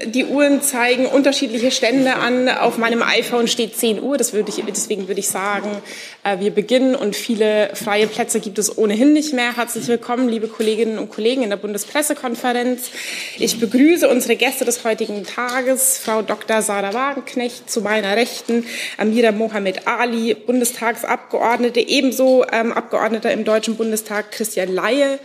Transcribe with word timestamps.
Die 0.00 0.26
Uhren 0.26 0.62
zeigen 0.62 1.06
unterschiedliche 1.06 1.72
Stände 1.72 2.14
an. 2.14 2.48
Auf 2.48 2.78
meinem 2.78 3.02
iPhone 3.02 3.48
steht 3.48 3.76
10 3.76 4.00
Uhr. 4.00 4.16
Das 4.16 4.32
würde 4.32 4.48
ich, 4.48 4.62
deswegen 4.64 5.08
würde 5.08 5.18
ich 5.18 5.26
sagen, 5.26 5.70
äh, 6.22 6.38
wir 6.38 6.52
beginnen 6.52 6.94
und 6.94 7.16
viele 7.16 7.70
freie 7.74 8.06
Plätze 8.06 8.38
gibt 8.38 8.60
es 8.60 8.78
ohnehin 8.78 9.12
nicht 9.12 9.34
mehr. 9.34 9.56
Herzlich 9.56 9.88
willkommen, 9.88 10.28
liebe 10.28 10.46
Kolleginnen 10.46 11.00
und 11.00 11.10
Kollegen 11.10 11.42
in 11.42 11.50
der 11.50 11.56
Bundespressekonferenz. 11.56 12.92
Ich 13.38 13.58
begrüße 13.58 14.08
unsere 14.08 14.36
Gäste 14.36 14.64
des 14.64 14.84
heutigen 14.84 15.26
Tages, 15.26 15.98
Frau 15.98 16.22
Dr. 16.22 16.62
Sarah 16.62 16.94
Wagenknecht 16.94 17.68
zu 17.68 17.80
meiner 17.80 18.14
Rechten, 18.14 18.66
Amira 18.98 19.32
Mohamed 19.32 19.88
Ali, 19.88 20.34
Bundestagsabgeordnete, 20.34 21.80
ebenso 21.80 22.46
ähm, 22.52 22.72
Abgeordneter 22.72 23.32
im 23.32 23.42
Deutschen 23.42 23.76
Bundestag 23.76 24.30
Christian 24.30 24.72
Laie, 24.72 25.18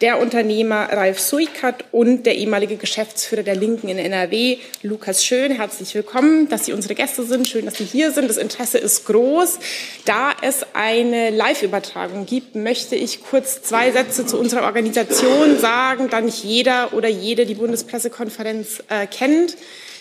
der 0.00 0.20
Unternehmer 0.20 0.88
Ralf 0.90 1.20
Suikert 1.20 1.84
und 1.92 2.24
der 2.24 2.36
ehemalige 2.36 2.76
Geschäftsführer 2.76 3.42
der 3.42 3.54
Linken 3.54 3.88
in 3.88 3.98
NRW, 3.98 4.58
Lukas 4.82 5.24
Schön. 5.24 5.52
Herzlich 5.52 5.94
willkommen, 5.94 6.48
dass 6.48 6.66
Sie 6.66 6.72
unsere 6.72 6.94
Gäste 6.94 7.22
sind. 7.24 7.46
Schön, 7.46 7.64
dass 7.64 7.76
Sie 7.76 7.84
hier 7.84 8.10
sind. 8.10 8.28
Das 8.28 8.36
Interesse 8.36 8.78
ist 8.78 9.06
groß. 9.06 9.58
Da 10.04 10.32
es 10.42 10.66
eine 10.74 11.30
Live-Übertragung 11.30 12.26
gibt, 12.26 12.56
möchte 12.56 12.96
ich 12.96 13.22
kurz 13.22 13.62
zwei 13.62 13.92
Sätze 13.92 14.26
zu 14.26 14.38
unserer 14.38 14.64
Organisation 14.64 15.58
sagen, 15.58 16.08
da 16.10 16.20
nicht 16.20 16.42
jeder 16.42 16.92
oder 16.92 17.08
jede 17.08 17.46
die 17.46 17.54
Bundespressekonferenz 17.54 18.82
äh, 18.88 19.06
kennt. 19.06 19.56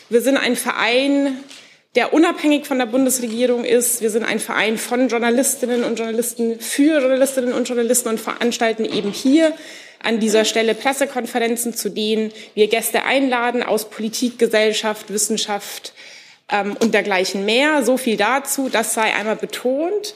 Wir 0.10 0.22
sind 0.22 0.38
ein 0.38 0.56
Verein, 0.56 1.38
der 1.96 2.14
unabhängig 2.14 2.66
von 2.66 2.80
der 2.80 2.88
Bundesregierung 2.88 3.64
ist. 3.64 4.02
Wir 4.02 4.10
sind 4.10 4.24
ein 4.24 4.40
Verein 4.40 4.78
von 4.78 5.08
Journalistinnen 5.08 5.84
und 5.84 6.00
Journalisten 6.00 6.60
für 6.60 7.00
Journalistinnen 7.00 7.54
und 7.54 7.68
Journalisten 7.68 8.10
und 8.10 8.20
veranstalten 8.20 8.86
eben 8.86 9.12
hier 9.12 9.54
an 10.04 10.20
dieser 10.20 10.46
Stelle 10.46 10.76
Pressekonferenzen, 10.76 11.74
zu 11.74 11.90
denen 11.90 12.32
wir 12.54 12.68
Gäste 12.68 13.06
einladen 13.06 13.64
aus 13.64 13.90
Politik, 13.90 14.38
Gesellschaft, 14.38 15.12
Wissenschaft 15.12 15.94
ähm, 16.50 16.78
und 16.80 16.94
dergleichen 16.94 17.46
mehr. 17.46 17.84
So 17.84 17.98
viel 17.98 18.18
dazu. 18.18 18.70
Das 18.70 18.94
sei 18.94 19.14
einmal 19.14 19.38
betont. 19.38 20.14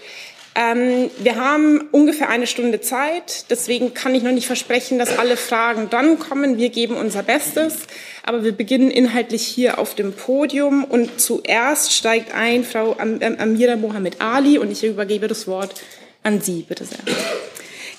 Ähm, 0.56 1.12
wir 1.20 1.36
haben 1.36 1.82
ungefähr 1.92 2.30
eine 2.30 2.48
Stunde 2.48 2.82
Zeit. 2.82 3.46
Deswegen 3.50 3.94
kann 3.94 4.16
ich 4.16 4.24
noch 4.24 4.32
nicht 4.32 4.48
versprechen, 4.48 4.98
dass 4.98 5.18
alle 5.18 5.38
Fragen 5.38 5.90
dann 5.90 6.18
kommen. 6.18 6.58
Wir 6.58 6.70
geben 6.70 6.96
unser 6.96 7.24
Bestes. 7.24 7.76
Aber 8.24 8.44
wir 8.44 8.52
beginnen 8.52 8.90
inhaltlich 8.90 9.46
hier 9.46 9.78
auf 9.78 9.94
dem 9.94 10.14
Podium. 10.14 10.84
Und 10.84 11.22
zuerst 11.22 11.94
steigt 11.94 12.34
ein 12.34 12.64
Frau 12.64 12.96
Am 12.98 13.20
Amira 13.22 13.76
Mohamed 13.76 14.20
Ali. 14.20 14.58
Und 14.58 14.72
ich 14.72 14.84
übergebe 14.84 15.28
das 15.28 15.48
Wort 15.48 15.80
an 16.24 16.42
Sie. 16.42 16.66
Bitte 16.68 16.86
sehr. 16.86 17.00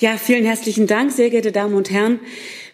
Ja, 0.01 0.17
vielen 0.17 0.45
herzlichen 0.45 0.87
Dank, 0.87 1.11
sehr 1.11 1.29
geehrte 1.29 1.51
Damen 1.51 1.75
und 1.75 1.91
Herren. 1.91 2.21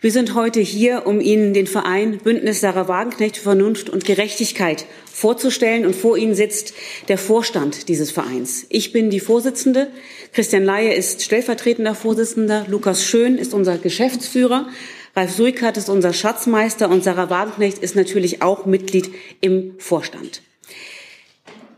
Wir 0.02 0.12
sind 0.12 0.34
heute 0.34 0.60
hier, 0.60 1.06
um 1.06 1.22
Ihnen 1.22 1.54
den 1.54 1.66
Verein 1.66 2.18
Bündnis 2.18 2.60
Sarah 2.60 2.86
Wagenknecht 2.86 3.38
für 3.38 3.44
Vernunft 3.44 3.88
und 3.88 4.04
Gerechtigkeit 4.04 4.84
vorzustellen. 5.10 5.86
Und 5.86 5.96
vor 5.96 6.18
Ihnen 6.18 6.34
sitzt 6.34 6.74
der 7.08 7.16
Vorstand 7.16 7.88
dieses 7.88 8.10
Vereins. 8.10 8.66
Ich 8.68 8.92
bin 8.92 9.08
die 9.08 9.20
Vorsitzende. 9.20 9.90
Christian 10.34 10.64
Laie 10.64 10.92
ist 10.92 11.22
stellvertretender 11.22 11.94
Vorsitzender. 11.94 12.66
Lukas 12.68 13.02
Schön 13.02 13.38
ist 13.38 13.54
unser 13.54 13.78
Geschäftsführer. 13.78 14.68
Ralf 15.16 15.34
Suikert 15.34 15.78
ist 15.78 15.88
unser 15.88 16.12
Schatzmeister 16.12 16.90
und 16.90 17.04
Sarah 17.04 17.30
Wagenknecht 17.30 17.78
ist 17.78 17.96
natürlich 17.96 18.42
auch 18.42 18.66
Mitglied 18.66 19.08
im 19.40 19.76
Vorstand. 19.78 20.42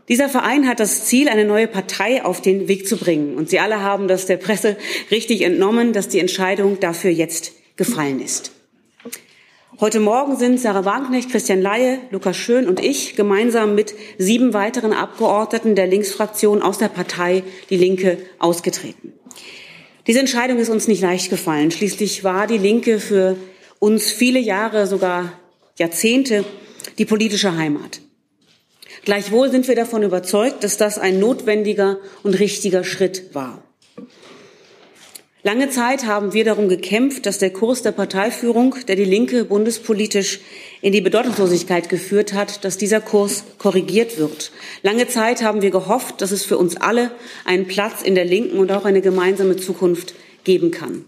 Dieser 0.07 0.29
Verein 0.29 0.67
hat 0.67 0.79
das 0.79 1.05
Ziel, 1.05 1.27
eine 1.27 1.43
neue 1.43 1.67
Partei 1.67 2.23
auf 2.23 2.41
den 2.41 2.69
Weg 2.69 2.87
zu 2.87 2.95
bringen. 2.95 3.35
Und 3.35 3.49
Sie 3.49 3.59
alle 3.59 3.81
haben 3.81 4.07
das 4.07 4.25
der 4.25 4.37
Presse 4.37 4.77
richtig 5.11 5.41
entnommen, 5.41 5.91
dass 5.91 6.07
die 6.07 6.19
Entscheidung 6.19 6.79
dafür 6.79 7.11
jetzt 7.11 7.51
gefallen 7.75 8.21
ist. 8.21 8.51
Heute 9.79 9.99
Morgen 9.99 10.37
sind 10.37 10.59
Sarah 10.59 10.85
Wagenknecht, 10.85 11.29
Christian 11.29 11.61
Laie, 11.61 11.99
Lukas 12.09 12.37
Schön 12.37 12.67
und 12.67 12.79
ich 12.79 13.15
gemeinsam 13.15 13.75
mit 13.75 13.93
sieben 14.17 14.53
weiteren 14.53 14.93
Abgeordneten 14.93 15.75
der 15.75 15.87
Linksfraktion 15.87 16.63
aus 16.63 16.77
der 16.77 16.87
Partei 16.87 17.43
Die 17.69 17.77
Linke 17.77 18.17
ausgetreten. 18.39 19.13
Diese 20.07 20.19
Entscheidung 20.19 20.57
ist 20.57 20.69
uns 20.69 20.87
nicht 20.87 21.01
leicht 21.01 21.29
gefallen. 21.29 21.69
Schließlich 21.69 22.23
war 22.23 22.47
die 22.47 22.57
Linke 22.57 22.99
für 22.99 23.35
uns 23.77 24.09
viele 24.09 24.39
Jahre, 24.39 24.87
sogar 24.87 25.33
Jahrzehnte, 25.77 26.45
die 26.97 27.05
politische 27.05 27.55
Heimat. 27.57 27.99
Gleichwohl 29.07 29.49
sind 29.49 29.69
wir 29.69 29.75
davon 29.75 30.03
überzeugt, 30.03 30.65
dass 30.65 30.75
das 30.75 30.97
ein 30.97 31.17
notwendiger 31.17 31.97
und 32.23 32.37
richtiger 32.41 32.83
Schritt 32.83 33.33
war. 33.33 33.63
Lange 35.43 35.69
Zeit 35.69 36.05
haben 36.05 36.33
wir 36.33 36.43
darum 36.43 36.67
gekämpft, 36.67 37.25
dass 37.25 37.37
der 37.37 37.51
Kurs 37.51 37.81
der 37.81 37.93
Parteiführung, 37.93 38.75
der 38.89 38.97
die 38.97 39.05
Linke 39.05 39.45
bundespolitisch 39.45 40.41
in 40.81 40.91
die 40.91 40.99
Bedeutungslosigkeit 40.99 41.87
geführt 41.87 42.33
hat, 42.33 42.65
dass 42.65 42.77
dieser 42.77 42.99
Kurs 42.99 43.45
korrigiert 43.57 44.19
wird. 44.19 44.51
Lange 44.81 45.07
Zeit 45.07 45.41
haben 45.41 45.61
wir 45.61 45.71
gehofft, 45.71 46.21
dass 46.21 46.31
es 46.31 46.43
für 46.43 46.57
uns 46.57 46.75
alle 46.75 47.11
einen 47.45 47.65
Platz 47.65 48.01
in 48.01 48.13
der 48.13 48.25
Linken 48.25 48.57
und 48.57 48.73
auch 48.73 48.83
eine 48.83 48.99
gemeinsame 48.99 49.55
Zukunft 49.55 50.15
geben 50.43 50.71
kann. 50.71 51.05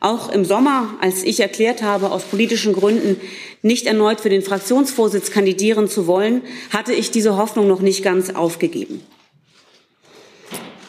Auch 0.00 0.30
im 0.30 0.44
Sommer, 0.44 0.96
als 1.00 1.24
ich 1.24 1.40
erklärt 1.40 1.82
habe, 1.82 2.12
aus 2.12 2.22
politischen 2.22 2.72
Gründen 2.72 3.20
nicht 3.62 3.86
erneut 3.86 4.20
für 4.20 4.28
den 4.28 4.42
Fraktionsvorsitz 4.42 5.30
kandidieren 5.30 5.88
zu 5.88 6.06
wollen, 6.06 6.42
hatte 6.70 6.92
ich 6.92 7.10
diese 7.10 7.36
Hoffnung 7.36 7.66
noch 7.66 7.80
nicht 7.80 8.04
ganz 8.04 8.30
aufgegeben. 8.30 9.02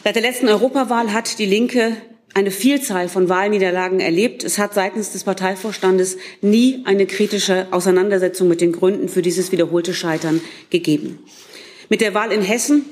Seit 0.04 0.14
der 0.14 0.22
letzten 0.22 0.48
Europawahl 0.48 1.12
hat 1.12 1.38
die 1.38 1.46
Linke 1.46 1.96
eine 2.34 2.52
Vielzahl 2.52 3.08
von 3.08 3.28
Wahlniederlagen 3.28 3.98
erlebt. 3.98 4.44
Es 4.44 4.58
hat 4.58 4.72
seitens 4.74 5.10
des 5.10 5.24
Parteivorstandes 5.24 6.16
nie 6.40 6.82
eine 6.84 7.06
kritische 7.06 7.66
Auseinandersetzung 7.72 8.46
mit 8.46 8.60
den 8.60 8.72
Gründen 8.72 9.08
für 9.08 9.22
dieses 9.22 9.50
wiederholte 9.50 9.92
Scheitern 9.92 10.40
gegeben. 10.70 11.18
Mit 11.88 12.00
der 12.00 12.14
Wahl 12.14 12.30
in 12.30 12.42
Hessen 12.42 12.84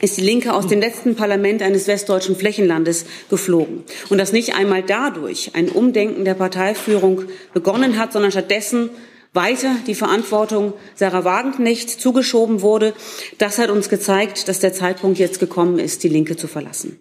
ist 0.00 0.16
die 0.16 0.22
Linke 0.22 0.54
aus 0.54 0.66
dem 0.66 0.80
letzten 0.80 1.14
Parlament 1.14 1.62
eines 1.62 1.86
westdeutschen 1.86 2.36
Flächenlandes 2.36 3.04
geflogen. 3.28 3.84
Und 4.08 4.18
dass 4.18 4.32
nicht 4.32 4.54
einmal 4.54 4.82
dadurch 4.82 5.52
ein 5.54 5.68
Umdenken 5.68 6.24
der 6.24 6.34
Parteiführung 6.34 7.24
begonnen 7.52 7.98
hat, 7.98 8.12
sondern 8.12 8.32
stattdessen 8.32 8.90
weiter 9.32 9.76
die 9.86 9.94
Verantwortung 9.94 10.72
Sarah 10.94 11.24
Wagenknecht 11.24 11.88
zugeschoben 11.88 12.62
wurde, 12.62 12.94
das 13.38 13.58
hat 13.58 13.70
uns 13.70 13.88
gezeigt, 13.88 14.48
dass 14.48 14.58
der 14.58 14.72
Zeitpunkt 14.72 15.18
jetzt 15.18 15.38
gekommen 15.38 15.78
ist, 15.78 16.02
die 16.02 16.08
Linke 16.08 16.36
zu 16.36 16.48
verlassen. 16.48 16.98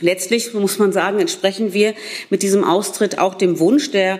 Letztlich 0.00 0.54
muss 0.54 0.78
man 0.78 0.92
sagen, 0.92 1.20
entsprechen 1.20 1.74
wir 1.74 1.94
mit 2.30 2.42
diesem 2.42 2.64
Austritt 2.64 3.18
auch 3.18 3.34
dem 3.34 3.58
Wunsch 3.58 3.90
der 3.90 4.18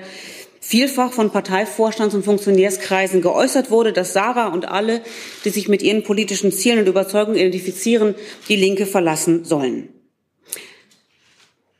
vielfach 0.60 1.12
von 1.12 1.30
Parteivorstands- 1.30 2.14
und 2.14 2.24
Funktionärskreisen 2.24 3.22
geäußert 3.22 3.70
wurde, 3.70 3.92
dass 3.92 4.12
Sarah 4.12 4.48
und 4.48 4.68
alle, 4.68 5.00
die 5.44 5.50
sich 5.50 5.68
mit 5.68 5.82
ihren 5.82 6.02
politischen 6.02 6.52
Zielen 6.52 6.80
und 6.80 6.88
Überzeugungen 6.88 7.38
identifizieren, 7.38 8.14
die 8.48 8.56
Linke 8.56 8.86
verlassen 8.86 9.44
sollen. 9.44 9.88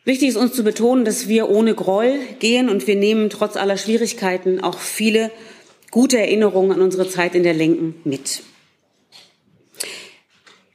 Wichtig 0.05 0.31
ist 0.31 0.37
uns 0.37 0.55
zu 0.55 0.65
betonen, 0.65 1.05
dass 1.05 1.29
wir 1.29 1.51
ohne 1.51 1.75
Groll 1.75 2.19
gehen 2.39 2.71
und 2.71 2.87
wir 2.87 2.97
nehmen 2.97 3.29
trotz 3.29 3.57
aller 3.57 3.77
Schwierigkeiten 3.77 4.61
auch 4.61 4.79
viele 4.79 5.31
gute 5.91 6.19
Erinnerungen 6.19 6.73
an 6.73 6.81
unsere 6.81 7.09
Zeit 7.09 7.35
in 7.35 7.43
der 7.43 7.55
Linken 7.55 8.01
mit. 8.05 8.43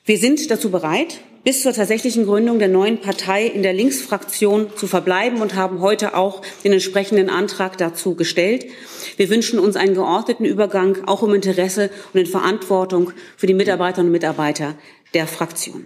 Wir 0.05 0.19
sind 0.19 0.51
dazu 0.51 0.69
bereit, 0.69 1.21
bis 1.45 1.61
zur 1.61 1.73
tatsächlichen 1.73 2.25
Gründung 2.25 2.57
der 2.57 2.67
neuen 2.67 2.99
Partei 2.99 3.45
in 3.45 3.61
der 3.61 3.71
Linksfraktion 3.71 4.75
zu 4.75 4.87
verbleiben 4.87 5.41
und 5.41 5.53
haben 5.53 5.79
heute 5.79 6.15
auch 6.15 6.41
den 6.63 6.73
entsprechenden 6.73 7.29
Antrag 7.29 7.77
dazu 7.77 8.15
gestellt. 8.15 8.65
Wir 9.15 9.29
wünschen 9.29 9.59
uns 9.59 9.75
einen 9.75 9.93
geordneten 9.93 10.43
Übergang, 10.43 11.05
auch 11.05 11.21
im 11.21 11.35
Interesse 11.35 11.91
und 12.13 12.19
in 12.19 12.25
Verantwortung 12.25 13.11
für 13.37 13.45
die 13.45 13.53
Mitarbeiterinnen 13.53 14.07
und 14.07 14.11
Mitarbeiter 14.11 14.75
der 15.13 15.27
Fraktion. 15.27 15.85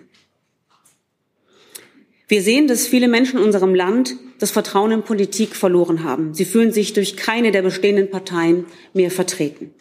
Wir 2.29 2.41
sehen, 2.41 2.67
dass 2.67 2.87
viele 2.87 3.09
Menschen 3.09 3.39
in 3.39 3.45
unserem 3.45 3.75
Land 3.75 4.15
das 4.39 4.51
Vertrauen 4.51 4.93
in 4.93 5.03
Politik 5.03 5.57
verloren 5.57 6.05
haben. 6.05 6.33
Sie 6.33 6.45
fühlen 6.45 6.71
sich 6.71 6.93
durch 6.93 7.17
keine 7.17 7.51
der 7.51 7.63
bestehenden 7.63 8.09
Parteien 8.09 8.65
mehr 8.93 9.11
vertreten. 9.11 9.73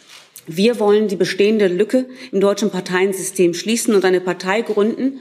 Wir 0.48 0.80
wollen 0.80 1.08
die 1.08 1.16
bestehende 1.16 1.68
Lücke 1.68 2.06
im 2.32 2.40
deutschen 2.40 2.70
Parteiensystem 2.70 3.52
schließen 3.52 3.94
und 3.94 4.04
eine 4.06 4.22
Partei 4.22 4.62
gründen, 4.62 5.20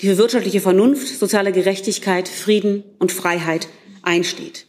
die 0.00 0.06
für 0.06 0.18
wirtschaftliche 0.18 0.60
Vernunft, 0.60 1.08
soziale 1.08 1.50
Gerechtigkeit, 1.50 2.28
Frieden 2.28 2.84
und 3.00 3.10
Freiheit 3.10 3.66
einsteht. 4.02 4.66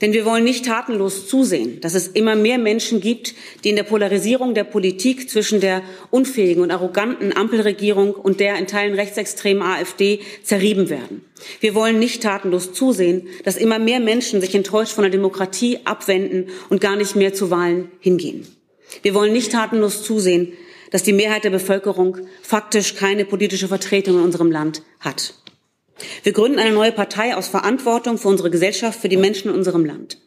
Denn 0.00 0.14
wir 0.14 0.24
wollen 0.24 0.44
nicht 0.44 0.64
tatenlos 0.64 1.28
zusehen, 1.28 1.82
dass 1.82 1.94
es 1.94 2.08
immer 2.08 2.34
mehr 2.34 2.56
Menschen 2.56 3.02
gibt, 3.02 3.34
die 3.62 3.68
in 3.68 3.76
der 3.76 3.82
Polarisierung 3.82 4.54
der 4.54 4.64
Politik 4.64 5.28
zwischen 5.28 5.60
der 5.60 5.82
unfähigen 6.10 6.62
und 6.62 6.70
arroganten 6.70 7.36
Ampelregierung 7.36 8.14
und 8.14 8.40
der 8.40 8.56
in 8.56 8.66
Teilen 8.66 8.94
rechtsextremen 8.94 9.62
AfD 9.62 10.20
zerrieben 10.42 10.88
werden. 10.88 11.22
Wir 11.60 11.74
wollen 11.74 11.98
nicht 11.98 12.22
tatenlos 12.22 12.72
zusehen, 12.72 13.28
dass 13.44 13.56
immer 13.56 13.78
mehr 13.78 14.00
Menschen 14.00 14.40
sich 14.40 14.54
enttäuscht 14.54 14.92
von 14.92 15.02
der 15.02 15.10
Demokratie 15.10 15.80
abwenden 15.84 16.48
und 16.70 16.80
gar 16.80 16.96
nicht 16.96 17.14
mehr 17.14 17.34
zu 17.34 17.50
Wahlen 17.50 17.90
hingehen. 18.00 18.46
Wir 19.02 19.14
wollen 19.14 19.32
nicht 19.32 19.52
tatenlos 19.52 20.02
zusehen, 20.02 20.52
dass 20.90 21.02
die 21.02 21.12
Mehrheit 21.12 21.44
der 21.44 21.50
Bevölkerung 21.50 22.18
faktisch 22.42 22.94
keine 22.94 23.24
politische 23.24 23.68
Vertretung 23.68 24.16
in 24.16 24.22
unserem 24.22 24.50
Land 24.50 24.82
hat. 25.00 25.34
Wir 26.22 26.32
gründen 26.32 26.58
eine 26.58 26.72
neue 26.72 26.92
Partei 26.92 27.34
aus 27.34 27.48
Verantwortung 27.48 28.18
für 28.18 28.28
unsere 28.28 28.50
Gesellschaft, 28.50 29.00
für 29.00 29.08
die 29.08 29.16
Menschen 29.16 29.50
in 29.50 29.56
unserem 29.56 29.84
Land. 29.84 30.18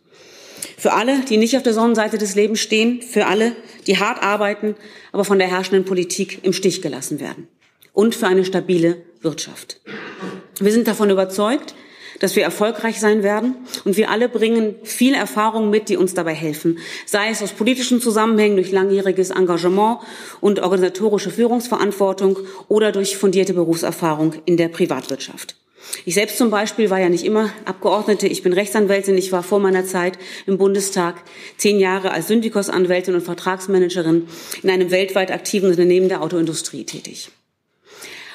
Für 0.77 0.93
alle, 0.93 1.21
die 1.21 1.37
nicht 1.37 1.55
auf 1.57 1.63
der 1.63 1.73
Sonnenseite 1.73 2.17
des 2.17 2.35
Lebens 2.35 2.59
stehen, 2.59 3.01
für 3.01 3.25
alle, 3.25 3.55
die 3.87 3.97
hart 3.97 4.21
arbeiten, 4.21 4.75
aber 5.11 5.25
von 5.25 5.39
der 5.39 5.49
herrschenden 5.49 5.85
Politik 5.85 6.39
im 6.43 6.53
Stich 6.53 6.81
gelassen 6.81 7.19
werden. 7.19 7.47
Und 7.93 8.15
für 8.15 8.27
eine 8.27 8.45
stabile 8.45 9.01
Wirtschaft. 9.21 9.81
Wir 10.59 10.71
sind 10.71 10.87
davon 10.87 11.09
überzeugt, 11.09 11.73
dass 12.19 12.35
wir 12.35 12.43
erfolgreich 12.43 12.99
sein 12.99 13.23
werden. 13.23 13.55
Und 13.85 13.97
wir 13.97 14.09
alle 14.09 14.29
bringen 14.29 14.75
viel 14.83 15.13
Erfahrung 15.13 15.69
mit, 15.69 15.89
die 15.89 15.97
uns 15.97 16.13
dabei 16.13 16.33
helfen. 16.33 16.79
Sei 17.05 17.29
es 17.29 17.41
aus 17.41 17.51
politischen 17.51 18.01
Zusammenhängen 18.01 18.55
durch 18.55 18.71
langjähriges 18.71 19.31
Engagement 19.31 19.99
und 20.41 20.59
organisatorische 20.61 21.29
Führungsverantwortung 21.29 22.39
oder 22.67 22.91
durch 22.91 23.17
fundierte 23.17 23.53
Berufserfahrung 23.53 24.33
in 24.45 24.57
der 24.57 24.69
Privatwirtschaft. 24.69 25.55
Ich 26.05 26.15
selbst 26.15 26.37
zum 26.37 26.49
Beispiel 26.49 26.89
war 26.89 26.99
ja 26.99 27.09
nicht 27.09 27.25
immer 27.25 27.51
Abgeordnete. 27.65 28.27
Ich 28.27 28.43
bin 28.43 28.53
Rechtsanwältin. 28.53 29.17
Ich 29.17 29.31
war 29.31 29.43
vor 29.43 29.59
meiner 29.59 29.85
Zeit 29.85 30.17
im 30.45 30.57
Bundestag 30.57 31.15
zehn 31.57 31.79
Jahre 31.79 32.11
als 32.11 32.27
Syndikosanwältin 32.27 33.15
und 33.15 33.21
Vertragsmanagerin 33.21 34.27
in 34.63 34.69
einem 34.69 34.91
weltweit 34.91 35.31
aktiven 35.31 35.69
Unternehmen 35.69 36.09
der 36.09 36.21
Autoindustrie 36.21 36.83
tätig. 36.83 37.29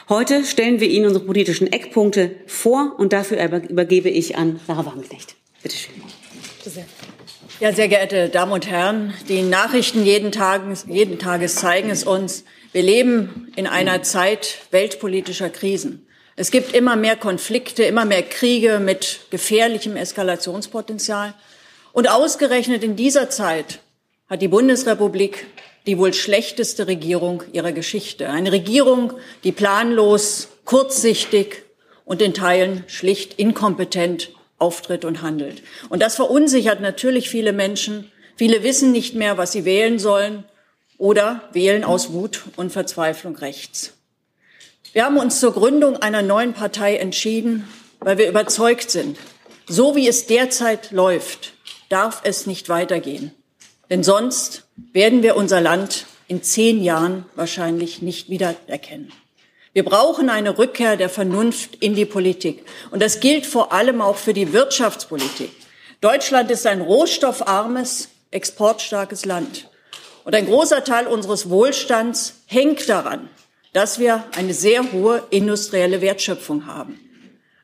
Heute 0.09 0.45
stellen 0.45 0.81
wir 0.81 0.89
Ihnen 0.89 1.07
unsere 1.07 1.25
politischen 1.25 1.73
Eckpunkte 1.73 2.35
vor 2.47 2.95
und 2.99 3.13
dafür 3.13 3.39
übergebe 3.69 4.11
ich 4.11 4.37
an 4.37 4.61
Sarah 4.67 4.85
Wagenknecht. 4.85 5.37
Bitte 5.63 5.77
schön. 5.77 5.95
Ja, 7.61 7.73
sehr 7.73 7.87
geehrte 7.87 8.29
Damen 8.29 8.51
und 8.51 8.69
Herren, 8.69 9.15
die 9.29 9.43
Nachrichten 9.43 10.05
jeden 10.05 10.33
Tages, 10.33 10.87
jeden 10.89 11.21
Tages 11.21 11.55
zeigen 11.55 11.91
es 11.91 12.03
uns. 12.03 12.45
Wir 12.73 12.83
leben 12.83 13.53
in 13.55 13.69
einer 13.69 14.03
Zeit 14.03 14.59
weltpolitischer 14.73 15.51
Krisen. 15.51 16.07
Es 16.35 16.51
gibt 16.51 16.75
immer 16.75 16.97
mehr 16.97 17.15
Konflikte, 17.17 17.85
immer 17.85 18.05
mehr 18.05 18.23
Kriege 18.23 18.81
mit 18.81 19.21
gefährlichem 19.31 19.97
Eskalationspotenzial. 19.97 21.35
Und 21.93 22.11
ausgerechnet 22.11 22.83
in 22.83 22.97
dieser 22.97 23.31
Zeit 23.31 23.81
hat 24.29 24.43
die 24.43 24.49
Bundesrepublik 24.49 25.47
die 25.87 25.99
wohl 25.99 26.15
schlechteste 26.15 26.87
Regierung 26.87 27.43
ihrer 27.53 27.73
Geschichte. 27.73 28.29
Eine 28.29 28.53
Regierung, 28.53 29.15
die 29.45 29.53
planlos, 29.53 30.49
kurzsichtig 30.65 31.63
und 32.05 32.23
in 32.23 32.35
Teilen 32.35 32.85
schlicht 32.87 33.39
inkompetent 33.39 34.31
auftritt 34.59 35.05
und 35.05 35.23
handelt. 35.23 35.63
Und 35.89 36.03
das 36.03 36.17
verunsichert 36.17 36.81
natürlich 36.81 37.29
viele 37.29 37.53
Menschen. 37.53 38.11
Viele 38.37 38.63
wissen 38.63 38.93
nicht 38.93 39.15
mehr, 39.15 39.37
was 39.37 39.53
sie 39.53 39.65
wählen 39.65 39.99
sollen 39.99 40.45
oder 40.99 41.49
wählen 41.53 41.83
aus 41.83 42.13
Wut 42.13 42.43
und 42.57 42.71
Verzweiflung 42.71 43.37
rechts. 43.37 43.95
Wir 44.93 45.05
haben 45.05 45.17
uns 45.17 45.41
zur 45.41 45.53
Gründung 45.53 45.97
einer 45.97 46.23
neuen 46.23 46.53
Partei 46.53 46.97
entschieden, 46.97 47.69
weil 47.99 48.19
wir 48.19 48.29
überzeugt 48.29 48.91
sind, 48.91 49.19
so 49.67 49.97
wie 49.97 50.07
es 50.07 50.27
derzeit 50.27 50.93
läuft, 50.93 51.55
darf 51.89 52.21
es 52.25 52.47
nicht 52.47 52.69
weitergehen. 52.69 53.33
Denn 53.93 54.03
sonst 54.03 54.63
werden 54.95 55.23
wir 55.23 55.37
unser 55.37 55.61
Land 55.61 56.07
in 56.27 56.43
zehn 56.43 56.83
Jahren 56.83 57.27
wahrscheinlich 57.35 58.01
nicht 58.01 58.31
wiedererkennen. 58.31 59.13
Wir 59.75 59.85
brauchen 59.85 60.31
eine 60.31 60.57
Rückkehr 60.57 60.97
der 60.97 61.11
Vernunft 61.11 61.77
in 61.77 61.95
die 61.95 62.07
Politik. 62.07 62.65
Und 62.91 63.03
das 63.03 63.21
gilt 63.21 63.45
vor 63.45 63.71
allem 63.71 64.01
auch 64.01 64.17
für 64.17 64.33
die 64.33 64.55
Wirtschaftspolitik. 64.55 65.51
Deutschland 66.01 66.51
ist 66.51 66.67
ein 66.67 66.81
rohstoffarmes, 66.81 68.09
exportstarkes 68.31 69.27
Land. 69.27 69.69
Und 70.25 70.35
ein 70.35 70.47
großer 70.47 70.85
Teil 70.85 71.07
unseres 71.07 71.51
Wohlstands 71.51 72.37
hängt 72.47 72.89
daran, 72.89 73.29
dass 73.75 73.99
wir 73.99 74.25
eine 74.35 74.55
sehr 74.55 74.91
hohe 74.93 75.23
industrielle 75.29 76.01
Wertschöpfung 76.01 76.65
haben. 76.65 76.99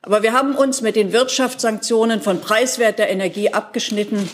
Aber 0.03 0.21
wir 0.21 0.33
haben 0.33 0.53
uns 0.53 0.81
mit 0.81 0.95
den 0.95 1.11
Wirtschaftssanktionen 1.11 2.21
von 2.21 2.39
preiswerter 2.39 3.07
Energie 3.07 3.51
abgeschnitten, 3.51 4.29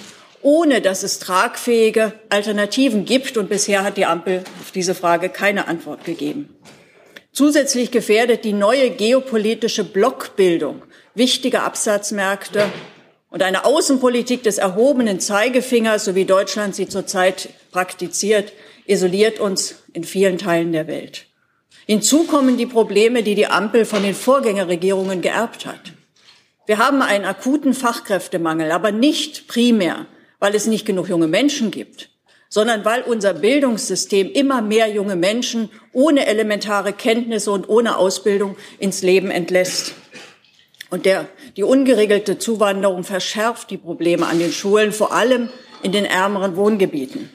ohne 0.45 0.79
dass 0.79 1.01
es 1.01 1.17
tragfähige 1.17 2.13
Alternativen 2.29 3.05
gibt. 3.05 3.35
Und 3.35 3.49
bisher 3.49 3.83
hat 3.83 3.97
die 3.97 4.05
Ampel 4.05 4.43
auf 4.61 4.69
diese 4.69 4.93
Frage 4.93 5.29
keine 5.29 5.67
Antwort 5.67 6.05
gegeben. 6.05 6.55
Zusätzlich 7.31 7.89
gefährdet 7.89 8.45
die 8.45 8.53
neue 8.53 8.91
geopolitische 8.91 9.83
Blockbildung 9.83 10.83
wichtige 11.15 11.63
Absatzmärkte 11.63 12.69
und 13.31 13.41
eine 13.41 13.65
Außenpolitik 13.65 14.43
des 14.43 14.59
erhobenen 14.59 15.19
Zeigefingers, 15.19 16.05
so 16.05 16.13
wie 16.13 16.25
Deutschland 16.25 16.75
sie 16.75 16.87
zurzeit 16.87 17.49
praktiziert, 17.71 18.53
isoliert 18.85 19.39
uns 19.39 19.83
in 19.93 20.03
vielen 20.03 20.37
Teilen 20.37 20.73
der 20.73 20.87
Welt. 20.87 21.25
Hinzu 21.87 22.25
kommen 22.25 22.57
die 22.57 22.67
Probleme, 22.67 23.23
die 23.23 23.35
die 23.35 23.47
Ampel 23.47 23.85
von 23.85 24.03
den 24.03 24.13
Vorgängerregierungen 24.13 25.21
geerbt 25.21 25.65
hat. 25.65 25.93
Wir 26.67 26.77
haben 26.77 27.01
einen 27.01 27.25
akuten 27.25 27.73
Fachkräftemangel, 27.73 28.71
aber 28.71 28.91
nicht 28.91 29.47
primär, 29.47 30.05
weil 30.45 30.53
es 30.53 30.67
nicht 30.67 30.85
genug 30.85 31.09
junge 31.09 31.27
Menschen 31.27 31.71
gibt, 31.71 32.11
sondern 32.49 32.85
weil 32.85 33.01
unser 33.01 33.33
Bildungssystem 33.33 34.31
immer 34.31 34.61
mehr 34.61 34.87
junge 34.87 35.15
Menschen 35.15 35.71
ohne 35.91 36.27
elementare 36.27 36.93
Kenntnisse 36.93 37.49
und 37.49 37.67
ohne 37.67 37.97
Ausbildung 37.97 38.55
ins 38.77 39.01
Leben 39.01 39.31
entlässt. 39.31 39.95
Und 40.91 41.07
der, 41.07 41.27
die 41.57 41.63
ungeregelte 41.63 42.37
Zuwanderung 42.37 43.03
verschärft 43.03 43.71
die 43.71 43.79
Probleme 43.79 44.27
an 44.27 44.37
den 44.37 44.51
Schulen, 44.51 44.91
vor 44.91 45.13
allem 45.13 45.49
in 45.81 45.91
den 45.91 46.05
ärmeren 46.05 46.55
Wohngebieten. 46.57 47.31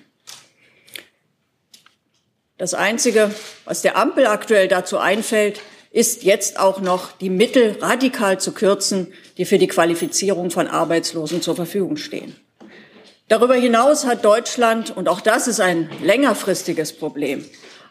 Das 2.58 2.74
Einzige, 2.74 3.34
was 3.64 3.82
der 3.82 3.96
Ampel 3.96 4.28
aktuell 4.28 4.68
dazu 4.68 4.98
einfällt, 4.98 5.62
ist 5.90 6.22
jetzt 6.22 6.60
auch 6.60 6.80
noch 6.80 7.10
die 7.10 7.30
Mittel 7.30 7.76
radikal 7.80 8.38
zu 8.38 8.52
kürzen, 8.52 9.12
die 9.36 9.46
für 9.46 9.58
die 9.58 9.66
Qualifizierung 9.66 10.52
von 10.52 10.68
Arbeitslosen 10.68 11.42
zur 11.42 11.56
Verfügung 11.56 11.96
stehen. 11.96 12.36
Darüber 13.30 13.54
hinaus 13.54 14.06
hat 14.06 14.24
Deutschland, 14.24 14.90
und 14.96 15.08
auch 15.08 15.20
das 15.20 15.46
ist 15.46 15.60
ein 15.60 15.88
längerfristiges 16.02 16.94
Problem, 16.94 17.44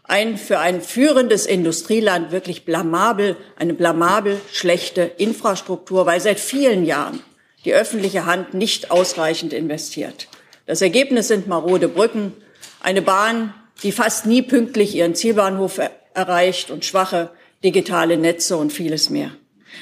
ein 0.04 0.38
für 0.38 0.60
ein 0.60 0.82
führendes 0.82 1.46
Industrieland 1.46 2.34
wirklich 2.34 2.66
blamabel, 2.66 3.38
eine 3.56 3.74
blamabel 3.74 4.42
schlechte 4.52 5.04
Infrastruktur, 5.04 6.06
weil 6.06 6.20
seit 6.20 6.42
vielen 6.42 6.84
Jahren 6.84 7.22
die 7.64 7.74
öffentliche 7.74 8.26
Hand 8.26 8.54
nicht 8.54 8.92
ausreichend 8.92 9.54
investiert. 9.54 10.28
Das 10.66 10.82
Ergebnis 10.82 11.30
sind 11.30 11.48
marode 11.48 11.88
Brücken, 11.88 12.34
eine 12.82 13.02
Bahn, 13.02 13.54
die 13.82 13.94
fast 13.94 14.26
nie 14.26 14.42
pünktlich 14.42 14.94
ihren 14.94 15.16
Zielbahnhof 15.16 15.80
erreicht 16.16 16.70
und 16.70 16.84
schwache 16.84 17.30
digitale 17.64 18.18
Netze 18.18 18.58
und 18.58 18.74
vieles 18.74 19.10
mehr. 19.10 19.32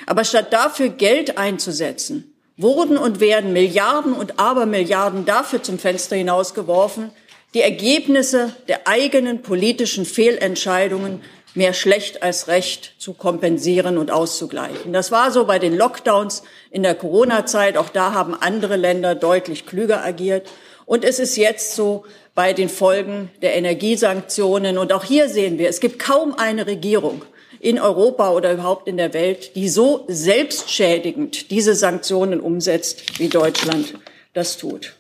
Aber 0.06 0.24
statt 0.24 0.54
dafür 0.54 0.90
Geld 0.90 1.40
einzusetzen, 1.40 2.37
wurden 2.58 2.98
und 2.98 3.20
werden 3.20 3.54
Milliarden 3.54 4.14
und 4.14 4.40
Abermilliarden 4.40 5.26
dafür 5.26 5.62
zum 5.62 5.80
Fenster 5.80 6.16
hinausgeworfen, 6.16 7.12
die 7.54 7.62
Ergebnisse 7.62 8.54
der 8.68 8.88
eigenen 8.88 9.42
politischen 9.42 10.06
Fehlentscheidungen 10.06 11.22
mehr 11.54 11.74
schlecht 11.74 12.22
als 12.22 12.48
recht 12.48 12.94
zu 13.00 13.14
kompensieren 13.14 13.98
und 13.98 14.12
auszugleichen. 14.12 14.94
Das 14.94 15.12
war 15.12 15.32
so 15.32 15.46
bei 15.46 15.60
den 15.60 15.76
Lockdowns 15.76 16.44
in 16.70 16.84
der 16.84 16.94
Corona-Zeit. 16.94 17.78
Auch 17.78 17.90
da 17.90 18.14
haben 18.14 18.36
andere 18.36 18.76
Länder 18.76 19.16
deutlich 19.16 19.66
klüger 19.66 20.04
agiert. 20.04 20.48
Und 20.86 21.04
es 21.04 21.20
ist 21.20 21.36
jetzt 21.36 21.76
so 21.76 22.06
bei 22.36 22.54
den 22.54 22.70
Folgen 22.70 23.32
der 23.42 23.56
Energiesanktionen. 23.56 24.78
Und 24.78 24.94
auch 24.94 25.04
hier 25.04 25.30
sehen 25.30 25.58
wir, 25.58 25.70
es 25.70 25.80
gibt 25.80 25.98
kaum 25.98 26.36
eine 26.36 26.68
Regierung 26.68 27.24
in 27.60 27.80
Europa 27.80 28.32
oder 28.32 28.54
überhaupt 28.54 28.88
in 28.88 28.98
der 28.98 29.14
Welt, 29.14 29.56
die 29.56 29.70
so 29.70 30.06
selbstschädigend 30.08 31.52
diese 31.52 31.76
Sanktionen 31.76 32.40
umsetzt, 32.40 33.20
wie 33.20 33.30
Deutschland 33.30 33.96
das 34.34 34.58
tut. 34.58 34.96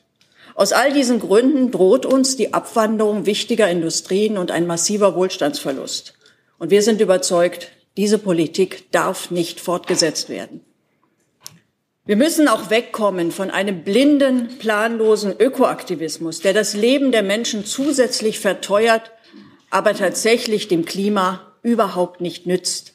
Aus 0.55 0.73
all 0.73 0.91
diesen 0.91 1.19
Gründen 1.19 1.69
droht 1.69 2.05
uns 2.05 2.35
die 2.35 2.53
Abwanderung 2.53 3.25
wichtiger 3.27 3.69
Industrien 3.69 4.37
und 4.37 4.49
ein 4.49 4.65
massiver 4.65 5.15
Wohlstandsverlust. 5.15 6.15
Und 6.57 6.71
wir 6.71 6.81
sind 6.81 6.99
überzeugt, 6.99 7.69
diese 7.95 8.17
Politik 8.17 8.91
darf 8.91 9.29
nicht 9.29 9.59
fortgesetzt 9.59 10.29
werden. 10.29 10.61
Wir 12.05 12.15
müssen 12.15 12.47
auch 12.47 12.69
wegkommen 12.69 13.31
von 13.31 13.51
einem 13.51 13.83
blinden, 13.83 14.57
planlosen 14.59 15.35
Ökoaktivismus, 15.37 16.39
der 16.39 16.53
das 16.53 16.73
Leben 16.73 17.11
der 17.11 17.21
Menschen 17.21 17.65
zusätzlich 17.65 18.39
verteuert, 18.39 19.11
aber 19.69 19.93
tatsächlich 19.93 20.69
dem 20.69 20.85
Klima 20.85 21.46
überhaupt 21.67 22.21
nicht 22.21 22.45
nützt. 22.45 22.93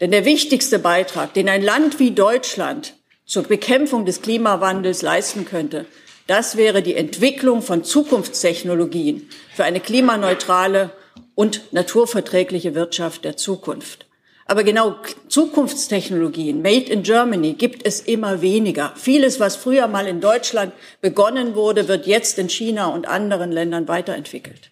Denn 0.00 0.10
der 0.10 0.24
wichtigste 0.24 0.78
Beitrag, 0.78 1.34
den 1.34 1.48
ein 1.48 1.62
Land 1.62 1.98
wie 1.98 2.10
Deutschland 2.10 2.94
zur 3.26 3.44
Bekämpfung 3.44 4.06
des 4.06 4.22
Klimawandels 4.22 5.02
leisten 5.02 5.44
könnte, 5.44 5.86
das 6.26 6.56
wäre 6.56 6.82
die 6.82 6.94
Entwicklung 6.94 7.60
von 7.60 7.84
Zukunftstechnologien 7.84 9.28
für 9.54 9.64
eine 9.64 9.80
klimaneutrale 9.80 10.90
und 11.34 11.72
naturverträgliche 11.72 12.74
Wirtschaft 12.74 13.24
der 13.24 13.36
Zukunft. 13.36 14.06
Aber 14.46 14.64
genau 14.64 14.96
Zukunftstechnologien, 15.28 16.60
Made 16.60 16.90
in 16.90 17.02
Germany, 17.02 17.54
gibt 17.54 17.86
es 17.86 18.00
immer 18.00 18.42
weniger. 18.42 18.92
Vieles, 18.96 19.40
was 19.40 19.56
früher 19.56 19.86
mal 19.86 20.06
in 20.06 20.20
Deutschland 20.20 20.72
begonnen 21.00 21.54
wurde, 21.54 21.88
wird 21.88 22.06
jetzt 22.06 22.38
in 22.38 22.48
China 22.48 22.86
und 22.88 23.06
anderen 23.06 23.52
Ländern 23.52 23.88
weiterentwickelt. 23.88 24.70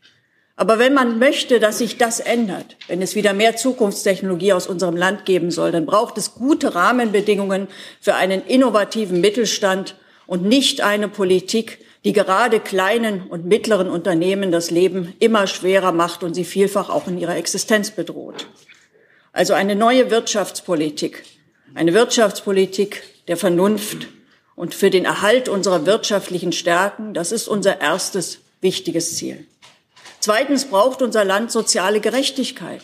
Aber 0.63 0.79
wenn 0.79 0.95
man 0.95 1.19
möchte, 1.19 1.59
dass 1.59 1.79
sich 1.79 1.99
das 1.99 2.21
ändert, 2.21 2.77
wenn 2.87 3.03
es 3.03 3.17
wieder 3.17 3.33
mehr 3.33 3.57
Zukunftstechnologie 3.57 4.53
aus 4.53 4.69
unserem 4.69 4.97
Land 4.97 5.25
geben 5.25 5.51
soll, 5.51 5.73
dann 5.73 5.87
braucht 5.87 6.17
es 6.19 6.35
gute 6.35 6.77
Rahmenbedingungen 6.77 7.67
für 8.01 8.15
einen 8.15 8.47
innovativen 8.47 9.21
Mittelstand 9.21 9.97
und 10.25 10.45
nicht 10.45 10.81
eine 10.81 11.09
Politik, 11.09 11.85
die 12.05 12.13
gerade 12.13 12.61
kleinen 12.61 13.27
und 13.27 13.45
mittleren 13.45 13.91
Unternehmen 13.91 14.53
das 14.53 14.71
Leben 14.71 15.13
immer 15.19 15.49
schwerer 15.49 15.91
macht 15.91 16.23
und 16.23 16.35
sie 16.35 16.45
vielfach 16.45 16.91
auch 16.91 17.09
in 17.09 17.19
ihrer 17.19 17.35
Existenz 17.35 17.91
bedroht. 17.91 18.47
Also 19.33 19.55
eine 19.55 19.75
neue 19.75 20.13
Wirtschaftspolitik, 20.13 21.25
eine 21.75 21.93
Wirtschaftspolitik 21.93 23.03
der 23.27 23.37
Vernunft 23.37 24.07
und 24.55 24.77
für 24.77 24.91
den 24.91 25.07
Erhalt 25.07 25.49
unserer 25.49 25.87
wirtschaftlichen 25.87 26.53
Stärken, 26.53 27.15
das 27.15 27.33
ist 27.33 27.49
unser 27.49 27.81
erstes 27.81 28.39
wichtiges 28.61 29.17
Ziel. 29.17 29.45
Zweitens 30.23 30.67
braucht 30.67 31.03
unser 31.03 31.25
Land 31.25 31.51
soziale 31.51 31.99
Gerechtigkeit. 31.99 32.81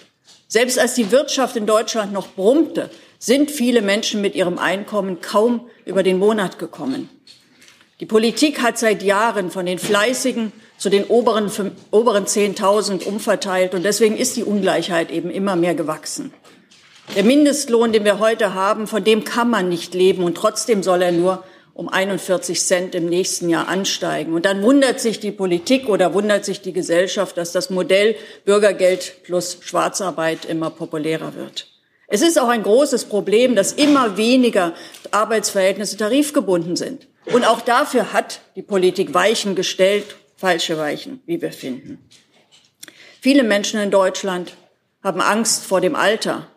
Selbst 0.49 0.77
als 0.77 0.95
die 0.95 1.13
Wirtschaft 1.13 1.55
in 1.55 1.67
Deutschland 1.67 2.13
noch 2.13 2.27
brummte, 2.35 2.91
sind 3.21 3.53
viele 3.53 3.81
Menschen 3.81 4.21
mit 4.21 4.35
ihrem 4.35 4.59
Einkommen 4.59 5.21
kaum 5.21 5.69
über 5.85 6.03
den 6.03 6.19
Monat 6.19 6.59
gekommen. 6.59 7.09
Die 8.01 8.07
Politik 8.07 8.61
hat 8.61 8.77
seit 8.77 9.05
Jahren 9.05 9.53
von 9.53 9.67
den 9.67 9.79
Fleißigen 9.79 10.51
zu 10.79 10.91
den 10.91 11.05
oberen, 11.05 11.49
oberen 11.93 12.25
10.000 12.25 13.05
umverteilt 13.05 13.73
und 13.73 13.85
deswegen 13.85 14.17
ist 14.17 14.37
die 14.37 14.43
Ungleichheit 14.43 15.13
eben 15.13 15.31
immer 15.31 15.55
mehr 15.55 15.77
gewachsen. 15.77 16.35
Der 17.15 17.23
Mindestlohn, 17.23 17.93
den 17.93 18.05
wir 18.05 18.19
heute 18.19 18.55
haben, 18.55 18.89
von 18.89 19.05
dem 19.05 19.23
kann 19.23 19.49
man 19.49 19.69
nicht 19.69 19.95
leben 19.95 20.25
und 20.25 20.37
trotzdem 20.37 20.83
soll 20.83 21.03
er 21.03 21.13
nur 21.13 21.45
um 21.79 21.89
41 21.89 22.61
Cent 22.61 22.97
im 22.97 23.07
nächsten 23.07 23.49
Jahr 23.49 23.69
ansteigen. 23.69 24.35
Und 24.35 24.47
dann 24.47 24.63
wundert 24.63 24.99
sich 24.99 25.21
die 25.21 25.31
Politik 25.31 25.89
oder 25.89 26.13
wundert 26.13 26.45
sich 26.45 26.61
die 26.61 26.73
Gesellschaft, 26.73 27.37
dass 27.37 27.53
das 27.53 27.71
Modell 27.71 28.17
Bürgergeld 28.45 29.23
plus 29.23 29.59
Schwarzarbeit 29.61 30.45
immer 30.45 30.71
populärer 30.71 31.37
wird. 31.37 31.69
Es 32.09 32.21
ist 32.21 32.37
auch 32.37 32.49
ein 32.49 32.65
großes 32.65 33.05
Problem, 33.05 33.55
dass 33.55 33.71
immer 33.71 34.17
weniger 34.17 34.75
Arbeitsverhältnisse 35.13 35.97
tarifgebunden 35.97 36.75
sind. 36.75 37.07
Und 37.27 37.45
auch 37.45 37.61
dafür 37.61 38.13
hat 38.13 38.41
die 38.57 38.63
Politik 38.63 39.15
Weichen 39.15 39.55
gestellt, 39.55 40.17
falsche 40.37 40.79
Weichen, 40.79 41.23
wie 41.27 41.41
wir 41.41 41.53
finden. 41.53 42.05
Viele 43.21 43.45
Menschen 43.45 43.79
in 43.79 43.93
Deutschland 43.93 44.57
haben 45.05 45.21
Angst 45.21 45.65
vor 45.65 45.81
dem 45.81 45.95
Alter, 45.95 46.49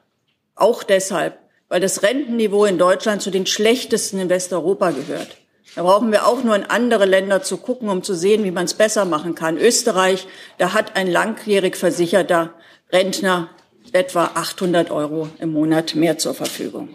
auch 0.56 0.82
deshalb, 0.82 1.38
weil 1.72 1.80
das 1.80 2.04
Rentenniveau 2.04 2.66
in 2.66 2.78
Deutschland 2.78 3.22
zu 3.22 3.32
den 3.32 3.46
schlechtesten 3.46 4.20
in 4.20 4.28
Westeuropa 4.28 4.92
gehört. 4.92 5.38
Da 5.74 5.84
brauchen 5.84 6.12
wir 6.12 6.28
auch 6.28 6.44
nur 6.44 6.54
in 6.54 6.66
andere 6.66 7.06
Länder 7.06 7.44
zu 7.44 7.56
gucken, 7.56 7.88
um 7.88 8.04
zu 8.04 8.14
sehen, 8.14 8.44
wie 8.44 8.52
man 8.52 8.66
es 8.66 8.74
besser 8.74 9.06
machen 9.06 9.36
kann. 9.36 9.58
Österreich, 9.58 10.28
da 10.58 10.74
hat 10.74 10.98
ein 10.98 11.10
langjährig 11.10 11.78
versicherter 11.78 12.54
Rentner 12.92 13.52
etwa 13.94 14.32
800 14.34 14.92
Euro 14.92 15.30
im 15.40 15.54
Monat 15.54 15.96
mehr 15.96 16.18
zur 16.18 16.34
Verfügung. 16.34 16.90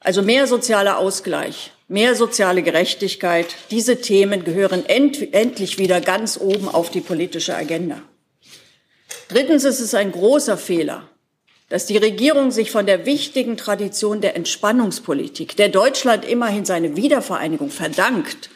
Also 0.00 0.22
mehr 0.22 0.46
sozialer 0.46 0.96
Ausgleich, 0.96 1.72
mehr 1.88 2.14
soziale 2.14 2.62
Gerechtigkeit, 2.62 3.48
diese 3.70 4.00
Themen 4.00 4.44
gehören 4.44 4.86
end 4.86 5.34
endlich 5.34 5.78
wieder 5.78 6.00
ganz 6.00 6.40
oben 6.40 6.70
auf 6.70 6.90
die 6.90 7.02
politische 7.02 7.54
Agenda. 7.54 8.00
Drittens 9.28 9.64
ist 9.64 9.80
es 9.80 9.94
ein 9.94 10.10
großer 10.10 10.56
Fehler, 10.56 11.10
dass 11.68 11.86
die 11.86 11.98
Regierung 11.98 12.50
sich 12.50 12.70
von 12.70 12.86
der 12.86 13.04
wichtigen 13.04 13.56
Tradition 13.56 14.20
der 14.20 14.36
Entspannungspolitik, 14.36 15.56
der 15.56 15.68
Deutschland 15.68 16.24
immerhin 16.24 16.64
seine 16.64 16.96
Wiedervereinigung 16.96 17.70
verdankt, 17.70 18.50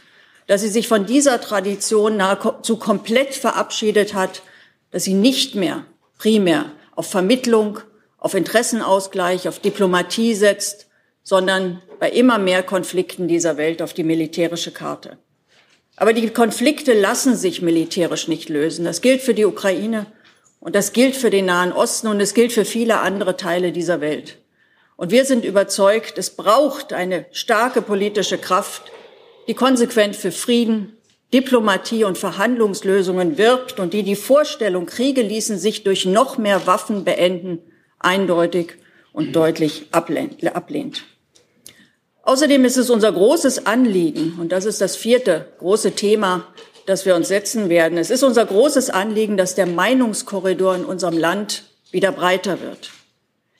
dass 0.46 0.62
sie 0.62 0.68
sich 0.68 0.88
von 0.88 1.06
dieser 1.06 1.40
Tradition 1.40 2.16
nahezu 2.16 2.76
komplett 2.76 3.34
verabschiedet 3.34 4.14
hat, 4.14 4.42
dass 4.90 5.04
sie 5.04 5.14
nicht 5.14 5.54
mehr 5.54 5.84
primär 6.18 6.72
auf 6.94 7.10
Vermittlung, 7.10 7.80
auf 8.18 8.34
Interessenausgleich, 8.34 9.48
auf 9.48 9.58
Diplomatie 9.58 10.34
setzt, 10.34 10.88
sondern 11.22 11.82
bei 11.98 12.10
immer 12.10 12.38
mehr 12.38 12.62
Konflikten 12.62 13.28
dieser 13.28 13.56
Welt 13.56 13.82
auf 13.82 13.94
die 13.94 14.04
militärische 14.04 14.72
Karte. 14.72 15.18
Aber 15.96 16.12
die 16.12 16.30
Konflikte 16.30 16.94
lassen 16.94 17.36
sich 17.36 17.62
militärisch 17.62 18.26
nicht 18.26 18.48
lösen. 18.48 18.84
Das 18.84 19.02
gilt 19.02 19.20
für 19.20 19.34
die 19.34 19.44
Ukraine 19.44 20.06
und 20.62 20.76
das 20.76 20.92
gilt 20.92 21.16
für 21.16 21.30
den 21.30 21.46
Nahen 21.46 21.72
Osten 21.72 22.06
und 22.06 22.20
es 22.20 22.34
gilt 22.34 22.52
für 22.52 22.64
viele 22.64 23.00
andere 23.00 23.36
Teile 23.36 23.72
dieser 23.72 24.00
Welt. 24.00 24.38
Und 24.96 25.10
wir 25.10 25.24
sind 25.24 25.44
überzeugt, 25.44 26.18
es 26.18 26.30
braucht 26.30 26.92
eine 26.92 27.26
starke 27.32 27.82
politische 27.82 28.38
Kraft, 28.38 28.84
die 29.48 29.54
konsequent 29.54 30.14
für 30.14 30.30
Frieden, 30.30 30.96
Diplomatie 31.34 32.04
und 32.04 32.16
Verhandlungslösungen 32.16 33.38
wirbt 33.38 33.80
und 33.80 33.92
die 33.92 34.04
die 34.04 34.14
Vorstellung, 34.14 34.86
Kriege 34.86 35.22
ließen 35.22 35.58
sich 35.58 35.82
durch 35.82 36.06
noch 36.06 36.38
mehr 36.38 36.64
Waffen 36.64 37.02
beenden, 37.02 37.58
eindeutig 37.98 38.74
und 39.12 39.34
deutlich 39.34 39.88
ablehnt. 39.90 41.04
Außerdem 42.22 42.64
ist 42.64 42.76
es 42.76 42.88
unser 42.88 43.10
großes 43.10 43.66
Anliegen, 43.66 44.38
und 44.38 44.52
das 44.52 44.64
ist 44.64 44.80
das 44.80 44.94
vierte 44.94 45.52
große 45.58 45.96
Thema, 45.96 46.46
das 46.86 47.06
wir 47.06 47.14
uns 47.14 47.28
setzen 47.28 47.68
werden. 47.68 47.98
Es 47.98 48.10
ist 48.10 48.22
unser 48.22 48.44
großes 48.44 48.90
Anliegen, 48.90 49.36
dass 49.36 49.54
der 49.54 49.66
Meinungskorridor 49.66 50.74
in 50.76 50.84
unserem 50.84 51.18
Land 51.18 51.64
wieder 51.90 52.12
breiter 52.12 52.60
wird. 52.60 52.90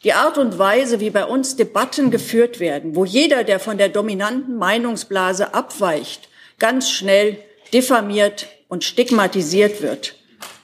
Die 0.04 0.14
Art 0.14 0.36
und 0.36 0.58
Weise, 0.58 0.98
wie 0.98 1.10
bei 1.10 1.24
uns 1.24 1.54
Debatten 1.54 2.10
geführt 2.10 2.58
werden, 2.58 2.96
wo 2.96 3.04
jeder, 3.04 3.44
der 3.44 3.60
von 3.60 3.78
der 3.78 3.88
dominanten 3.88 4.56
Meinungsblase 4.56 5.54
abweicht, 5.54 6.28
ganz 6.58 6.90
schnell 6.90 7.38
diffamiert 7.72 8.48
und 8.68 8.82
stigmatisiert 8.82 9.80
wird. 9.80 10.16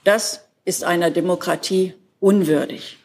Das 0.03 0.45
ist 0.65 0.83
einer 0.83 1.11
Demokratie 1.11 1.95
unwürdig. 2.21 2.99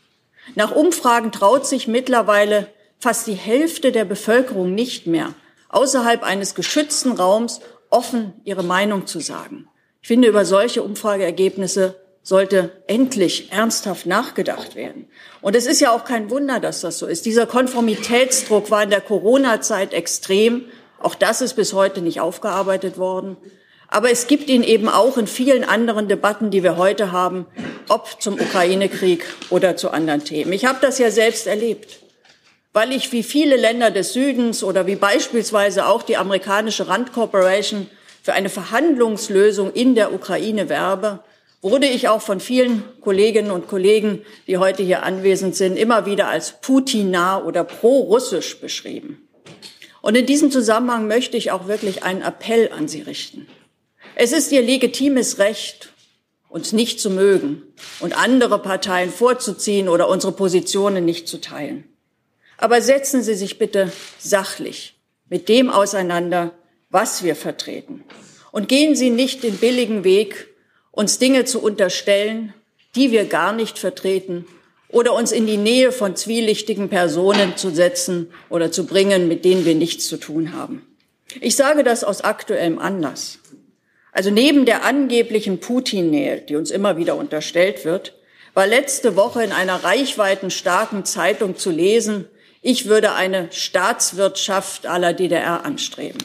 Nach 0.56 0.76
Umfragen 0.76 1.32
traut 1.32 1.68
sich 1.68 1.88
mittlerweile 1.88 2.68
fast 3.00 3.28
die 3.28 3.34
Hälfte 3.34 3.92
der 3.92 4.06
Bevölkerung 4.06 4.74
nicht 4.74 5.08
mehr, 5.08 5.34
außerhalb 5.70 6.24
eines 6.24 6.56
geschützten 6.56 7.12
Raums 7.12 7.62
offen 7.94 8.34
ihre 8.44 8.64
Meinung 8.64 9.08
zu 9.08 9.20
sagen. 9.20 9.68
Ich 10.02 10.08
finde, 10.08 10.28
über 10.28 10.44
solche 10.44 10.84
Umfrageergebnisse 10.84 11.96
sollte 12.24 12.72
endlich 12.88 13.52
ernsthaft 13.52 14.06
nachgedacht 14.06 14.76
werden. 14.76 15.08
Und 15.42 15.56
es 15.56 15.66
ist 15.66 15.82
ja 15.82 15.92
auch 15.92 16.06
kein 16.06 16.30
Wunder, 16.30 16.60
dass 16.60 16.82
das 16.82 16.98
so 16.98 17.06
ist. 17.06 17.26
Dieser 17.26 17.46
Konformitätsdruck 17.46 18.72
war 18.72 18.84
in 18.84 18.90
der 18.90 19.02
Corona-Zeit 19.02 19.94
extrem. 19.94 20.66
Auch 21.00 21.16
das 21.16 21.42
ist 21.42 21.56
bis 21.56 21.74
heute 21.74 22.02
nicht 22.02 22.22
aufgearbeitet 22.22 22.98
worden. 22.98 23.38
Aber 23.90 24.10
es 24.10 24.28
gibt 24.28 24.50
ihn 24.50 24.64
eben 24.64 24.90
auch 24.90 25.18
in 25.18 25.28
vielen 25.28 25.64
anderen 25.64 26.08
Debatten, 26.08 26.50
die 26.50 26.64
wir 26.64 26.78
heute 26.78 27.12
haben, 27.12 27.46
ob 27.90 28.22
zum 28.22 28.36
Ukraine-Krieg 28.36 29.26
oder 29.50 29.76
zu 29.76 29.92
anderen 29.92 30.24
Themen. 30.24 30.52
Ich 30.54 30.66
habe 30.66 30.80
das 30.82 30.98
ja 30.98 31.12
selbst 31.12 31.46
erlebt, 31.46 32.00
weil 32.74 32.92
ich 32.92 33.12
wie 33.12 33.24
viele 33.24 33.56
Länder 33.56 33.92
des 33.92 34.14
Südens 34.14 34.64
oder 34.64 34.88
wie 34.88 34.96
beispielsweise 34.96 35.86
auch 35.86 36.02
die 36.04 36.18
amerikanische 36.18 36.88
Rand 36.88 37.14
Corporation 37.14 37.88
für 38.24 38.34
eine 38.34 38.50
Verhandlungslösung 38.50 39.72
in 39.74 39.96
der 39.96 40.14
Ukraine 40.14 40.70
werbe, 40.70 41.20
wurde 41.62 41.88
ich 41.88 42.10
auch 42.10 42.22
von 42.22 42.40
vielen 42.40 42.84
Kolleginnen 43.00 43.52
und 43.52 43.68
Kollegen, 43.68 44.22
die 44.48 44.58
heute 44.58 44.84
hier 44.84 45.04
anwesend 45.04 45.56
sind, 45.56 45.78
immer 45.78 46.06
wieder 46.06 46.28
als 46.28 46.60
Putin-nah 46.62 47.42
oder 47.44 47.64
pro-russisch 47.64 48.60
beschrieben. 48.60 49.30
Und 50.02 50.16
in 50.16 50.26
diesem 50.26 50.52
Zusammenhang 50.52 51.08
möchte 51.08 51.38
ich 51.38 51.52
auch 51.52 51.68
wirklich 51.68 52.04
einen 52.04 52.22
Appell 52.22 52.72
an 52.76 52.90
Sie 52.90 53.02
richten. 53.02 53.48
Es 54.16 54.34
ist 54.34 54.52
ihr 54.52 54.62
legitimes 54.62 55.40
Recht, 55.40 55.94
uns 56.50 56.74
nicht 56.74 57.00
zu 57.00 57.10
mögen 57.10 57.64
und 58.02 58.18
andere 58.18 58.60
Parteien 58.60 59.10
vorzuziehen 59.10 59.88
oder 59.88 60.10
unsere 60.10 60.34
Positionen 60.34 61.06
nicht 61.06 61.28
zu 61.28 61.40
teilen. 61.40 61.93
Aber 62.58 62.82
setzen 62.82 63.24
Sie 63.24 63.36
sich 63.36 63.58
bitte 63.58 63.92
sachlich 64.20 64.96
mit 65.30 65.50
dem 65.50 65.70
auseinander, 65.70 66.52
was 66.90 67.24
wir 67.24 67.36
vertreten. 67.36 68.04
Und 68.52 68.70
gehen 68.70 68.96
Sie 68.96 69.10
nicht 69.10 69.44
den 69.44 69.58
billigen 69.58 70.04
Weg, 70.04 70.48
uns 70.92 71.18
Dinge 71.18 71.46
zu 71.46 71.62
unterstellen, 71.62 72.54
die 72.96 73.12
wir 73.12 73.26
gar 73.26 73.54
nicht 73.54 73.80
vertreten 73.80 74.46
oder 74.90 75.14
uns 75.14 75.32
in 75.32 75.48
die 75.48 75.58
Nähe 75.58 75.92
von 75.92 76.16
zwielichtigen 76.16 76.88
Personen 76.88 77.58
zu 77.58 77.72
setzen 77.72 78.32
oder 78.50 78.72
zu 78.72 78.86
bringen, 78.86 79.28
mit 79.28 79.44
denen 79.44 79.66
wir 79.66 79.74
nichts 79.74 80.08
zu 80.08 80.18
tun 80.18 80.54
haben. 80.54 80.86
Ich 81.42 81.56
sage 81.56 81.84
das 81.84 82.04
aus 82.04 82.22
aktuellem 82.22 82.78
Anlass. 82.78 83.40
Also 84.12 84.30
neben 84.30 84.66
der 84.66 84.86
angeblichen 84.86 85.60
Putin-Nähe, 85.60 86.42
die 86.42 86.56
uns 86.56 86.70
immer 86.70 86.98
wieder 86.98 87.16
unterstellt 87.16 87.86
wird, 87.86 88.14
war 88.54 88.68
letzte 88.68 89.16
Woche 89.16 89.44
in 89.44 89.52
einer 89.52 89.84
reichweiten 89.84 90.52
starken 90.52 91.06
Zeitung 91.06 91.58
zu 91.58 91.72
lesen, 91.72 92.28
ich 92.64 92.88
würde 92.88 93.14
eine 93.14 93.50
Staatswirtschaft 93.52 94.88
aller 94.88 95.14
DDR 95.14 95.66
anstreben. 95.66 96.24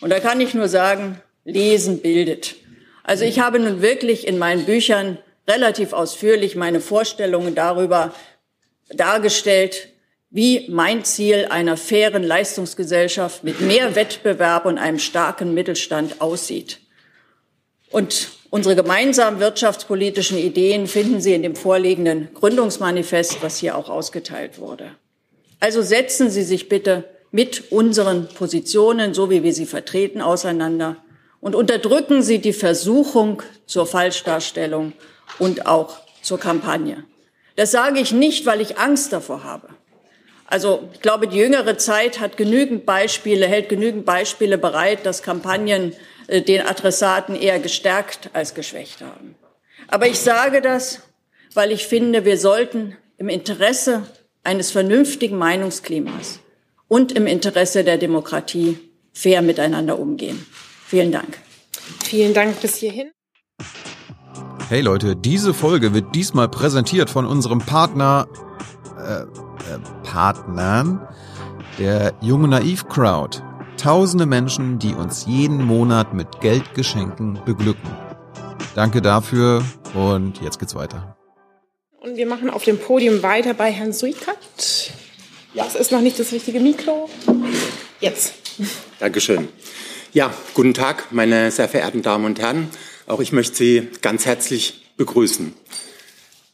Und 0.00 0.10
da 0.10 0.20
kann 0.20 0.40
ich 0.40 0.54
nur 0.54 0.68
sagen, 0.68 1.20
lesen 1.44 2.00
bildet. 2.00 2.54
Also 3.02 3.24
ich 3.24 3.40
habe 3.40 3.58
nun 3.58 3.82
wirklich 3.82 4.26
in 4.26 4.38
meinen 4.38 4.64
Büchern 4.64 5.18
relativ 5.48 5.92
ausführlich 5.92 6.54
meine 6.54 6.80
Vorstellungen 6.80 7.56
darüber 7.56 8.14
dargestellt, 8.90 9.88
wie 10.30 10.68
mein 10.70 11.04
Ziel 11.04 11.48
einer 11.50 11.76
fairen 11.76 12.22
Leistungsgesellschaft 12.22 13.42
mit 13.42 13.60
mehr 13.60 13.96
Wettbewerb 13.96 14.66
und 14.66 14.78
einem 14.78 15.00
starken 15.00 15.52
Mittelstand 15.52 16.20
aussieht. 16.20 16.78
Und 17.90 18.28
unsere 18.50 18.76
gemeinsamen 18.76 19.40
wirtschaftspolitischen 19.40 20.38
Ideen 20.38 20.86
finden 20.86 21.20
Sie 21.20 21.34
in 21.34 21.42
dem 21.42 21.56
vorliegenden 21.56 22.32
Gründungsmanifest, 22.34 23.42
was 23.42 23.58
hier 23.58 23.76
auch 23.76 23.90
ausgeteilt 23.90 24.58
wurde. 24.60 24.92
Also 25.62 25.80
setzen 25.80 26.28
Sie 26.28 26.42
sich 26.42 26.68
bitte 26.68 27.04
mit 27.30 27.70
unseren 27.70 28.26
Positionen, 28.26 29.14
so 29.14 29.30
wie 29.30 29.44
wir 29.44 29.54
sie 29.54 29.64
vertreten, 29.64 30.20
auseinander 30.20 30.96
und 31.40 31.54
unterdrücken 31.54 32.20
Sie 32.20 32.40
die 32.40 32.52
Versuchung 32.52 33.44
zur 33.66 33.86
Falschdarstellung 33.86 34.92
und 35.38 35.66
auch 35.66 36.00
zur 36.20 36.40
Kampagne. 36.40 37.04
Das 37.54 37.70
sage 37.70 38.00
ich 38.00 38.10
nicht, 38.10 38.44
weil 38.44 38.60
ich 38.60 38.78
Angst 38.78 39.12
davor 39.12 39.44
habe. 39.44 39.68
Also 40.46 40.88
ich 40.94 41.00
glaube, 41.00 41.28
die 41.28 41.38
jüngere 41.38 41.78
Zeit 41.78 42.18
hat 42.18 42.36
genügend 42.36 42.84
Beispiele, 42.84 43.46
hält 43.46 43.68
genügend 43.68 44.04
Beispiele 44.04 44.58
bereit, 44.58 45.06
dass 45.06 45.22
Kampagnen 45.22 45.94
äh, 46.26 46.42
den 46.42 46.66
Adressaten 46.66 47.36
eher 47.36 47.60
gestärkt 47.60 48.30
als 48.32 48.54
geschwächt 48.54 49.00
haben. 49.00 49.36
Aber 49.86 50.08
ich 50.08 50.18
sage 50.18 50.60
das, 50.60 51.02
weil 51.54 51.70
ich 51.70 51.86
finde, 51.86 52.24
wir 52.24 52.36
sollten 52.36 52.96
im 53.16 53.28
Interesse 53.28 54.02
eines 54.42 54.70
vernünftigen 54.70 55.38
Meinungsklimas 55.38 56.40
und 56.88 57.12
im 57.12 57.26
Interesse 57.26 57.84
der 57.84 57.98
Demokratie 57.98 58.78
fair 59.12 59.42
miteinander 59.42 59.98
umgehen. 59.98 60.44
Vielen 60.86 61.12
Dank. 61.12 61.38
Vielen 62.04 62.34
Dank 62.34 62.60
bis 62.60 62.76
hierhin. 62.76 63.10
Hey 64.68 64.80
Leute, 64.80 65.16
diese 65.16 65.54
Folge 65.54 65.94
wird 65.94 66.14
diesmal 66.14 66.48
präsentiert 66.48 67.10
von 67.10 67.26
unserem 67.26 67.58
Partner 67.58 68.26
äh, 68.98 69.22
äh, 69.22 69.78
Partnern, 70.02 71.06
der 71.78 72.14
Junge 72.20 72.48
Naiv 72.48 72.88
Crowd. 72.88 73.42
Tausende 73.76 74.26
Menschen, 74.26 74.78
die 74.78 74.94
uns 74.94 75.26
jeden 75.26 75.64
Monat 75.64 76.14
mit 76.14 76.40
Geldgeschenken 76.40 77.40
beglücken. 77.44 77.90
Danke 78.74 79.02
dafür 79.02 79.62
und 79.94 80.40
jetzt 80.40 80.58
geht's 80.58 80.74
weiter. 80.74 81.11
Und 82.02 82.16
wir 82.16 82.26
machen 82.26 82.50
auf 82.50 82.64
dem 82.64 82.78
Podium 82.78 83.22
weiter 83.22 83.54
bei 83.54 83.70
Herrn 83.70 83.92
Suikat. 83.92 84.36
Ja. 85.54 85.62
Das 85.62 85.76
ist 85.76 85.92
noch 85.92 86.00
nicht 86.00 86.18
das 86.18 86.32
richtige 86.32 86.58
Mikro. 86.58 87.08
Jetzt. 88.00 88.34
Dankeschön. 88.98 89.46
Ja, 90.12 90.34
guten 90.54 90.74
Tag, 90.74 91.12
meine 91.12 91.52
sehr 91.52 91.68
verehrten 91.68 92.02
Damen 92.02 92.24
und 92.24 92.40
Herren. 92.40 92.68
Auch 93.06 93.20
ich 93.20 93.30
möchte 93.30 93.54
Sie 93.54 93.88
ganz 94.00 94.26
herzlich 94.26 94.90
begrüßen. 94.96 95.54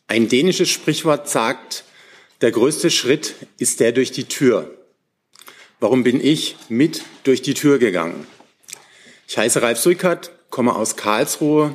Ein 0.06 0.28
dänisches 0.28 0.68
Sprichwort 0.68 1.30
sagt, 1.30 1.84
der 2.42 2.50
größte 2.50 2.90
Schritt 2.90 3.34
ist 3.56 3.80
der 3.80 3.92
durch 3.92 4.12
die 4.12 4.24
Tür. 4.24 4.76
Warum 5.80 6.04
bin 6.04 6.22
ich 6.22 6.56
mit 6.68 7.04
durch 7.24 7.40
die 7.40 7.54
Tür 7.54 7.78
gegangen? 7.78 8.26
Ich 9.26 9.38
heiße 9.38 9.62
Ralf 9.62 9.78
Suikert, 9.78 10.30
komme 10.50 10.76
aus 10.76 10.96
Karlsruhe. 10.96 11.74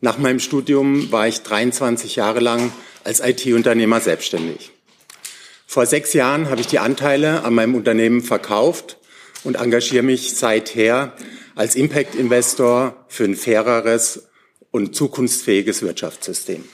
Nach 0.00 0.18
meinem 0.18 0.40
Studium 0.40 1.12
war 1.12 1.28
ich 1.28 1.42
23 1.42 2.16
Jahre 2.16 2.40
lang 2.40 2.72
als 3.04 3.20
IT-Unternehmer 3.20 4.00
selbstständig. 4.00 4.72
Vor 5.66 5.86
sechs 5.86 6.12
Jahren 6.12 6.50
habe 6.50 6.60
ich 6.60 6.66
die 6.66 6.78
Anteile 6.78 7.44
an 7.44 7.54
meinem 7.54 7.74
Unternehmen 7.74 8.22
verkauft 8.22 8.98
und 9.44 9.56
engagiere 9.56 10.02
mich 10.02 10.34
seither 10.34 11.14
als 11.54 11.76
Impact-Investor 11.76 13.04
für 13.08 13.24
ein 13.24 13.36
faireres 13.36 14.28
und 14.70 14.96
zukunftsfähiges 14.96 15.82
Wirtschaftssystem. 15.82 16.64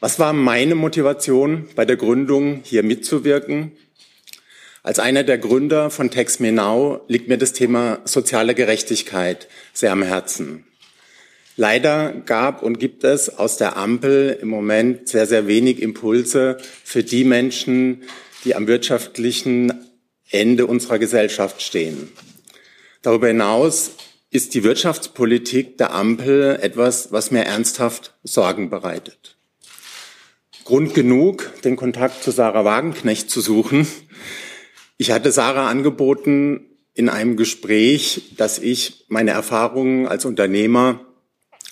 Was 0.00 0.18
war 0.18 0.32
meine 0.32 0.74
Motivation 0.74 1.68
bei 1.74 1.84
der 1.84 1.96
Gründung, 1.96 2.60
hier 2.62 2.82
mitzuwirken? 2.82 3.72
Als 4.82 4.98
einer 4.98 5.24
der 5.24 5.38
Gründer 5.38 5.88
von 5.88 6.10
Tex 6.10 6.40
Me 6.40 6.52
Now 6.52 7.00
liegt 7.08 7.28
mir 7.28 7.38
das 7.38 7.54
Thema 7.54 8.02
soziale 8.04 8.54
Gerechtigkeit 8.54 9.48
sehr 9.72 9.92
am 9.92 10.02
Herzen. 10.02 10.66
Leider 11.56 12.12
gab 12.12 12.62
und 12.62 12.80
gibt 12.80 13.04
es 13.04 13.38
aus 13.38 13.56
der 13.56 13.76
Ampel 13.76 14.38
im 14.40 14.48
Moment 14.48 15.08
sehr, 15.08 15.26
sehr 15.26 15.46
wenig 15.46 15.80
Impulse 15.80 16.58
für 16.82 17.04
die 17.04 17.24
Menschen, 17.24 18.02
die 18.44 18.56
am 18.56 18.66
wirtschaftlichen 18.66 19.72
Ende 20.30 20.66
unserer 20.66 20.98
Gesellschaft 20.98 21.62
stehen. 21.62 22.08
Darüber 23.02 23.28
hinaus 23.28 23.92
ist 24.30 24.54
die 24.54 24.64
Wirtschaftspolitik 24.64 25.78
der 25.78 25.94
Ampel 25.94 26.58
etwas, 26.60 27.12
was 27.12 27.30
mir 27.30 27.44
ernsthaft 27.44 28.14
Sorgen 28.24 28.68
bereitet. 28.68 29.36
Grund 30.64 30.94
genug, 30.94 31.52
den 31.62 31.76
Kontakt 31.76 32.24
zu 32.24 32.32
Sarah 32.32 32.64
Wagenknecht 32.64 33.30
zu 33.30 33.40
suchen. 33.40 33.86
Ich 34.96 35.12
hatte 35.12 35.30
Sarah 35.30 35.68
angeboten 35.68 36.66
in 36.94 37.08
einem 37.08 37.36
Gespräch, 37.36 38.34
dass 38.36 38.58
ich 38.58 39.04
meine 39.08 39.30
Erfahrungen 39.30 40.08
als 40.08 40.24
Unternehmer 40.24 41.04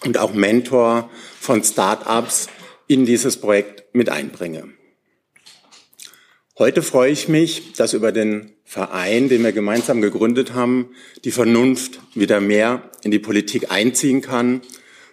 und 0.05 0.19
auch 0.19 0.33
Mentor 0.33 1.11
von 1.41 1.62
Start-ups 1.62 2.49
in 2.87 3.07
dieses 3.07 3.37
Projekt 3.37 3.95
mit 3.95 4.09
einbringe. 4.09 4.69
Heute 6.59 6.83
freue 6.83 7.11
ich 7.11 7.29
mich, 7.29 7.73
dass 7.73 7.95
über 7.95 8.12
den 8.12 8.53
Verein, 8.65 9.29
den 9.29 9.43
wir 9.43 9.53
gemeinsam 9.53 10.01
gegründet 10.01 10.55
haben, 10.55 10.91
die 11.25 11.31
Vernunft 11.31 12.01
wieder 12.15 12.41
mehr 12.41 12.91
in 13.03 13.11
die 13.11 13.19
Politik 13.19 13.71
einziehen 13.71 14.21
kann 14.21 14.62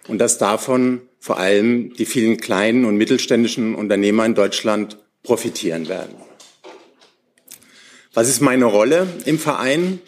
und 0.08 0.18
dass 0.18 0.38
davon 0.38 1.02
vor 1.18 1.38
allem 1.38 1.92
die 1.94 2.06
vielen 2.06 2.38
kleinen 2.38 2.84
und 2.84 2.96
mittelständischen 2.96 3.74
Unternehmer 3.74 4.24
in 4.24 4.34
Deutschland 4.34 4.98
profitieren 5.22 5.88
werden. 5.88 6.14
Was 8.14 8.28
ist 8.28 8.40
meine 8.40 8.64
Rolle 8.64 9.06
im 9.24 9.38
Verein? 9.38 10.00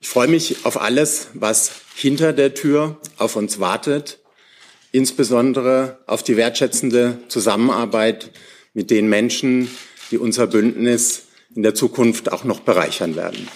Ich 0.00 0.08
freue 0.08 0.28
mich 0.28 0.64
auf 0.64 0.80
alles, 0.80 1.28
was 1.34 1.72
hinter 1.94 2.32
der 2.32 2.54
Tür 2.54 2.98
auf 3.16 3.36
uns 3.36 3.60
wartet, 3.60 4.20
insbesondere 4.92 5.98
auf 6.06 6.22
die 6.22 6.36
wertschätzende 6.36 7.18
Zusammenarbeit 7.28 8.30
mit 8.74 8.90
den 8.90 9.08
Menschen, 9.08 9.70
die 10.10 10.18
unser 10.18 10.46
Bündnis 10.46 11.24
in 11.54 11.62
der 11.62 11.74
Zukunft 11.74 12.32
auch 12.32 12.44
noch 12.44 12.60
bereichern 12.60 13.16
werden. 13.16 13.48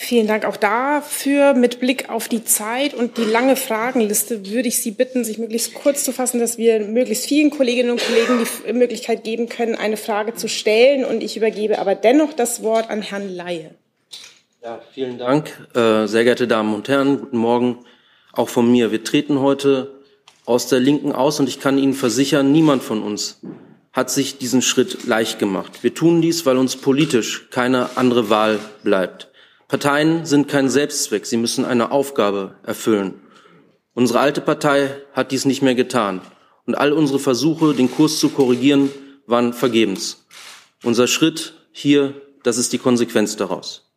Vielen 0.00 0.28
Dank 0.28 0.44
auch 0.44 0.56
dafür. 0.56 1.54
Mit 1.54 1.80
Blick 1.80 2.08
auf 2.08 2.28
die 2.28 2.44
Zeit 2.44 2.94
und 2.94 3.18
die 3.18 3.24
lange 3.24 3.56
Fragenliste 3.56 4.46
würde 4.46 4.68
ich 4.68 4.80
Sie 4.80 4.92
bitten, 4.92 5.24
sich 5.24 5.38
möglichst 5.38 5.74
kurz 5.74 6.04
zu 6.04 6.12
fassen, 6.12 6.38
dass 6.38 6.56
wir 6.56 6.78
möglichst 6.78 7.26
vielen 7.26 7.50
Kolleginnen 7.50 7.90
und 7.90 8.00
Kollegen 8.00 8.46
die 8.64 8.72
Möglichkeit 8.74 9.24
geben 9.24 9.48
können, 9.48 9.74
eine 9.74 9.96
Frage 9.96 10.36
zu 10.36 10.48
stellen. 10.48 11.04
Und 11.04 11.20
ich 11.20 11.36
übergebe 11.36 11.80
aber 11.80 11.96
dennoch 11.96 12.32
das 12.32 12.62
Wort 12.62 12.90
an 12.90 13.02
Herrn 13.02 13.28
Laie. 13.28 13.74
Ja, 14.62 14.80
vielen 14.94 15.18
Dank. 15.18 15.50
Äh, 15.74 16.06
sehr 16.06 16.22
geehrte 16.22 16.46
Damen 16.46 16.76
und 16.76 16.88
Herren, 16.88 17.18
guten 17.18 17.38
Morgen 17.38 17.84
auch 18.32 18.48
von 18.48 18.70
mir. 18.70 18.92
Wir 18.92 19.02
treten 19.02 19.40
heute 19.40 19.98
aus 20.44 20.68
der 20.68 20.78
Linken 20.78 21.10
aus 21.10 21.40
und 21.40 21.48
ich 21.48 21.58
kann 21.58 21.76
Ihnen 21.76 21.94
versichern, 21.94 22.52
niemand 22.52 22.84
von 22.84 23.02
uns 23.02 23.40
hat 23.92 24.10
sich 24.10 24.38
diesen 24.38 24.62
Schritt 24.62 25.08
leicht 25.08 25.40
gemacht. 25.40 25.82
Wir 25.82 25.92
tun 25.92 26.22
dies, 26.22 26.46
weil 26.46 26.56
uns 26.56 26.76
politisch 26.76 27.50
keine 27.50 27.96
andere 27.96 28.30
Wahl 28.30 28.60
bleibt. 28.84 29.28
Parteien 29.68 30.24
sind 30.24 30.48
kein 30.48 30.70
Selbstzweck, 30.70 31.26
sie 31.26 31.36
müssen 31.36 31.66
eine 31.66 31.90
Aufgabe 31.90 32.56
erfüllen. 32.62 33.20
Unsere 33.92 34.20
alte 34.20 34.40
Partei 34.40 34.88
hat 35.12 35.30
dies 35.30 35.44
nicht 35.44 35.60
mehr 35.60 35.74
getan 35.74 36.22
und 36.64 36.74
all 36.74 36.90
unsere 36.90 37.18
Versuche, 37.18 37.74
den 37.74 37.90
Kurs 37.90 38.18
zu 38.18 38.30
korrigieren, 38.30 38.90
waren 39.26 39.52
vergebens. 39.52 40.24
Unser 40.82 41.06
Schritt 41.06 41.52
hier, 41.70 42.14
das 42.44 42.56
ist 42.56 42.72
die 42.72 42.78
Konsequenz 42.78 43.36
daraus. 43.36 43.92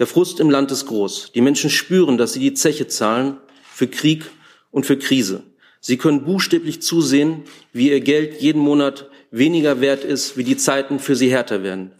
Der 0.00 0.08
Frust 0.08 0.40
im 0.40 0.50
Land 0.50 0.72
ist 0.72 0.86
groß. 0.86 1.30
Die 1.32 1.40
Menschen 1.40 1.70
spüren, 1.70 2.18
dass 2.18 2.32
sie 2.32 2.40
die 2.40 2.54
Zeche 2.54 2.88
zahlen 2.88 3.36
für 3.72 3.86
Krieg 3.86 4.28
und 4.72 4.86
für 4.86 4.98
Krise. 4.98 5.44
Sie 5.78 5.98
können 5.98 6.24
buchstäblich 6.24 6.82
zusehen, 6.82 7.44
wie 7.72 7.90
ihr 7.90 8.00
Geld 8.00 8.40
jeden 8.40 8.60
Monat 8.60 9.08
weniger 9.30 9.80
wert 9.80 10.02
ist, 10.02 10.36
wie 10.36 10.44
die 10.44 10.56
Zeiten 10.56 10.98
für 10.98 11.14
sie 11.14 11.30
härter 11.30 11.62
werden. 11.62 11.92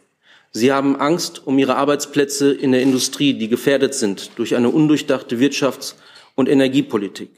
Sie 0.53 0.71
haben 0.71 0.97
Angst 0.97 1.47
um 1.47 1.59
ihre 1.59 1.77
Arbeitsplätze 1.77 2.53
in 2.53 2.73
der 2.73 2.83
Industrie, 2.83 3.33
die 3.33 3.49
gefährdet 3.49 3.95
sind 3.95 4.33
durch 4.37 4.55
eine 4.55 4.69
undurchdachte 4.69 5.37
Wirtschafts- 5.37 5.95
und 6.35 6.49
Energiepolitik. 6.49 7.31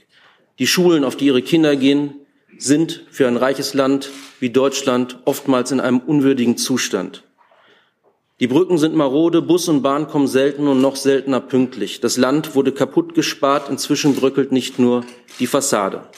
Die 0.59 0.67
Schulen, 0.67 1.05
auf 1.05 1.17
die 1.17 1.27
ihre 1.27 1.43
Kinder 1.43 1.77
gehen, 1.77 2.15
sind 2.59 3.05
für 3.11 3.29
ein 3.29 3.37
reiches 3.37 3.75
Land 3.75 4.11
wie 4.41 4.51
Deutschland 4.51 5.19
oftmals 5.25 5.71
in 5.71 5.81
einem 5.81 6.01
unwürdigen 6.01 6.57
Zustand. 6.57 7.25
Die 8.41 8.49
Brücken 8.49 8.79
sind 8.79 8.97
marode, 8.97 9.43
Bus 9.43 9.69
und 9.69 9.83
Bahn 9.83 10.09
kommen 10.09 10.27
selten 10.27 10.67
und 10.67 10.81
noch 10.81 10.97
seltener 10.97 11.41
pünktlich. 11.41 12.01
Das 12.01 12.17
Land 12.17 12.57
wurde 12.57 12.73
kaputt 12.73 13.15
gespart, 13.15 13.71
inzwischen 13.71 14.17
bröckelt 14.17 14.51
nicht 14.51 14.81
nur 14.81 15.05
die 15.39 15.47
Fassade. 15.47 16.09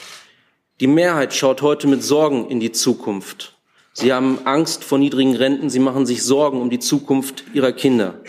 Die 0.79 0.87
Mehrheit 0.87 1.35
schaut 1.35 1.61
heute 1.61 1.87
mit 1.87 2.03
Sorgen 2.03 2.49
in 2.49 2.59
die 2.59 2.71
Zukunft. 2.71 3.56
Sie 3.99 4.13
haben 4.13 4.37
Angst 4.45 4.83
vor 4.83 4.99
niedrigen 4.99 5.35
Renten, 5.35 5.71
sie 5.71 5.79
machen 5.79 6.05
sich 6.05 6.21
Sorgen 6.21 6.61
um 6.61 6.69
die 6.69 6.77
Zukunft 6.77 7.45
ihrer 7.55 7.71
Kinder. 7.71 8.21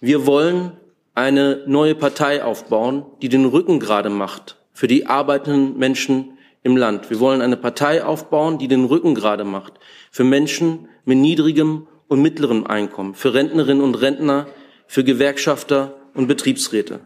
Wir 0.00 0.24
wollen 0.24 0.72
eine 1.14 1.64
neue 1.66 1.94
Partei 1.94 2.42
aufbauen, 2.42 3.04
die 3.20 3.28
den 3.28 3.44
Rücken 3.44 3.78
gerade 3.78 4.08
macht 4.08 4.56
für 4.72 4.86
die 4.86 5.04
arbeitenden 5.04 5.76
Menschen 5.76 6.38
im 6.62 6.78
Land. 6.78 7.10
Wir 7.10 7.20
wollen 7.20 7.42
eine 7.42 7.58
Partei 7.58 8.02
aufbauen, 8.02 8.56
die 8.56 8.68
den 8.68 8.86
Rücken 8.86 9.14
gerade 9.14 9.44
macht 9.44 9.74
für 10.10 10.24
Menschen 10.24 10.88
mit 11.04 11.18
niedrigem 11.18 11.86
und 12.08 12.22
mittlerem 12.22 12.66
Einkommen, 12.66 13.14
für 13.14 13.34
Rentnerinnen 13.34 13.84
und 13.84 13.96
Rentner, 13.96 14.46
für 14.86 15.04
Gewerkschafter 15.04 15.94
und 16.14 16.26
Betriebsräte. 16.26 17.00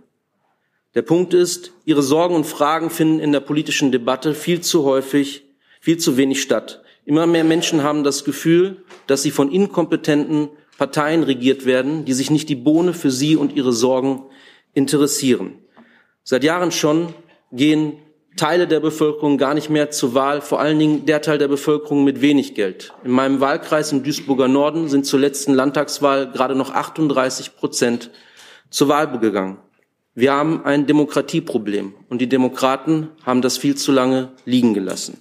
Der 0.95 1.03
Punkt 1.03 1.35
ist, 1.35 1.73
Ihre 1.87 2.03
Sorgen 2.03 2.37
und 2.37 2.47
Fragen 2.47 2.89
finden 2.89 3.19
in 3.19 3.33
der 3.33 3.41
politischen 3.41 3.91
Debatte 3.91 4.33
viel 4.33 4.61
zu 4.61 4.85
häufig, 4.85 5.43
viel 5.81 5.99
zu 5.99 6.17
wenig 6.17 6.41
statt. 6.41 6.85
Immer 7.11 7.27
mehr 7.27 7.43
Menschen 7.43 7.83
haben 7.83 8.05
das 8.05 8.23
Gefühl, 8.23 8.85
dass 9.09 9.25
sie 9.25 9.33
von 9.33 9.51
inkompetenten 9.51 10.49
Parteien 10.79 11.25
regiert 11.25 11.67
werden, 11.67 12.05
die 12.05 12.13
sich 12.13 12.31
nicht 12.31 12.49
die 12.49 12.55
Bohne 12.55 12.93
für 12.93 13.11
sie 13.11 13.35
und 13.35 13.57
ihre 13.57 13.73
Sorgen 13.73 14.23
interessieren. 14.75 15.59
Seit 16.23 16.45
Jahren 16.45 16.71
schon 16.71 17.13
gehen 17.51 17.95
Teile 18.37 18.69
der 18.69 18.79
Bevölkerung 18.79 19.39
gar 19.39 19.55
nicht 19.55 19.71
mehr 19.71 19.91
zur 19.91 20.15
Wahl, 20.15 20.41
vor 20.41 20.61
allen 20.61 20.79
Dingen 20.79 21.05
der 21.05 21.21
Teil 21.21 21.39
der 21.39 21.49
Bevölkerung 21.49 22.05
mit 22.05 22.21
wenig 22.21 22.55
Geld. 22.55 22.93
In 23.03 23.11
meinem 23.11 23.41
Wahlkreis 23.41 23.91
im 23.91 24.05
Duisburger 24.05 24.47
Norden 24.47 24.89
sind 24.89 25.05
zur 25.05 25.19
letzten 25.19 25.53
Landtagswahl 25.53 26.31
gerade 26.31 26.55
noch 26.55 26.71
38 26.71 27.57
Prozent 27.57 28.13
zur 28.71 28.87
Wahl 28.87 29.19
gegangen. 29.19 29.59
Wir 30.15 30.33
haben 30.33 30.65
ein 30.65 30.87
Demokratieproblem 30.87 31.93
und 32.09 32.21
die 32.21 32.29
Demokraten 32.29 33.09
haben 33.27 33.43
das 33.43 33.59
viel 33.59 33.75
zu 33.75 33.91
lange 33.91 34.29
liegen 34.45 34.75
gelassen. 34.75 35.21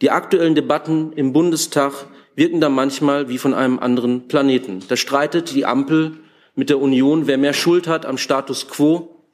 Die 0.00 0.10
aktuellen 0.10 0.54
Debatten 0.54 1.12
im 1.12 1.32
Bundestag 1.32 2.06
wirken 2.34 2.60
da 2.60 2.70
manchmal 2.70 3.28
wie 3.28 3.36
von 3.36 3.52
einem 3.52 3.78
anderen 3.78 4.28
Planeten. 4.28 4.82
Da 4.88 4.96
streitet 4.96 5.54
die 5.54 5.66
Ampel 5.66 6.12
mit 6.54 6.70
der 6.70 6.80
Union, 6.80 7.26
wer 7.26 7.36
mehr 7.36 7.52
Schuld 7.52 7.86
hat 7.86 8.06
am 8.06 8.16
Status 8.16 8.68
quo. 8.68 9.24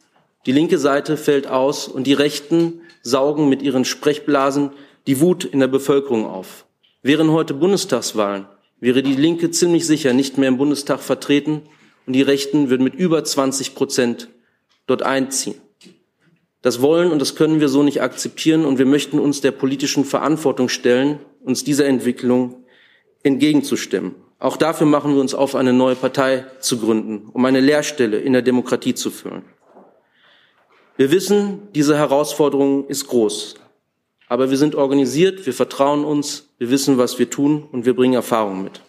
Die 0.44 0.52
linke 0.52 0.78
Seite 0.78 1.16
fällt 1.16 1.46
aus 1.46 1.86
und 1.86 2.06
die 2.06 2.14
Rechten 2.14 2.80
saugen 3.02 3.48
mit 3.48 3.62
ihren 3.62 3.84
Sprechblasen 3.84 4.70
die 5.06 5.20
Wut 5.20 5.44
in 5.44 5.60
der 5.60 5.68
Bevölkerung 5.68 6.26
auf. 6.26 6.66
Wären 7.02 7.30
heute 7.30 7.54
Bundestagswahlen, 7.54 8.46
wäre 8.80 9.04
die 9.04 9.14
Linke 9.14 9.52
ziemlich 9.52 9.86
sicher 9.86 10.12
nicht 10.12 10.36
mehr 10.36 10.48
im 10.48 10.58
Bundestag 10.58 11.00
vertreten 11.00 11.62
und 12.06 12.12
die 12.12 12.22
Rechten 12.22 12.70
würden 12.70 12.82
mit 12.82 12.96
über 12.96 13.22
20 13.22 13.76
Prozent 13.76 14.28
dort 14.88 15.02
einziehen. 15.02 15.54
Das 16.66 16.82
wollen 16.82 17.12
und 17.12 17.20
das 17.20 17.36
können 17.36 17.60
wir 17.60 17.68
so 17.68 17.84
nicht 17.84 18.02
akzeptieren 18.02 18.64
und 18.64 18.76
wir 18.76 18.86
möchten 18.86 19.20
uns 19.20 19.40
der 19.40 19.52
politischen 19.52 20.04
Verantwortung 20.04 20.68
stellen, 20.68 21.20
uns 21.44 21.62
dieser 21.62 21.86
Entwicklung 21.86 22.64
entgegenzustimmen. 23.22 24.16
Auch 24.40 24.56
dafür 24.56 24.88
machen 24.88 25.14
wir 25.14 25.20
uns 25.20 25.32
auf, 25.32 25.54
eine 25.54 25.72
neue 25.72 25.94
Partei 25.94 26.44
zu 26.58 26.78
gründen, 26.78 27.28
um 27.32 27.44
eine 27.44 27.60
Lehrstelle 27.60 28.18
in 28.18 28.32
der 28.32 28.42
Demokratie 28.42 28.94
zu 28.94 29.12
füllen. 29.12 29.44
Wir 30.96 31.12
wissen, 31.12 31.68
diese 31.72 31.96
Herausforderung 31.96 32.88
ist 32.88 33.06
groß. 33.06 33.54
Aber 34.26 34.50
wir 34.50 34.56
sind 34.56 34.74
organisiert, 34.74 35.46
wir 35.46 35.54
vertrauen 35.54 36.04
uns, 36.04 36.48
wir 36.58 36.68
wissen, 36.68 36.98
was 36.98 37.20
wir 37.20 37.30
tun 37.30 37.68
und 37.70 37.86
wir 37.86 37.94
bringen 37.94 38.14
Erfahrung 38.14 38.64
mit. 38.64 38.80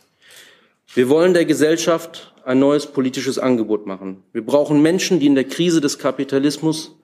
Wir 0.95 1.09
wollen 1.09 1.35
der 1.35 1.45
Gesellschaft 1.45 2.33
ein 2.43 2.57
neues 2.57 2.87
politisches 2.87 3.37
Angebot 3.37 3.85
machen. 3.85 4.23
Wir 4.33 4.43
brauchen 4.43 4.81
Menschen, 4.81 5.19
die 5.19 5.27
in 5.27 5.35
der 5.35 5.43
Krise 5.43 5.79
des 5.79 5.99
Kapitalismus 5.99 6.97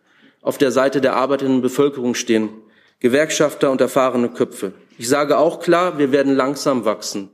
auf 0.44 0.60
der 0.60 0.72
Seite 0.72 1.02
der 1.02 1.16
arbeitenden 1.16 1.62
Bevölkerung 1.62 2.14
stehen, 2.14 2.50
Gewerkschafter 3.00 3.72
und 3.72 3.82
erfahrene 3.82 4.30
Köpfe. 4.30 4.74
Ich 4.98 5.10
sage 5.10 5.38
auch 5.38 5.60
klar, 5.60 5.98
wir 5.98 6.12
werden 6.12 6.36
langsam 6.36 6.86
wachsen 6.86 7.30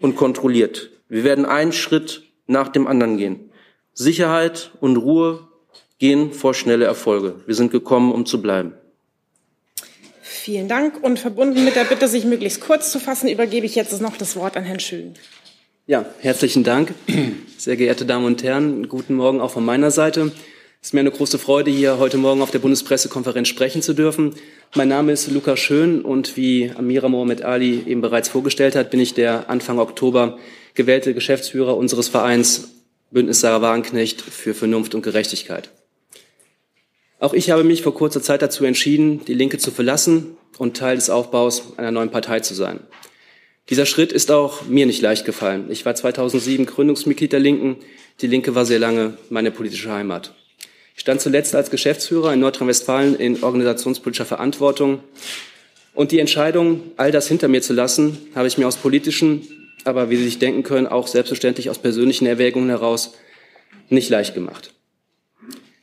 und 0.00 0.16
kontrolliert. 0.16 0.90
Wir 1.08 1.24
werden 1.24 1.44
einen 1.44 1.72
Schritt 1.72 2.22
nach 2.46 2.68
dem 2.68 2.86
anderen 2.86 3.18
gehen. 3.18 3.50
Sicherheit 3.92 4.70
und 4.80 4.96
Ruhe 4.96 5.46
gehen 5.98 6.32
vor 6.32 6.54
schnelle 6.54 6.86
Erfolge. 6.86 7.34
Wir 7.46 7.54
sind 7.54 7.70
gekommen, 7.70 8.10
um 8.12 8.24
zu 8.24 8.40
bleiben. 8.40 8.74
Vielen 10.22 10.66
Dank. 10.66 11.02
Und 11.02 11.18
verbunden 11.18 11.64
mit 11.64 11.76
der 11.76 11.84
Bitte, 11.84 12.08
sich 12.08 12.24
möglichst 12.24 12.60
kurz 12.60 12.90
zu 12.90 12.98
fassen, 12.98 13.28
übergebe 13.28 13.66
ich 13.66 13.74
jetzt 13.74 14.00
noch 14.00 14.16
das 14.16 14.34
Wort 14.34 14.56
an 14.56 14.64
Herrn 14.64 14.80
Schön. 14.80 15.14
Ja, 15.86 16.04
herzlichen 16.20 16.64
Dank. 16.64 16.94
Sehr 17.58 17.76
geehrte 17.76 18.06
Damen 18.06 18.24
und 18.24 18.42
Herren, 18.42 18.88
guten 18.88 19.14
Morgen 19.14 19.40
auch 19.40 19.50
von 19.50 19.64
meiner 19.64 19.90
Seite. 19.90 20.32
Es 20.84 20.88
ist 20.88 20.94
mir 20.94 21.00
eine 21.00 21.12
große 21.12 21.38
Freude, 21.38 21.70
hier 21.70 22.00
heute 22.00 22.18
Morgen 22.18 22.42
auf 22.42 22.50
der 22.50 22.58
Bundespressekonferenz 22.58 23.46
sprechen 23.46 23.82
zu 23.82 23.92
dürfen. 23.94 24.34
Mein 24.74 24.88
Name 24.88 25.12
ist 25.12 25.30
Lukas 25.30 25.60
Schön 25.60 26.02
und 26.02 26.36
wie 26.36 26.72
Amira 26.76 27.08
Mohamed 27.08 27.42
Ali 27.42 27.84
eben 27.86 28.00
bereits 28.00 28.28
vorgestellt 28.28 28.74
hat, 28.74 28.90
bin 28.90 28.98
ich 28.98 29.14
der 29.14 29.48
Anfang 29.48 29.78
Oktober 29.78 30.40
gewählte 30.74 31.14
Geschäftsführer 31.14 31.76
unseres 31.76 32.08
Vereins 32.08 32.72
Bündnis 33.12 33.38
Sarah 33.38 33.62
Wagenknecht 33.62 34.22
für 34.22 34.54
Vernunft 34.54 34.96
und 34.96 35.02
Gerechtigkeit. 35.02 35.70
Auch 37.20 37.32
ich 37.32 37.52
habe 37.52 37.62
mich 37.62 37.82
vor 37.82 37.94
kurzer 37.94 38.20
Zeit 38.20 38.42
dazu 38.42 38.64
entschieden, 38.64 39.24
die 39.24 39.34
Linke 39.34 39.58
zu 39.58 39.70
verlassen 39.70 40.36
und 40.58 40.76
Teil 40.76 40.96
des 40.96 41.10
Aufbaus 41.10 41.74
einer 41.76 41.92
neuen 41.92 42.10
Partei 42.10 42.40
zu 42.40 42.54
sein. 42.54 42.80
Dieser 43.70 43.86
Schritt 43.86 44.10
ist 44.10 44.32
auch 44.32 44.66
mir 44.66 44.86
nicht 44.86 45.00
leicht 45.00 45.26
gefallen. 45.26 45.66
Ich 45.70 45.86
war 45.86 45.94
2007 45.94 46.66
Gründungsmitglied 46.66 47.32
der 47.32 47.38
Linken. 47.38 47.76
Die 48.20 48.26
Linke 48.26 48.56
war 48.56 48.66
sehr 48.66 48.80
lange 48.80 49.16
meine 49.30 49.52
politische 49.52 49.92
Heimat. 49.92 50.34
Ich 50.94 51.00
stand 51.00 51.20
zuletzt 51.20 51.54
als 51.54 51.70
Geschäftsführer 51.70 52.32
in 52.32 52.40
Nordrhein-Westfalen 52.40 53.16
in 53.16 53.42
organisationspolitischer 53.42 54.26
Verantwortung. 54.26 55.00
Und 55.94 56.12
die 56.12 56.18
Entscheidung, 56.18 56.92
all 56.96 57.12
das 57.12 57.28
hinter 57.28 57.48
mir 57.48 57.62
zu 57.62 57.72
lassen, 57.72 58.18
habe 58.34 58.48
ich 58.48 58.58
mir 58.58 58.66
aus 58.66 58.76
politischen, 58.76 59.46
aber 59.84 60.10
wie 60.10 60.16
Sie 60.16 60.24
sich 60.24 60.38
denken 60.38 60.62
können, 60.62 60.86
auch 60.86 61.06
selbstverständlich 61.06 61.70
aus 61.70 61.78
persönlichen 61.78 62.26
Erwägungen 62.26 62.68
heraus 62.68 63.14
nicht 63.88 64.08
leicht 64.10 64.34
gemacht. 64.34 64.72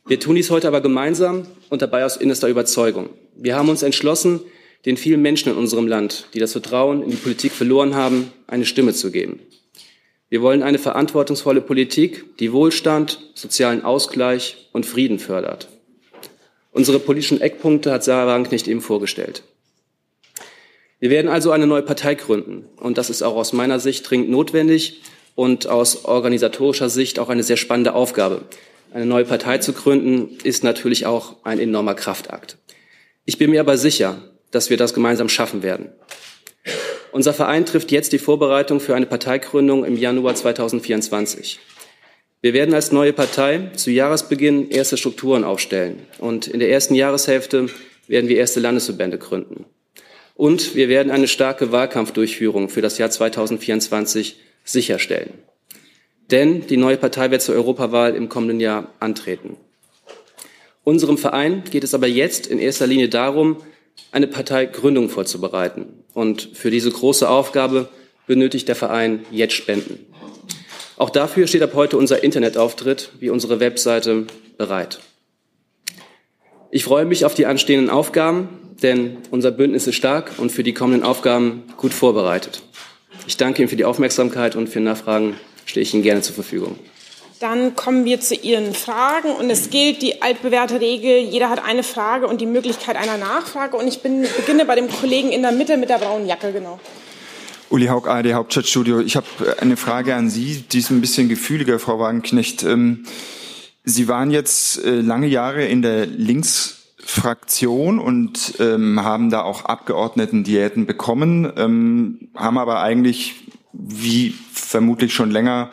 Wir 0.07 0.19
tun 0.19 0.35
dies 0.35 0.49
heute 0.49 0.67
aber 0.67 0.81
gemeinsam 0.81 1.45
und 1.69 1.81
dabei 1.81 2.03
aus 2.03 2.17
innerster 2.17 2.47
Überzeugung. 2.47 3.09
Wir 3.35 3.55
haben 3.55 3.69
uns 3.69 3.83
entschlossen, 3.83 4.41
den 4.85 4.97
vielen 4.97 5.21
Menschen 5.21 5.51
in 5.51 5.57
unserem 5.57 5.87
Land, 5.87 6.27
die 6.33 6.39
das 6.39 6.53
Vertrauen 6.53 7.03
in 7.03 7.11
die 7.11 7.17
Politik 7.17 7.51
verloren 7.51 7.93
haben, 7.93 8.31
eine 8.47 8.65
Stimme 8.65 8.93
zu 8.93 9.11
geben. 9.11 9.39
Wir 10.29 10.41
wollen 10.41 10.61
eine 10.61 10.77
verantwortungsvolle 10.77 11.61
Politik, 11.61 12.37
die 12.37 12.53
Wohlstand, 12.53 13.19
sozialen 13.33 13.83
Ausgleich 13.83 14.69
und 14.71 14.85
Frieden 14.85 15.17
fördert. 15.17 15.67
Unsere 16.71 16.99
politischen 16.99 17.41
Eckpunkte 17.41 17.91
hat 17.91 18.03
Sarah 18.03 18.27
Wagenknecht 18.27 18.67
eben 18.67 18.81
vorgestellt. 18.81 19.43
Wir 20.99 21.09
werden 21.09 21.31
also 21.31 21.51
eine 21.51 21.65
neue 21.65 21.81
Partei 21.81 22.13
gründen. 22.13 22.65
Und 22.75 22.97
das 22.97 23.09
ist 23.09 23.23
auch 23.23 23.35
aus 23.35 23.53
meiner 23.53 23.79
Sicht 23.79 24.07
dringend 24.09 24.29
notwendig 24.29 25.01
und 25.33 25.67
aus 25.67 26.05
organisatorischer 26.05 26.89
Sicht 26.89 27.17
auch 27.17 27.29
eine 27.29 27.43
sehr 27.43 27.57
spannende 27.57 27.93
Aufgabe. 27.93 28.43
Eine 28.93 29.05
neue 29.05 29.25
Partei 29.25 29.59
zu 29.59 29.73
gründen, 29.73 30.37
ist 30.43 30.63
natürlich 30.63 31.05
auch 31.05 31.37
ein 31.43 31.59
enormer 31.59 31.95
Kraftakt. 31.95 32.57
Ich 33.25 33.37
bin 33.37 33.49
mir 33.49 33.61
aber 33.61 33.77
sicher, 33.77 34.21
dass 34.51 34.69
wir 34.69 34.77
das 34.77 34.93
gemeinsam 34.93 35.29
schaffen 35.29 35.63
werden. 35.63 35.89
Unser 37.11 37.33
Verein 37.33 37.65
trifft 37.65 37.91
jetzt 37.91 38.13
die 38.13 38.19
Vorbereitung 38.19 38.79
für 38.79 38.95
eine 38.95 39.05
Parteigründung 39.05 39.85
im 39.85 39.97
Januar 39.97 40.35
2024. 40.35 41.59
Wir 42.41 42.53
werden 42.53 42.73
als 42.73 42.91
neue 42.91 43.13
Partei 43.13 43.71
zu 43.75 43.91
Jahresbeginn 43.91 44.69
erste 44.69 44.97
Strukturen 44.97 45.43
aufstellen 45.43 46.05
und 46.19 46.47
in 46.47 46.59
der 46.59 46.69
ersten 46.71 46.95
Jahreshälfte 46.95 47.67
werden 48.07 48.29
wir 48.29 48.37
erste 48.37 48.59
Landesverbände 48.59 49.17
gründen. 49.17 49.65
Und 50.35 50.75
wir 50.75 50.87
werden 50.87 51.11
eine 51.11 51.27
starke 51.27 51.71
Wahlkampfdurchführung 51.71 52.69
für 52.69 52.81
das 52.81 52.97
Jahr 52.97 53.09
2024 53.09 54.37
sicherstellen 54.63 55.33
denn 56.31 56.67
die 56.67 56.77
neue 56.77 56.97
Partei 56.97 57.31
wird 57.31 57.41
zur 57.41 57.55
Europawahl 57.55 58.15
im 58.15 58.29
kommenden 58.29 58.59
Jahr 58.59 58.93
antreten. 58.99 59.57
Unserem 60.83 61.17
Verein 61.17 61.63
geht 61.69 61.83
es 61.83 61.93
aber 61.93 62.07
jetzt 62.07 62.47
in 62.47 62.59
erster 62.59 62.87
Linie 62.87 63.09
darum, 63.09 63.57
eine 64.11 64.27
Parteigründung 64.27 65.09
vorzubereiten. 65.09 66.03
Und 66.13 66.49
für 66.53 66.71
diese 66.71 66.91
große 66.91 67.29
Aufgabe 67.29 67.89
benötigt 68.27 68.67
der 68.67 68.75
Verein 68.75 69.25
jetzt 69.31 69.53
Spenden. 69.53 70.05
Auch 70.97 71.09
dafür 71.09 71.47
steht 71.47 71.61
ab 71.61 71.71
heute 71.75 71.97
unser 71.97 72.23
Internetauftritt 72.23 73.11
wie 73.19 73.29
unsere 73.29 73.59
Webseite 73.59 74.27
bereit. 74.57 74.99
Ich 76.71 76.83
freue 76.83 77.05
mich 77.05 77.25
auf 77.25 77.33
die 77.33 77.45
anstehenden 77.45 77.89
Aufgaben, 77.89 78.49
denn 78.83 79.17
unser 79.31 79.51
Bündnis 79.51 79.87
ist 79.87 79.95
stark 79.95 80.33
und 80.37 80.51
für 80.51 80.63
die 80.63 80.73
kommenden 80.73 81.03
Aufgaben 81.03 81.63
gut 81.77 81.93
vorbereitet. 81.93 82.61
Ich 83.27 83.37
danke 83.37 83.61
Ihnen 83.61 83.69
für 83.69 83.75
die 83.75 83.85
Aufmerksamkeit 83.85 84.55
und 84.55 84.67
für 84.69 84.79
Nachfragen 84.79 85.35
stehe 85.65 85.83
ich 85.83 85.93
Ihnen 85.93 86.03
gerne 86.03 86.21
zur 86.21 86.35
Verfügung. 86.35 86.77
Dann 87.39 87.73
kommen 87.73 88.03
wir 88.03 88.19
zu 88.19 88.35
Ihren 88.35 88.73
Fragen 88.73 89.31
und 89.31 89.49
es 89.49 89.69
gilt 89.69 90.01
die 90.01 90.21
altbewährte 90.21 90.81
Regel, 90.81 91.19
jeder 91.19 91.49
hat 91.49 91.63
eine 91.63 91.83
Frage 91.83 92.27
und 92.27 92.41
die 92.41 92.45
Möglichkeit 92.45 92.97
einer 92.97 93.17
Nachfrage 93.17 93.77
und 93.77 93.87
ich 93.87 94.01
bin, 94.01 94.25
beginne 94.35 94.65
bei 94.65 94.75
dem 94.75 94.89
Kollegen 94.89 95.29
in 95.29 95.41
der 95.41 95.53
Mitte 95.53 95.77
mit 95.77 95.89
der 95.89 95.99
braunen 95.99 96.27
Jacke, 96.27 96.51
genau. 96.51 96.81
Uli 97.69 97.87
Haug, 97.87 98.09
ARD 98.09 98.33
Hauptstadtstudio. 98.33 98.99
Ich 98.99 99.15
habe 99.15 99.25
äh, 99.45 99.61
eine 99.61 99.77
Frage 99.77 100.15
an 100.15 100.29
Sie, 100.29 100.65
die 100.69 100.79
ist 100.79 100.89
ein 100.89 100.99
bisschen 100.99 101.29
gefühliger, 101.29 101.79
Frau 101.79 101.97
Wagenknecht. 101.97 102.63
Ähm, 102.63 103.05
Sie 103.85 104.09
waren 104.09 104.31
jetzt 104.31 104.83
äh, 104.83 104.99
lange 104.99 105.27
Jahre 105.27 105.63
in 105.65 105.81
der 105.81 106.07
Linksfraktion 106.07 107.99
und 107.99 108.55
ähm, 108.59 109.01
haben 109.01 109.29
da 109.29 109.43
auch 109.43 109.63
Abgeordnetendiäten 109.63 110.85
bekommen, 110.85 111.49
ähm, 111.55 112.29
haben 112.35 112.57
aber 112.57 112.81
eigentlich, 112.81 113.35
wie 113.71 114.35
vermutlich 114.51 115.13
schon 115.13 115.31
länger, 115.31 115.71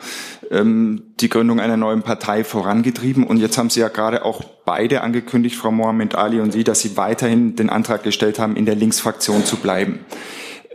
die 0.49 1.29
Gründung 1.29 1.59
einer 1.59 1.77
neuen 1.77 2.03
Partei 2.03 2.43
vorangetrieben. 2.43 3.25
Und 3.25 3.37
jetzt 3.37 3.57
haben 3.57 3.69
Sie 3.69 3.81
ja 3.81 3.89
gerade 3.89 4.23
auch 4.23 4.43
beide 4.65 5.01
angekündigt, 5.01 5.55
Frau 5.55 5.71
Mohamed 5.71 6.15
Ali 6.15 6.39
und 6.39 6.51
Sie, 6.51 6.63
dass 6.63 6.79
Sie 6.81 6.95
weiterhin 6.95 7.55
den 7.55 7.69
Antrag 7.69 8.03
gestellt 8.03 8.39
haben, 8.39 8.55
in 8.55 8.65
der 8.65 8.75
Linksfraktion 8.75 9.43
zu 9.43 9.57
bleiben. 9.57 9.99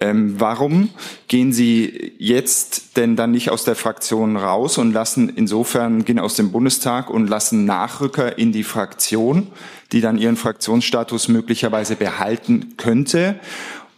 Ähm, 0.03 0.35
warum 0.39 0.91
gehen 1.29 1.53
Sie 1.53 2.13
jetzt 2.19 2.97
denn 2.97 3.15
dann 3.15 3.31
nicht 3.31 3.51
aus 3.51 3.63
der 3.63 3.77
Fraktion 3.77 4.37
raus 4.37 4.77
und 4.77 4.93
lassen 4.93 5.29
insofern 5.29 6.05
gehen 6.05 6.19
aus 6.19 6.35
dem 6.35 6.51
Bundestag 6.51 7.09
und 7.09 7.29
lassen 7.29 7.65
Nachrücker 7.65 8.37
in 8.37 8.51
die 8.51 8.65
Fraktion, 8.65 9.47
die 9.93 10.01
dann 10.01 10.19
ihren 10.19 10.37
Fraktionsstatus 10.37 11.29
möglicherweise 11.29 11.95
behalten 11.95 12.75
könnte? 12.79 13.37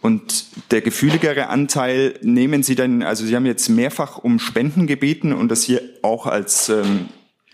Und 0.05 0.45
der 0.69 0.81
gefühligere 0.81 1.47
Anteil 1.47 2.13
nehmen 2.21 2.61
Sie 2.61 2.75
denn, 2.75 3.01
also 3.01 3.25
Sie 3.25 3.35
haben 3.35 3.47
jetzt 3.47 3.69
mehrfach 3.69 4.19
um 4.19 4.37
Spenden 4.37 4.85
gebeten 4.85 5.33
und 5.33 5.49
das 5.49 5.63
hier 5.63 5.81
auch 6.03 6.27
als 6.27 6.69
ähm, 6.69 7.09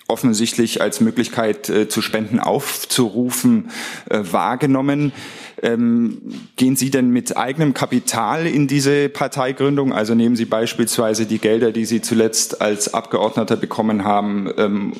offensichtlich 0.09 0.81
als 0.81 0.99
Möglichkeit 0.99 1.69
äh, 1.69 1.87
zu 1.87 2.01
Spenden 2.01 2.41
aufzurufen 2.41 3.71
äh, 4.09 4.19
wahrgenommen. 4.33 5.13
Ähm, 5.61 6.21
gehen 6.55 6.75
Sie 6.75 6.89
denn 6.89 7.11
mit 7.11 7.37
eigenem 7.37 7.73
Kapital 7.73 8.47
in 8.47 8.67
diese 8.67 9.09
Parteigründung? 9.09 9.93
Also 9.93 10.15
nehmen 10.15 10.35
Sie 10.35 10.45
beispielsweise 10.45 11.25
die 11.25 11.37
Gelder, 11.37 11.71
die 11.71 11.85
Sie 11.85 12.01
zuletzt 12.01 12.61
als 12.61 12.93
Abgeordneter 12.93 13.57
bekommen 13.57 14.03
haben, 14.03 14.51
ähm, 14.57 14.93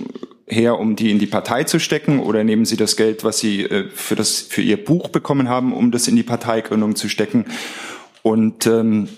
her, 0.48 0.80
um 0.80 0.96
die 0.96 1.10
in 1.10 1.18
die 1.18 1.28
Partei 1.28 1.64
zu 1.64 1.80
stecken? 1.80 2.20
Oder 2.20 2.44
nehmen 2.44 2.66
Sie 2.66 2.78
das 2.78 2.96
Geld, 2.96 3.24
was 3.24 3.40
Sie 3.40 3.64
äh, 3.64 3.90
für, 3.90 4.16
das, 4.16 4.40
für 4.40 4.62
Ihr 4.62 4.84
Buch 4.84 5.10
bekommen 5.10 5.50
haben, 5.50 5.74
um 5.74 5.92
das 5.92 6.08
in 6.08 6.16
die 6.16 6.24
Parteigründung 6.24 6.96
zu 6.96 7.10
stecken? 7.10 7.46
Und 8.22 8.68
ähm, 8.68 9.10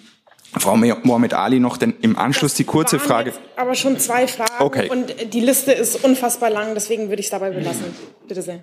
Frau 0.58 0.78
Mohamed 0.78 1.34
Ali 1.34 1.60
noch 1.60 1.78
denn 1.78 1.96
im 2.02 2.18
Anschluss 2.18 2.54
die 2.54 2.64
kurze 2.64 3.00
Frage. 3.00 3.34
aber 3.56 3.76
schon 3.76 3.98
zwei 4.00 4.28
Fragen 4.28 4.54
okay. 4.60 4.88
und 4.90 5.34
die 5.34 5.40
Liste 5.40 5.72
ist 5.72 6.04
unfassbar 6.04 6.52
lang, 6.52 6.76
deswegen 6.76 7.10
würde 7.10 7.22
ich 7.22 7.26
es 7.26 7.32
dabei 7.32 7.50
belassen. 7.50 7.86
Bitte 8.28 8.42
sehr. 8.42 8.60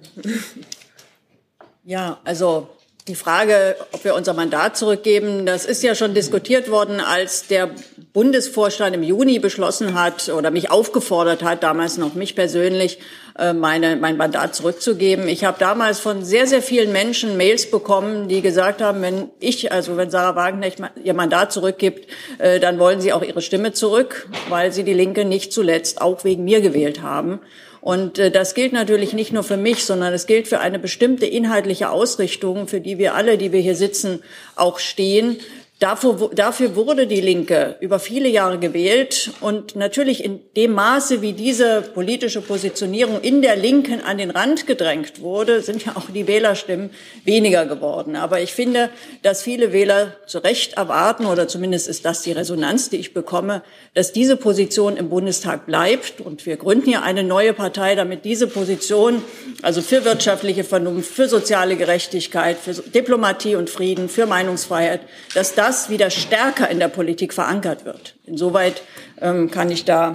Ja, 1.84 2.18
also 2.24 2.68
die 3.08 3.14
Frage, 3.14 3.74
ob 3.92 4.04
wir 4.04 4.14
unser 4.14 4.34
Mandat 4.34 4.76
zurückgeben, 4.76 5.46
das 5.46 5.64
ist 5.64 5.82
ja 5.82 5.94
schon 5.94 6.12
diskutiert 6.12 6.70
worden, 6.70 7.00
als 7.00 7.46
der 7.46 7.70
Bundesvorstand 8.12 8.94
im 8.94 9.02
Juni 9.02 9.38
beschlossen 9.38 9.98
hat 9.98 10.28
oder 10.28 10.50
mich 10.50 10.70
aufgefordert 10.70 11.42
hat, 11.42 11.62
damals 11.62 11.96
noch 11.96 12.14
mich 12.14 12.36
persönlich, 12.36 12.98
äh, 13.38 13.54
meine, 13.54 13.96
mein 13.96 14.18
Mandat 14.18 14.54
zurückzugeben. 14.54 15.26
Ich 15.28 15.44
habe 15.44 15.58
damals 15.58 15.98
von 16.00 16.22
sehr, 16.22 16.46
sehr 16.46 16.60
vielen 16.60 16.92
Menschen 16.92 17.38
Mails 17.38 17.70
bekommen, 17.70 18.28
die 18.28 18.42
gesagt 18.42 18.82
haben, 18.82 19.00
wenn 19.00 19.30
ich, 19.40 19.72
also 19.72 19.96
wenn 19.96 20.10
Sarah 20.10 20.36
Wagenknecht 20.36 20.78
ihr 21.02 21.14
Mandat 21.14 21.52
zurückgibt, 21.52 22.08
äh, 22.38 22.60
dann 22.60 22.78
wollen 22.78 23.00
sie 23.00 23.14
auch 23.14 23.22
ihre 23.22 23.40
Stimme 23.40 23.72
zurück, 23.72 24.28
weil 24.50 24.72
sie 24.72 24.84
die 24.84 24.94
Linke 24.94 25.24
nicht 25.24 25.52
zuletzt 25.52 26.02
auch 26.02 26.24
wegen 26.24 26.44
mir 26.44 26.60
gewählt 26.60 27.00
haben. 27.00 27.40
Und 27.80 28.18
äh, 28.18 28.30
das 28.30 28.54
gilt 28.54 28.72
natürlich 28.72 29.12
nicht 29.12 29.32
nur 29.32 29.42
für 29.42 29.56
mich, 29.56 29.84
sondern 29.84 30.12
es 30.12 30.26
gilt 30.26 30.48
für 30.48 30.60
eine 30.60 30.78
bestimmte 30.78 31.26
inhaltliche 31.26 31.90
Ausrichtung, 31.90 32.68
für 32.68 32.80
die 32.80 32.98
wir 32.98 33.14
alle, 33.14 33.38
die 33.38 33.52
wir 33.52 33.60
hier 33.60 33.76
sitzen, 33.76 34.22
auch 34.54 34.78
stehen. 34.78 35.38
Dafür, 35.80 36.30
dafür 36.34 36.76
wurde 36.76 37.06
die 37.06 37.22
Linke 37.22 37.76
über 37.80 37.98
viele 37.98 38.28
Jahre 38.28 38.58
gewählt 38.58 39.30
und 39.40 39.76
natürlich 39.76 40.22
in 40.22 40.40
dem 40.54 40.72
Maße, 40.74 41.22
wie 41.22 41.32
diese 41.32 41.80
politische 41.80 42.42
Positionierung 42.42 43.22
in 43.22 43.40
der 43.40 43.56
Linken 43.56 44.02
an 44.02 44.18
den 44.18 44.28
Rand 44.28 44.66
gedrängt 44.66 45.22
wurde, 45.22 45.62
sind 45.62 45.86
ja 45.86 45.96
auch 45.96 46.10
die 46.14 46.26
Wählerstimmen 46.26 46.90
weniger 47.24 47.64
geworden. 47.64 48.14
Aber 48.14 48.42
ich 48.42 48.52
finde, 48.52 48.90
dass 49.22 49.42
viele 49.42 49.72
Wähler 49.72 50.16
zu 50.26 50.40
Recht 50.40 50.74
erwarten, 50.74 51.24
oder 51.24 51.48
zumindest 51.48 51.88
ist 51.88 52.04
das 52.04 52.20
die 52.20 52.32
Resonanz, 52.32 52.90
die 52.90 52.98
ich 52.98 53.14
bekomme, 53.14 53.62
dass 53.94 54.12
diese 54.12 54.36
Position 54.36 54.98
im 54.98 55.08
Bundestag 55.08 55.64
bleibt. 55.64 56.20
Und 56.20 56.44
wir 56.44 56.58
gründen 56.58 56.90
ja 56.90 57.00
eine 57.00 57.24
neue 57.24 57.54
Partei, 57.54 57.94
damit 57.94 58.26
diese 58.26 58.48
Position, 58.48 59.22
also 59.62 59.80
für 59.80 60.04
wirtschaftliche 60.04 60.62
Vernunft, 60.62 61.10
für 61.10 61.26
soziale 61.26 61.76
Gerechtigkeit, 61.76 62.58
für 62.58 62.74
Diplomatie 62.74 63.56
und 63.56 63.70
Frieden, 63.70 64.10
für 64.10 64.26
Meinungsfreiheit, 64.26 65.00
dass 65.32 65.54
das 65.54 65.69
das 65.70 65.88
wieder 65.88 66.10
stärker 66.10 66.68
in 66.68 66.80
der 66.80 66.88
Politik 66.88 67.32
verankert 67.32 67.84
wird. 67.84 68.16
Insoweit 68.26 68.82
ähm, 69.20 69.52
kann 69.52 69.70
ich 69.70 69.84
da 69.84 70.14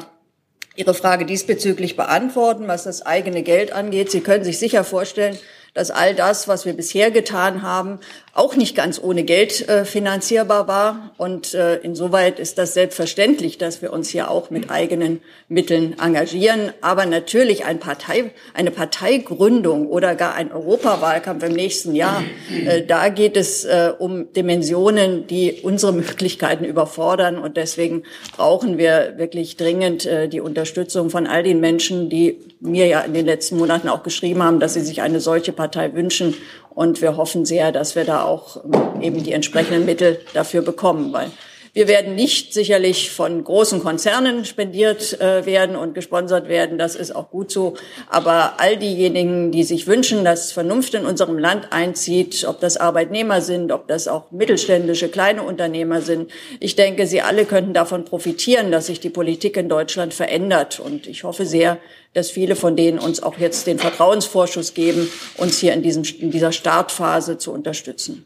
Ihre 0.76 0.94
Frage 0.94 1.26
diesbezüglich 1.26 1.96
beantworten, 1.96 2.68
was 2.68 2.84
das 2.84 3.06
eigene 3.06 3.42
Geld 3.42 3.72
angeht. 3.72 4.12
Sie 4.12 4.20
können 4.20 4.44
sich 4.44 4.60
sicher 4.60 4.84
vorstellen, 4.84 5.38
dass 5.74 5.92
all 5.92 6.14
das, 6.14 6.50
was 6.50 6.66
wir 6.66 6.74
bisher 6.74 7.10
getan 7.10 7.62
haben, 7.62 8.02
auch 8.36 8.58
nicht 8.58 8.76
ganz 8.76 9.02
ohne 9.02 9.24
Geld 9.24 9.68
äh, 9.70 9.86
finanzierbar 9.86 10.68
war. 10.68 11.12
Und 11.18 11.54
äh, 11.54 11.78
insoweit 11.78 12.38
ist 12.38 12.58
das 12.58 12.74
selbstverständlich, 12.74 13.58
dass 13.58 13.82
wir 13.82 13.94
uns 13.94 14.10
hier 14.10 14.30
auch 14.30 14.50
mit 14.50 14.70
eigenen 14.70 15.22
Mitteln 15.48 15.96
engagieren. 15.98 16.74
Aber 16.82 17.06
natürlich 17.06 17.64
ein 17.64 17.80
Partei, 17.80 18.32
eine 18.54 18.72
Parteigründung 18.72 19.88
oder 19.88 20.16
gar 20.16 20.36
ein 20.36 20.52
Europawahlkampf 20.52 21.44
im 21.46 21.54
nächsten 21.54 21.96
Jahr, 21.96 22.24
äh, 22.66 22.84
da 22.86 23.08
geht 23.08 23.38
es 23.38 23.64
äh, 23.64 23.94
um 23.98 24.34
Dimensionen, 24.34 25.28
die 25.28 25.62
unsere 25.64 25.94
Möglichkeiten 25.94 26.66
überfordern. 26.66 27.38
Und 27.38 27.56
deswegen 27.56 28.04
brauchen 28.36 28.78
wir 28.78 29.14
wirklich 29.16 29.56
dringend 29.56 30.06
äh, 30.06 30.28
die 30.28 30.42
Unterstützung 30.42 31.10
von 31.10 31.26
all 31.26 31.44
den 31.44 31.62
Menschen, 31.62 32.10
die 32.10 32.38
mir 32.60 32.88
ja 32.88 33.00
in 33.00 33.14
den 33.14 33.26
letzten 33.26 33.58
Monaten 33.58 33.88
auch 33.88 34.04
geschrieben 34.04 34.44
haben, 34.44 34.60
dass 34.60 34.74
sie 34.74 34.82
sich 34.82 35.02
eine 35.02 35.22
solche 35.22 35.54
Partei 35.54 35.94
wünschen. 35.94 36.36
Und 36.76 37.02
wir 37.02 37.18
hoffen 37.18 37.46
sehr, 37.46 37.72
dass 37.72 37.96
wir 37.96 38.04
da 38.04 38.24
auch 38.24 38.58
ähm, 38.64 39.02
eben 39.02 39.24
die 39.24 39.32
entsprechenden 39.32 39.86
Mittel 39.86 40.20
dafür 40.34 40.62
bekommen, 40.62 41.12
weil 41.14 41.32
wir 41.76 41.90
werden 41.90 42.16
nicht 42.16 42.54
sicherlich 42.54 43.12
von 43.12 43.44
großen 43.44 43.82
Konzernen 43.84 44.46
spendiert 44.46 45.20
äh, 45.20 45.46
werden 45.46 45.76
und 45.76 45.94
gesponsert 45.94 46.48
werden. 46.48 46.78
Das 46.78 46.96
ist 46.96 47.14
auch 47.14 47.30
gut 47.30 47.52
so. 47.52 47.74
Aber 48.08 48.62
all 48.62 48.78
diejenigen, 48.78 49.52
die 49.52 49.66
sich 49.66 49.86
wünschen, 49.86 50.24
dass 50.24 50.54
Vernunft 50.54 50.94
in 50.94 51.06
unserem 51.06 51.38
Land 51.38 51.74
einzieht, 51.74 52.46
ob 52.48 52.62
das 52.62 52.78
Arbeitnehmer 52.78 53.42
sind, 53.42 53.74
ob 53.74 53.90
das 53.90 54.08
auch 54.08 54.32
mittelständische 54.32 55.10
kleine 55.10 55.44
Unternehmer 55.44 56.00
sind, 56.00 56.32
ich 56.62 56.78
denke, 56.78 57.08
sie 57.08 57.20
alle 57.20 57.44
könnten 57.44 57.74
davon 57.74 58.06
profitieren, 58.06 58.72
dass 58.72 58.86
sich 58.86 59.02
die 59.02 59.10
Politik 59.10 59.58
in 59.58 59.68
Deutschland 59.68 60.14
verändert. 60.14 60.80
Und 60.80 61.08
ich 61.08 61.26
hoffe 61.26 61.46
sehr, 61.46 61.78
dass 62.14 62.32
viele 62.32 62.56
von 62.56 62.78
denen 62.78 63.00
uns 63.00 63.22
auch 63.22 63.38
jetzt 63.38 63.68
den 63.68 63.80
Vertrauensvorschuss 63.80 64.76
geben, 64.76 65.12
uns 65.36 65.60
hier 65.60 65.74
in, 65.74 65.84
diesem, 65.84 66.04
in 66.20 66.32
dieser 66.32 66.54
Startphase 66.54 67.38
zu 67.38 67.52
unterstützen. 67.52 68.26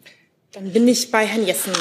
Dann 0.52 0.72
bin 0.72 0.88
ich 0.88 1.10
bei 1.10 1.26
Herrn 1.26 1.48
Jessen. 1.48 1.74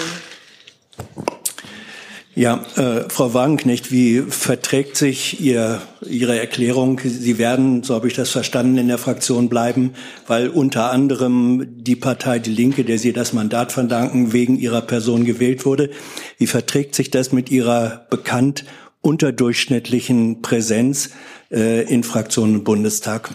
Ja, 2.38 2.64
äh, 2.76 3.10
Frau 3.10 3.34
Wagenknecht, 3.34 3.90
wie 3.90 4.20
verträgt 4.20 4.96
sich 4.96 5.40
Ihr, 5.40 5.82
Ihre 6.08 6.38
Erklärung? 6.38 7.00
Sie 7.02 7.36
werden, 7.36 7.82
so 7.82 7.96
habe 7.96 8.06
ich 8.06 8.14
das 8.14 8.30
verstanden, 8.30 8.78
in 8.78 8.86
der 8.86 8.98
Fraktion 8.98 9.48
bleiben, 9.48 9.94
weil 10.28 10.48
unter 10.48 10.92
anderem 10.92 11.66
die 11.82 11.96
Partei 11.96 12.38
Die 12.38 12.52
Linke, 12.52 12.84
der 12.84 13.00
Sie 13.00 13.12
das 13.12 13.32
Mandat 13.32 13.72
verdanken, 13.72 14.32
wegen 14.32 14.56
Ihrer 14.56 14.82
Person 14.82 15.24
gewählt 15.24 15.66
wurde. 15.66 15.90
Wie 16.36 16.46
verträgt 16.46 16.94
sich 16.94 17.10
das 17.10 17.32
mit 17.32 17.50
Ihrer 17.50 18.06
bekannt 18.08 18.64
unterdurchschnittlichen 19.00 20.40
Präsenz 20.40 21.10
äh, 21.50 21.92
in 21.92 22.04
Fraktionen 22.04 22.54
im 22.54 22.62
Bundestag? 22.62 23.30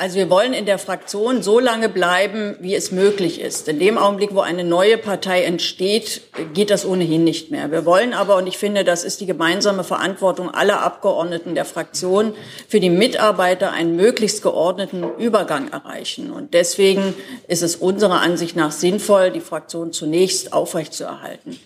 Also 0.00 0.14
wir 0.14 0.30
wollen 0.30 0.52
in 0.52 0.64
der 0.64 0.78
Fraktion 0.78 1.42
so 1.42 1.58
lange 1.58 1.88
bleiben, 1.88 2.54
wie 2.60 2.76
es 2.76 2.92
möglich 2.92 3.40
ist. 3.40 3.66
In 3.66 3.80
dem 3.80 3.98
Augenblick, 3.98 4.32
wo 4.32 4.38
eine 4.38 4.62
neue 4.62 4.96
Partei 4.96 5.42
entsteht, 5.42 6.22
geht 6.54 6.70
das 6.70 6.86
ohnehin 6.86 7.24
nicht 7.24 7.50
mehr. 7.50 7.72
Wir 7.72 7.84
wollen 7.84 8.14
aber, 8.14 8.36
und 8.36 8.46
ich 8.46 8.58
finde, 8.58 8.84
das 8.84 9.02
ist 9.02 9.20
die 9.20 9.26
gemeinsame 9.26 9.82
Verantwortung 9.82 10.54
aller 10.54 10.82
Abgeordneten 10.82 11.56
der 11.56 11.64
Fraktion, 11.64 12.34
für 12.68 12.78
die 12.78 12.90
Mitarbeiter 12.90 13.72
einen 13.72 13.96
möglichst 13.96 14.40
geordneten 14.40 15.04
Übergang 15.18 15.72
erreichen. 15.72 16.30
Und 16.30 16.54
deswegen 16.54 17.14
ist 17.48 17.64
es 17.64 17.74
unserer 17.74 18.20
Ansicht 18.20 18.54
nach 18.54 18.70
sinnvoll, 18.70 19.32
die 19.32 19.40
Fraktion 19.40 19.92
zunächst 19.92 20.52
aufrechtzuerhalten. 20.52 21.58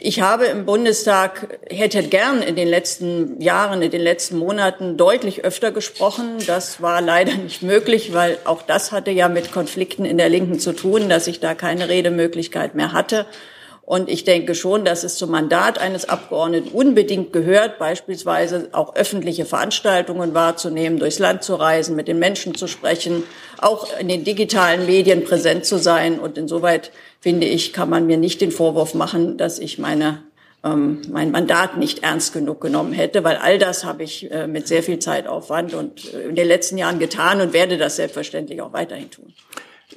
Ich 0.00 0.20
habe 0.20 0.44
im 0.44 0.64
Bundestag, 0.64 1.58
hätte 1.68 2.04
gern 2.04 2.40
in 2.40 2.54
den 2.54 2.68
letzten 2.68 3.40
Jahren, 3.40 3.82
in 3.82 3.90
den 3.90 4.00
letzten 4.00 4.38
Monaten 4.38 4.96
deutlich 4.96 5.44
öfter 5.44 5.72
gesprochen. 5.72 6.36
Das 6.46 6.80
war 6.80 7.00
leider 7.00 7.34
nicht 7.34 7.64
möglich, 7.64 8.12
weil 8.12 8.38
auch 8.44 8.62
das 8.62 8.92
hatte 8.92 9.10
ja 9.10 9.28
mit 9.28 9.50
Konflikten 9.50 10.04
in 10.04 10.16
der 10.16 10.28
Linken 10.28 10.60
zu 10.60 10.72
tun, 10.72 11.08
dass 11.08 11.26
ich 11.26 11.40
da 11.40 11.54
keine 11.54 11.88
Redemöglichkeit 11.88 12.76
mehr 12.76 12.92
hatte. 12.92 13.26
Und 13.88 14.10
ich 14.10 14.24
denke 14.24 14.54
schon, 14.54 14.84
dass 14.84 15.02
es 15.02 15.16
zum 15.16 15.30
Mandat 15.30 15.78
eines 15.78 16.10
Abgeordneten 16.10 16.68
unbedingt 16.74 17.32
gehört, 17.32 17.78
beispielsweise 17.78 18.68
auch 18.72 18.94
öffentliche 18.94 19.46
Veranstaltungen 19.46 20.34
wahrzunehmen, 20.34 20.98
durchs 20.98 21.18
Land 21.18 21.42
zu 21.42 21.54
reisen, 21.54 21.96
mit 21.96 22.06
den 22.06 22.18
Menschen 22.18 22.54
zu 22.54 22.66
sprechen, 22.66 23.22
auch 23.56 23.98
in 23.98 24.08
den 24.08 24.24
digitalen 24.24 24.84
Medien 24.84 25.24
präsent 25.24 25.64
zu 25.64 25.78
sein. 25.78 26.20
Und 26.20 26.36
insoweit 26.36 26.92
finde 27.18 27.46
ich, 27.46 27.72
kann 27.72 27.88
man 27.88 28.06
mir 28.06 28.18
nicht 28.18 28.42
den 28.42 28.50
Vorwurf 28.50 28.92
machen, 28.92 29.38
dass 29.38 29.58
ich 29.58 29.78
meine 29.78 30.22
ähm, 30.62 31.00
mein 31.10 31.30
Mandat 31.30 31.78
nicht 31.78 32.02
ernst 32.02 32.34
genug 32.34 32.60
genommen 32.60 32.92
hätte, 32.92 33.24
weil 33.24 33.36
all 33.36 33.58
das 33.58 33.86
habe 33.86 34.02
ich 34.02 34.30
äh, 34.30 34.46
mit 34.46 34.68
sehr 34.68 34.82
viel 34.82 34.98
Zeitaufwand 34.98 35.72
und 35.72 36.12
äh, 36.12 36.28
in 36.28 36.34
den 36.34 36.46
letzten 36.46 36.76
Jahren 36.76 36.98
getan 36.98 37.40
und 37.40 37.54
werde 37.54 37.78
das 37.78 37.96
selbstverständlich 37.96 38.60
auch 38.60 38.74
weiterhin 38.74 39.10
tun. 39.10 39.32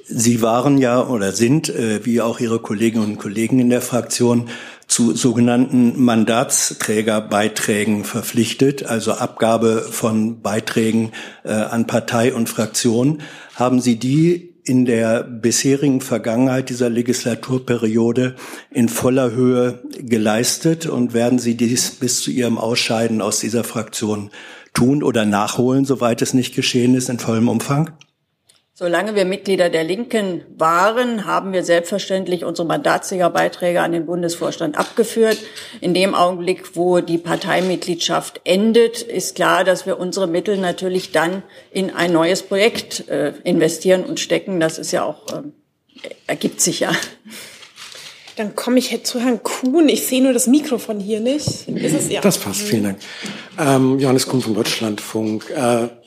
Sie 0.04 0.42
waren 0.42 0.78
ja 0.78 1.06
oder 1.06 1.32
sind, 1.32 1.68
äh, 1.68 2.04
wie 2.04 2.20
auch 2.20 2.40
Ihre 2.40 2.58
Kolleginnen 2.58 3.04
und 3.04 3.18
Kollegen 3.18 3.58
in 3.58 3.70
der 3.70 3.82
Fraktion, 3.82 4.48
zu 4.88 5.14
sogenannten 5.14 6.02
Mandatsträgerbeiträgen 6.02 8.04
verpflichtet, 8.04 8.84
also 8.84 9.12
Abgabe 9.12 9.86
von 9.90 10.42
Beiträgen 10.42 11.12
äh, 11.44 11.52
an 11.52 11.86
Partei 11.86 12.34
und 12.34 12.48
Fraktion. 12.48 13.22
Haben 13.54 13.80
Sie 13.80 13.98
die 13.98 14.52
in 14.64 14.84
der 14.84 15.22
bisherigen 15.22 16.00
Vergangenheit 16.00 16.68
dieser 16.68 16.90
Legislaturperiode 16.90 18.36
in 18.70 18.88
voller 18.88 19.32
Höhe 19.32 19.82
geleistet 19.98 20.86
und 20.86 21.14
werden 21.14 21.38
Sie 21.38 21.56
dies 21.56 21.92
bis 21.92 22.20
zu 22.20 22.30
Ihrem 22.30 22.58
Ausscheiden 22.58 23.22
aus 23.22 23.40
dieser 23.40 23.64
Fraktion 23.64 24.30
tun 24.74 25.02
oder 25.02 25.24
nachholen, 25.24 25.84
soweit 25.84 26.22
es 26.22 26.34
nicht 26.34 26.54
geschehen 26.54 26.94
ist, 26.94 27.08
in 27.08 27.18
vollem 27.18 27.48
Umfang? 27.48 27.90
Solange 28.82 29.14
wir 29.14 29.24
Mitglieder 29.24 29.70
der 29.70 29.84
Linken 29.84 30.42
waren, 30.58 31.24
haben 31.24 31.52
wir 31.52 31.62
selbstverständlich 31.62 32.44
unsere 32.44 32.66
Mandatsträgerbeiträge 32.66 33.80
an 33.80 33.92
den 33.92 34.06
Bundesvorstand 34.06 34.76
abgeführt. 34.76 35.38
In 35.80 35.94
dem 35.94 36.16
Augenblick, 36.16 36.74
wo 36.74 36.98
die 36.98 37.18
Parteimitgliedschaft 37.18 38.40
endet, 38.42 39.00
ist 39.00 39.36
klar, 39.36 39.62
dass 39.62 39.86
wir 39.86 40.00
unsere 40.00 40.26
Mittel 40.26 40.56
natürlich 40.56 41.12
dann 41.12 41.44
in 41.70 41.90
ein 41.90 42.12
neues 42.12 42.42
Projekt 42.42 43.08
äh, 43.08 43.34
investieren 43.44 44.02
und 44.02 44.18
stecken. 44.18 44.58
Das 44.58 44.78
ist 44.80 44.90
ja 44.90 45.04
auch, 45.04 45.28
äh, 45.28 45.42
ergibt 46.26 46.60
sich 46.60 46.80
ja. 46.80 46.90
Dann 48.34 48.56
komme 48.56 48.80
ich 48.80 49.04
zu 49.04 49.20
Herrn 49.20 49.44
Kuhn. 49.44 49.88
Ich 49.88 50.08
sehe 50.08 50.24
nur 50.24 50.32
das 50.32 50.48
Mikrofon 50.48 50.98
hier 50.98 51.20
nicht. 51.20 51.68
Ist 51.68 51.68
es? 51.68 52.10
Ja. 52.10 52.20
Das 52.20 52.36
passt, 52.36 52.62
vielen 52.62 52.82
Dank. 52.82 52.98
Ähm, 53.60 54.00
Johannes 54.00 54.26
Kuhn 54.26 54.40
vom 54.40 54.54
Deutschlandfunk. 54.54 55.48
Äh, 55.50 56.01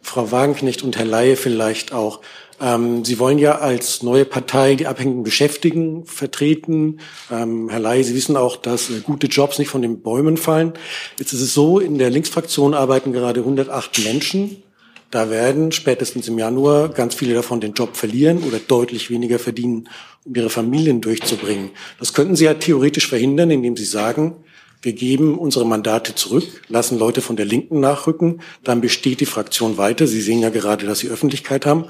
Frau 0.00 0.30
Wagenknecht 0.30 0.82
und 0.82 0.96
Herr 0.96 1.04
Laie 1.04 1.36
vielleicht 1.36 1.92
auch. 1.92 2.20
Ähm, 2.60 3.04
Sie 3.04 3.18
wollen 3.18 3.38
ja 3.38 3.58
als 3.58 4.02
neue 4.02 4.24
Partei 4.24 4.74
die 4.74 4.86
abhängigen 4.86 5.22
Beschäftigten 5.22 6.06
vertreten. 6.06 7.00
Ähm, 7.30 7.68
Herr 7.68 7.80
Laie, 7.80 8.04
Sie 8.04 8.14
wissen 8.14 8.36
auch, 8.36 8.56
dass 8.56 8.90
äh, 8.90 9.00
gute 9.00 9.26
Jobs 9.26 9.58
nicht 9.58 9.68
von 9.68 9.82
den 9.82 10.00
Bäumen 10.02 10.36
fallen. 10.36 10.72
Jetzt 11.18 11.32
ist 11.32 11.40
es 11.40 11.54
so, 11.54 11.78
in 11.78 11.98
der 11.98 12.10
Linksfraktion 12.10 12.74
arbeiten 12.74 13.12
gerade 13.12 13.40
108 13.40 14.04
Menschen. 14.04 14.62
Da 15.10 15.28
werden 15.28 15.72
spätestens 15.72 16.26
im 16.28 16.38
Januar 16.38 16.88
ganz 16.88 17.14
viele 17.14 17.34
davon 17.34 17.60
den 17.60 17.74
Job 17.74 17.96
verlieren 17.96 18.44
oder 18.44 18.58
deutlich 18.58 19.10
weniger 19.10 19.38
verdienen, 19.38 19.90
um 20.24 20.34
ihre 20.34 20.48
Familien 20.48 21.02
durchzubringen. 21.02 21.70
Das 21.98 22.14
könnten 22.14 22.34
Sie 22.34 22.46
ja 22.46 22.54
theoretisch 22.54 23.08
verhindern, 23.08 23.50
indem 23.50 23.76
Sie 23.76 23.84
sagen, 23.84 24.36
wir 24.82 24.92
geben 24.92 25.38
unsere 25.38 25.64
Mandate 25.64 26.14
zurück, 26.16 26.62
lassen 26.68 26.98
Leute 26.98 27.22
von 27.22 27.36
der 27.36 27.46
Linken 27.46 27.78
nachrücken, 27.78 28.42
dann 28.64 28.80
besteht 28.80 29.20
die 29.20 29.26
Fraktion 29.26 29.78
weiter. 29.78 30.08
Sie 30.08 30.20
sehen 30.20 30.40
ja 30.40 30.50
gerade, 30.50 30.86
dass 30.86 30.98
Sie 30.98 31.08
Öffentlichkeit 31.08 31.66
haben. 31.66 31.86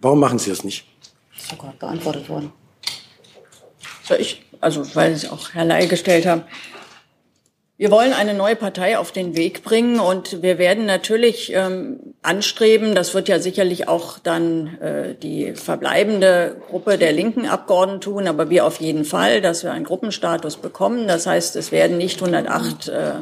Warum 0.00 0.18
machen 0.18 0.40
Sie 0.40 0.50
das 0.50 0.64
nicht? 0.64 0.84
Das 1.32 1.44
ist 1.44 1.50
sogar 1.50 1.72
beantwortet 1.78 2.28
worden. 2.28 2.52
So, 4.02 4.14
ich, 4.14 4.42
also 4.60 4.84
weil 4.94 5.16
Sie 5.16 5.28
auch 5.28 5.54
Herr 5.54 5.64
Ley 5.64 5.86
gestellt 5.86 6.26
haben. 6.26 6.42
Wir 7.76 7.90
wollen 7.90 8.12
eine 8.12 8.34
neue 8.34 8.54
Partei 8.54 8.98
auf 8.98 9.10
den 9.10 9.34
Weg 9.34 9.64
bringen 9.64 9.98
und 9.98 10.42
wir 10.42 10.58
werden 10.58 10.86
natürlich 10.86 11.52
ähm, 11.52 12.14
anstreben, 12.22 12.94
das 12.94 13.14
wird 13.14 13.28
ja 13.28 13.40
sicherlich 13.40 13.88
auch 13.88 14.20
dann 14.20 14.78
äh, 14.80 15.14
die 15.16 15.54
verbleibende 15.54 16.62
Gruppe 16.70 16.98
der 16.98 17.10
linken 17.10 17.46
Abgeordneten 17.46 18.00
tun, 18.00 18.28
aber 18.28 18.48
wir 18.48 18.64
auf 18.64 18.80
jeden 18.80 19.04
Fall, 19.04 19.40
dass 19.40 19.64
wir 19.64 19.72
einen 19.72 19.84
Gruppenstatus 19.84 20.58
bekommen. 20.58 21.08
Das 21.08 21.26
heißt, 21.26 21.56
es 21.56 21.72
werden 21.72 21.98
nicht 21.98 22.22
108 22.22 22.88
äh, 22.88 23.12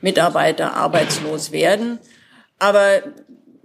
Mitarbeiter 0.00 0.74
arbeitslos 0.74 1.52
werden. 1.52 2.00
Aber 2.58 3.02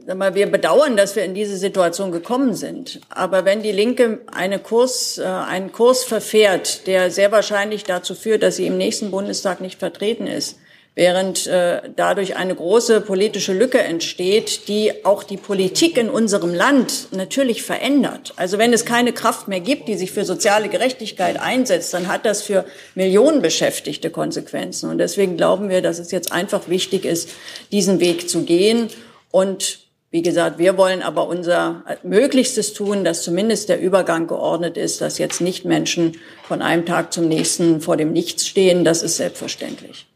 wir 0.06 0.52
bedauern, 0.52 0.98
dass 0.98 1.16
wir 1.16 1.24
in 1.24 1.34
diese 1.34 1.58
Situation 1.58 2.12
gekommen 2.12 2.54
sind. 2.54 3.02
Aber 3.10 3.46
wenn 3.46 3.64
die 3.64 3.72
Linke 3.72 4.20
eine 4.32 4.60
Kurs, 4.60 5.18
äh, 5.18 5.24
einen 5.24 5.72
Kurs 5.72 6.04
verfährt, 6.04 6.88
der 6.88 7.10
sehr 7.12 7.32
wahrscheinlich 7.32 7.84
dazu 7.84 8.14
führt, 8.14 8.44
dass 8.44 8.58
sie 8.58 8.68
im 8.68 8.78
nächsten 8.78 9.12
Bundestag 9.12 9.62
nicht 9.62 9.80
vertreten 9.80 10.28
ist, 10.28 10.58
während 10.94 11.46
äh, 11.48 11.82
dadurch 11.94 12.38
eine 12.38 12.56
große 12.56 13.02
politische 13.02 13.52
Lücke 13.52 13.80
entsteht, 13.80 14.70
die 14.70 15.04
auch 15.04 15.24
die 15.24 15.38
Politik 15.38 15.98
in 15.98 16.10
unserem 16.10 16.54
Land 16.54 17.10
natürlich 17.12 17.64
verändert. 17.64 18.34
Also 18.38 18.58
wenn 18.58 18.72
es 18.72 18.86
keine 18.86 19.12
Kraft 19.12 19.50
mehr 19.50 19.60
gibt, 19.60 19.90
die 19.90 19.96
sich 19.96 20.14
für 20.14 20.24
soziale 20.24 20.70
Gerechtigkeit 20.70 21.38
einsetzt, 21.38 21.94
dann 21.94 22.08
hat 22.08 22.26
das 22.26 22.44
für 22.44 22.64
Millionen 22.94 23.42
Beschäftigte 23.42 24.10
Konsequenzen. 24.10 24.90
Und 24.90 25.00
deswegen 25.00 25.36
glauben 25.36 25.68
wir, 25.68 25.82
dass 25.82 26.00
es 26.00 26.12
jetzt 26.12 26.32
einfach 26.32 26.70
wichtig 26.70 27.04
ist, 27.04 27.30
diesen 27.74 28.00
Weg 28.00 28.30
zu 28.30 28.44
gehen 28.44 28.88
und 29.32 29.85
wie 30.16 30.22
gesagt, 30.22 30.60
wir 30.60 30.78
wollen 30.78 31.02
aber 31.02 31.28
unser 31.28 31.84
Möglichstes 32.02 32.72
tun, 32.72 33.04
dass 33.04 33.22
zumindest 33.22 33.68
der 33.68 33.82
Übergang 33.82 34.28
geordnet 34.28 34.78
ist, 34.78 35.02
dass 35.02 35.18
jetzt 35.18 35.42
nicht 35.42 35.66
Menschen 35.66 36.14
von 36.48 36.62
einem 36.62 36.86
Tag 36.86 37.12
zum 37.12 37.28
nächsten 37.28 37.82
vor 37.82 37.98
dem 37.98 38.14
Nichts 38.14 38.48
stehen. 38.48 38.86
Das 38.86 39.04
ist 39.04 39.18
selbstverständlich. 39.18 40.08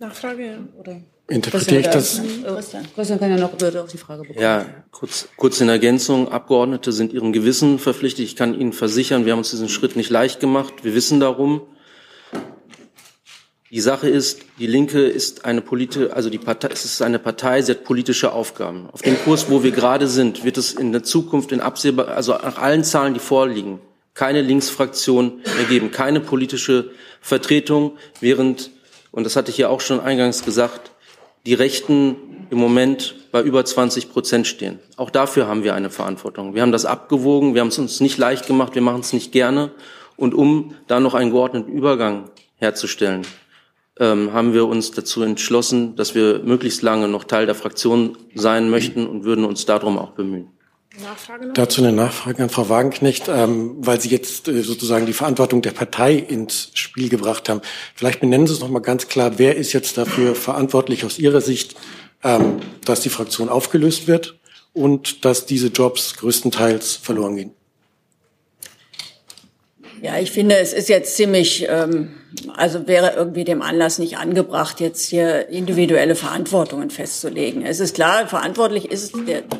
Nachfrage 0.00 0.58
oder? 0.76 1.00
Interpretiere 1.28 1.82
ich 1.82 1.86
das? 1.86 2.20
Christian 2.96 3.20
kann 3.20 3.30
ja 3.30 3.36
noch 3.36 3.52
auf 3.52 3.92
die 3.92 3.98
Frage 3.98 4.22
bekommen. 4.22 4.40
Ja, 4.40 4.66
kurz, 4.90 5.28
kurz 5.36 5.60
in 5.60 5.68
Ergänzung. 5.68 6.32
Abgeordnete 6.32 6.90
sind 6.90 7.12
ihrem 7.12 7.32
Gewissen 7.32 7.78
verpflichtet. 7.78 8.24
Ich 8.24 8.34
kann 8.34 8.58
Ihnen 8.58 8.72
versichern, 8.72 9.24
wir 9.24 9.30
haben 9.30 9.38
uns 9.38 9.50
diesen 9.50 9.68
Schritt 9.68 9.94
nicht 9.94 10.10
leicht 10.10 10.40
gemacht. 10.40 10.82
Wir 10.82 10.94
wissen 10.94 11.20
darum. 11.20 11.60
Die 13.70 13.80
Sache 13.82 14.08
ist, 14.08 14.40
die 14.58 14.66
Linke 14.66 15.02
ist 15.02 15.44
eine 15.44 15.60
Politi 15.60 16.06
also 16.06 16.30
die 16.30 16.38
Partei, 16.38 16.68
es 16.72 16.86
ist 16.86 17.02
eine 17.02 17.18
Partei, 17.18 17.60
sie 17.60 17.72
hat 17.72 17.84
politische 17.84 18.32
Aufgaben. 18.32 18.88
Auf 18.92 19.02
dem 19.02 19.18
Kurs, 19.22 19.50
wo 19.50 19.62
wir 19.62 19.72
gerade 19.72 20.08
sind, 20.08 20.42
wird 20.42 20.56
es 20.56 20.72
in 20.72 20.90
der 20.92 21.02
Zukunft 21.02 21.52
in 21.52 21.60
absehbar, 21.60 22.08
also 22.08 22.32
nach 22.32 22.56
allen 22.56 22.82
Zahlen, 22.82 23.12
die 23.12 23.20
vorliegen, 23.20 23.78
keine 24.14 24.40
Linksfraktion 24.40 25.40
ergeben, 25.58 25.90
keine 25.90 26.20
politische 26.20 26.92
Vertretung, 27.20 27.98
während, 28.20 28.70
und 29.12 29.24
das 29.24 29.36
hatte 29.36 29.50
ich 29.50 29.58
ja 29.58 29.68
auch 29.68 29.82
schon 29.82 30.00
eingangs 30.00 30.46
gesagt, 30.46 30.92
die 31.44 31.52
Rechten 31.52 32.16
im 32.48 32.56
Moment 32.56 33.16
bei 33.32 33.42
über 33.42 33.66
20 33.66 34.10
Prozent 34.10 34.46
stehen. 34.46 34.78
Auch 34.96 35.10
dafür 35.10 35.46
haben 35.46 35.62
wir 35.62 35.74
eine 35.74 35.90
Verantwortung. 35.90 36.54
Wir 36.54 36.62
haben 36.62 36.72
das 36.72 36.86
abgewogen, 36.86 37.52
wir 37.52 37.60
haben 37.60 37.68
es 37.68 37.78
uns 37.78 38.00
nicht 38.00 38.16
leicht 38.16 38.46
gemacht, 38.46 38.74
wir 38.74 38.82
machen 38.82 39.00
es 39.00 39.12
nicht 39.12 39.30
gerne. 39.30 39.72
Und 40.16 40.34
um 40.34 40.74
da 40.86 41.00
noch 41.00 41.12
einen 41.12 41.30
geordneten 41.30 41.70
Übergang 41.70 42.30
herzustellen, 42.56 43.26
ähm, 44.00 44.32
haben 44.32 44.54
wir 44.54 44.66
uns 44.66 44.90
dazu 44.90 45.22
entschlossen, 45.22 45.96
dass 45.96 46.14
wir 46.14 46.40
möglichst 46.40 46.82
lange 46.82 47.08
noch 47.08 47.24
Teil 47.24 47.46
der 47.46 47.54
Fraktion 47.54 48.16
sein 48.34 48.70
möchten 48.70 49.06
und 49.06 49.24
würden 49.24 49.44
uns 49.44 49.66
darum 49.66 49.98
auch 49.98 50.10
bemühen. 50.10 50.48
Nachfrage 51.00 51.52
Dazu 51.52 51.82
eine 51.82 51.92
Nachfrage 51.92 52.42
an 52.42 52.50
Frau 52.50 52.68
Wagenknecht, 52.68 53.28
ähm, 53.28 53.76
weil 53.78 54.00
Sie 54.00 54.08
jetzt 54.08 54.48
äh, 54.48 54.62
sozusagen 54.62 55.06
die 55.06 55.12
Verantwortung 55.12 55.62
der 55.62 55.70
Partei 55.70 56.14
ins 56.14 56.70
Spiel 56.74 57.08
gebracht 57.08 57.48
haben. 57.48 57.60
Vielleicht 57.94 58.20
benennen 58.20 58.46
Sie 58.46 58.52
es 58.54 58.60
noch 58.60 58.68
mal 58.68 58.80
ganz 58.80 59.08
klar, 59.08 59.38
wer 59.38 59.56
ist 59.56 59.72
jetzt 59.72 59.96
dafür 59.96 60.34
verantwortlich 60.34 61.04
aus 61.04 61.18
Ihrer 61.18 61.40
Sicht, 61.40 61.76
ähm, 62.24 62.60
dass 62.84 63.00
die 63.00 63.10
Fraktion 63.10 63.48
aufgelöst 63.48 64.08
wird 64.08 64.38
und 64.72 65.24
dass 65.24 65.46
diese 65.46 65.68
Jobs 65.68 66.16
größtenteils 66.16 66.96
verloren 66.96 67.36
gehen? 67.36 67.52
Ja, 70.02 70.18
ich 70.18 70.30
finde, 70.30 70.56
es 70.56 70.72
ist 70.72 70.88
jetzt 70.88 71.16
ziemlich, 71.16 71.66
ähm, 71.68 72.10
also 72.56 72.86
wäre 72.86 73.14
irgendwie 73.16 73.44
dem 73.44 73.62
Anlass 73.62 73.98
nicht 73.98 74.18
angebracht, 74.18 74.80
jetzt 74.80 75.06
hier 75.08 75.48
individuelle 75.48 76.14
Verantwortungen 76.14 76.90
festzulegen. 76.90 77.64
Es 77.64 77.80
ist 77.80 77.94
klar, 77.94 78.26
verantwortlich 78.26 78.90
ist 78.90 79.14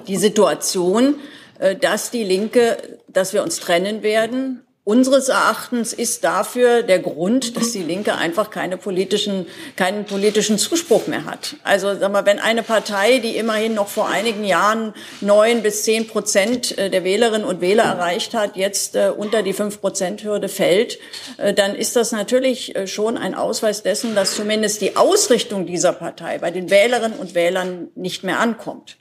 die 0.07 0.17
Situation, 0.17 1.17
äh, 1.59 1.77
dass 1.77 2.11
die 2.11 2.25
Linke, 2.25 2.77
dass 3.09 3.33
wir 3.33 3.43
uns 3.43 3.59
trennen 3.61 4.03
werden 4.03 4.63
Unseres 4.89 5.29
Erachtens 5.29 5.93
ist 5.93 6.25
dafür 6.25 6.83
der 6.83 6.99
Grund, 6.99 7.59
dass 7.59 7.73
die 7.73 7.83
Linke 7.83 8.15
einfach 8.15 8.49
keine 8.49 8.79
politischen, 8.79 9.45
keinen 9.77 10.07
politischen 10.07 10.57
Zuspruch 10.57 11.09
mehr 11.09 11.27
hat. 11.27 11.57
Also 11.63 11.95
sag 11.95 12.11
mal, 12.11 12.25
wenn 12.25 12.39
eine 12.39 12.63
Partei, 12.63 13.19
die 13.19 13.37
immerhin 13.37 13.75
noch 13.75 13.89
vor 13.89 14.09
einigen 14.09 14.45
Jahren 14.45 14.95
neun 15.21 15.61
bis 15.61 15.85
zehn 15.85 16.07
Prozent 16.07 16.79
äh, 16.79 16.89
der 16.89 17.05
Wählerinnen 17.05 17.47
und 17.47 17.61
Wähler 17.61 17.83
erreicht 17.83 18.33
hat, 18.33 18.57
jetzt 18.57 18.97
äh, 18.97 19.13
unter 19.15 19.43
die 19.43 19.53
fünf 19.53 19.83
Prozent 19.83 20.25
Hürde 20.25 20.49
fällt, 20.49 20.99
äh, 21.37 21.53
dann 21.53 21.75
ist 21.75 21.95
das 21.95 22.13
natürlich 22.13 22.73
schon 22.87 23.19
ein 23.19 23.35
Ausweis 23.35 23.83
dessen, 23.83 24.15
dass 24.15 24.37
zumindest 24.37 24.81
die 24.81 24.97
Ausrichtung 24.97 25.67
dieser 25.67 25.93
Partei 25.93 26.39
bei 26.39 26.51
den 26.51 26.71
Wählerinnen 26.71 27.19
und 27.19 27.35
Wählern 27.35 27.89
nicht 27.95 28.25
mehr 28.25 28.41
ankommt. 28.41 28.97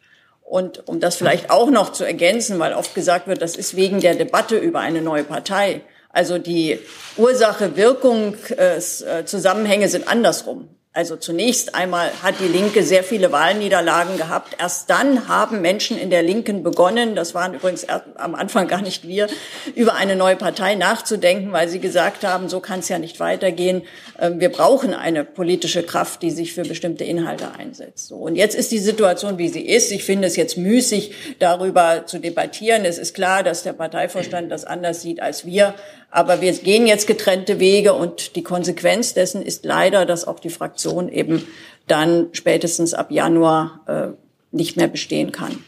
Und 0.48 0.88
um 0.88 1.00
das 1.02 1.18
vielleicht 1.18 1.52
auch 1.52 1.70
noch 1.70 1.92
zu 1.92 2.06
ergänzen, 2.06 2.58
weil 2.58 2.74
oft 2.74 2.96
gesagt 2.96 3.28
wird, 3.28 3.42
das 3.42 3.58
ist 3.58 3.76
wegen 3.76 4.00
der 4.00 4.16
Debatte 4.16 4.58
über 4.58 4.80
eine 4.80 5.02
neue 5.02 5.26
Partei. 5.26 5.82
Also 6.10 6.38
die 6.38 6.80
Ursache-Wirkung-Zusammenhänge 7.18 9.86
äh, 9.86 9.90
sind 9.90 10.08
andersrum. 10.08 10.70
Also 10.98 11.16
zunächst 11.16 11.76
einmal 11.76 12.10
hat 12.24 12.40
die 12.40 12.48
Linke 12.48 12.82
sehr 12.82 13.04
viele 13.04 13.32
Wahlniederlagen 13.32 14.18
gehabt. 14.18 14.56
Erst 14.60 14.90
dann 14.90 15.28
haben 15.28 15.62
Menschen 15.62 15.96
in 15.96 16.10
der 16.10 16.24
Linken 16.24 16.64
begonnen, 16.64 17.14
das 17.14 17.36
waren 17.36 17.54
übrigens 17.54 17.86
am 18.16 18.34
Anfang 18.34 18.68
gar 18.68 18.82
nicht 18.82 19.08
wir, 19.08 19.28
über 19.76 19.94
eine 19.94 20.16
neue 20.16 20.36
Partei 20.36 20.74
nachzudenken, 20.74 21.52
weil 21.52 21.70
sie 21.70 21.80
gesagt 21.80 22.24
haben, 22.24 22.50
so 22.50 22.62
kann 22.62 22.80
es 22.80 22.90
ja 22.90 22.98
nicht 22.98 23.20
weitergehen. 23.20 23.84
Ähm, 24.20 24.40
wir 24.40 24.52
brauchen 24.52 24.96
eine 24.96 25.24
politische 25.24 25.84
Kraft, 25.84 26.24
die 26.24 26.32
sich 26.32 26.54
für 26.54 26.64
bestimmte 26.64 27.04
Inhalte 27.04 27.52
einsetzt. 27.52 28.12
Und 28.12 28.36
jetzt 28.36 28.56
ist 28.56 28.72
die 28.72 28.80
Situation, 28.80 29.38
wie 29.38 29.50
sie 29.50 29.68
ist. 29.68 29.92
Ich 29.92 30.04
finde 30.04 30.28
es 30.28 30.36
jetzt 30.36 30.58
müßig, 30.58 31.14
darüber 31.38 32.08
zu 32.08 32.18
debattieren. 32.18 32.86
Es 32.86 32.98
ist 32.98 33.14
klar, 33.14 33.44
dass 33.44 33.62
der 33.62 33.74
Parteivorstand 33.74 34.52
das 34.52 34.66
anders 34.66 35.04
sieht 35.04 35.22
als 35.22 35.46
wir. 35.46 35.76
Aber 36.10 36.42
wir 36.42 36.54
gehen 36.54 36.88
jetzt 36.88 37.06
getrennte 37.06 37.60
Wege 37.60 37.94
und 37.94 38.36
die 38.36 38.44
Konsequenz 38.44 39.14
dessen 39.14 39.42
ist 39.42 39.66
leider, 39.66 40.06
dass 40.06 40.26
auch 40.26 40.40
die 40.40 40.50
Fraktion 40.50 41.10
eben 41.10 41.46
dann 41.88 42.28
spätestens 42.32 42.94
ab 42.94 43.12
Januar 43.12 43.82
äh, 43.88 44.56
nicht 44.56 44.78
mehr 44.78 44.88
bestehen 44.88 45.32
kann. 45.32 45.64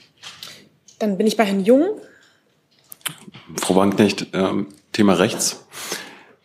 Dann 0.98 1.18
bin 1.18 1.28
ich 1.28 1.38
bei 1.38 1.46
Herrn 1.46 1.64
Jung. 1.64 1.86
Frau 3.58 3.76
Wanknecht, 3.76 4.28
ähm, 4.34 4.68
Thema 4.92 5.14
rechts. 5.14 5.66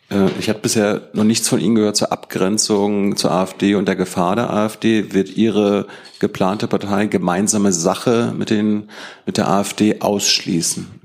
Äh, 0.09 0.29
ich 0.39 0.49
habe 0.49 0.59
bisher 0.59 1.09
noch 1.13 1.23
nichts 1.23 1.47
von 1.47 1.59
Ihnen 1.59 1.75
gehört 1.75 1.95
zur 1.95 2.11
Abgrenzung 2.11 3.17
zur 3.17 3.31
AfD 3.31 3.75
und 3.75 3.87
der 3.87 3.95
Gefahr 3.95 4.35
der 4.35 4.51
AfD. 4.51 5.13
Wird 5.13 5.35
Ihre 5.35 5.87
geplante 6.19 6.67
Partei 6.67 7.07
gemeinsame 7.07 7.71
Sache 7.71 8.33
mit, 8.37 8.49
den, 8.49 8.89
mit 9.25 9.37
der 9.37 9.49
AfD 9.49 10.01
ausschließen? 10.01 11.04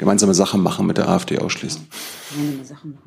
Gemeinsame 0.00 0.32
Sache 0.32 0.56
machen 0.56 0.86
mit 0.86 0.96
der 0.96 1.08
AfD 1.08 1.38
ausschließen? 1.38 1.86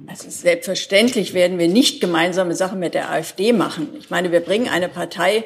Also 0.07 0.29
selbstverständlich 0.29 1.33
werden 1.33 1.57
wir 1.57 1.67
nicht 1.67 1.99
gemeinsame 1.99 2.55
Sachen 2.55 2.79
mit 2.79 2.93
der 2.93 3.09
AfD 3.09 3.51
machen. 3.51 3.89
Ich 3.97 4.11
meine, 4.11 4.31
wir 4.31 4.41
bringen 4.41 4.69
eine 4.69 4.89
Partei 4.89 5.43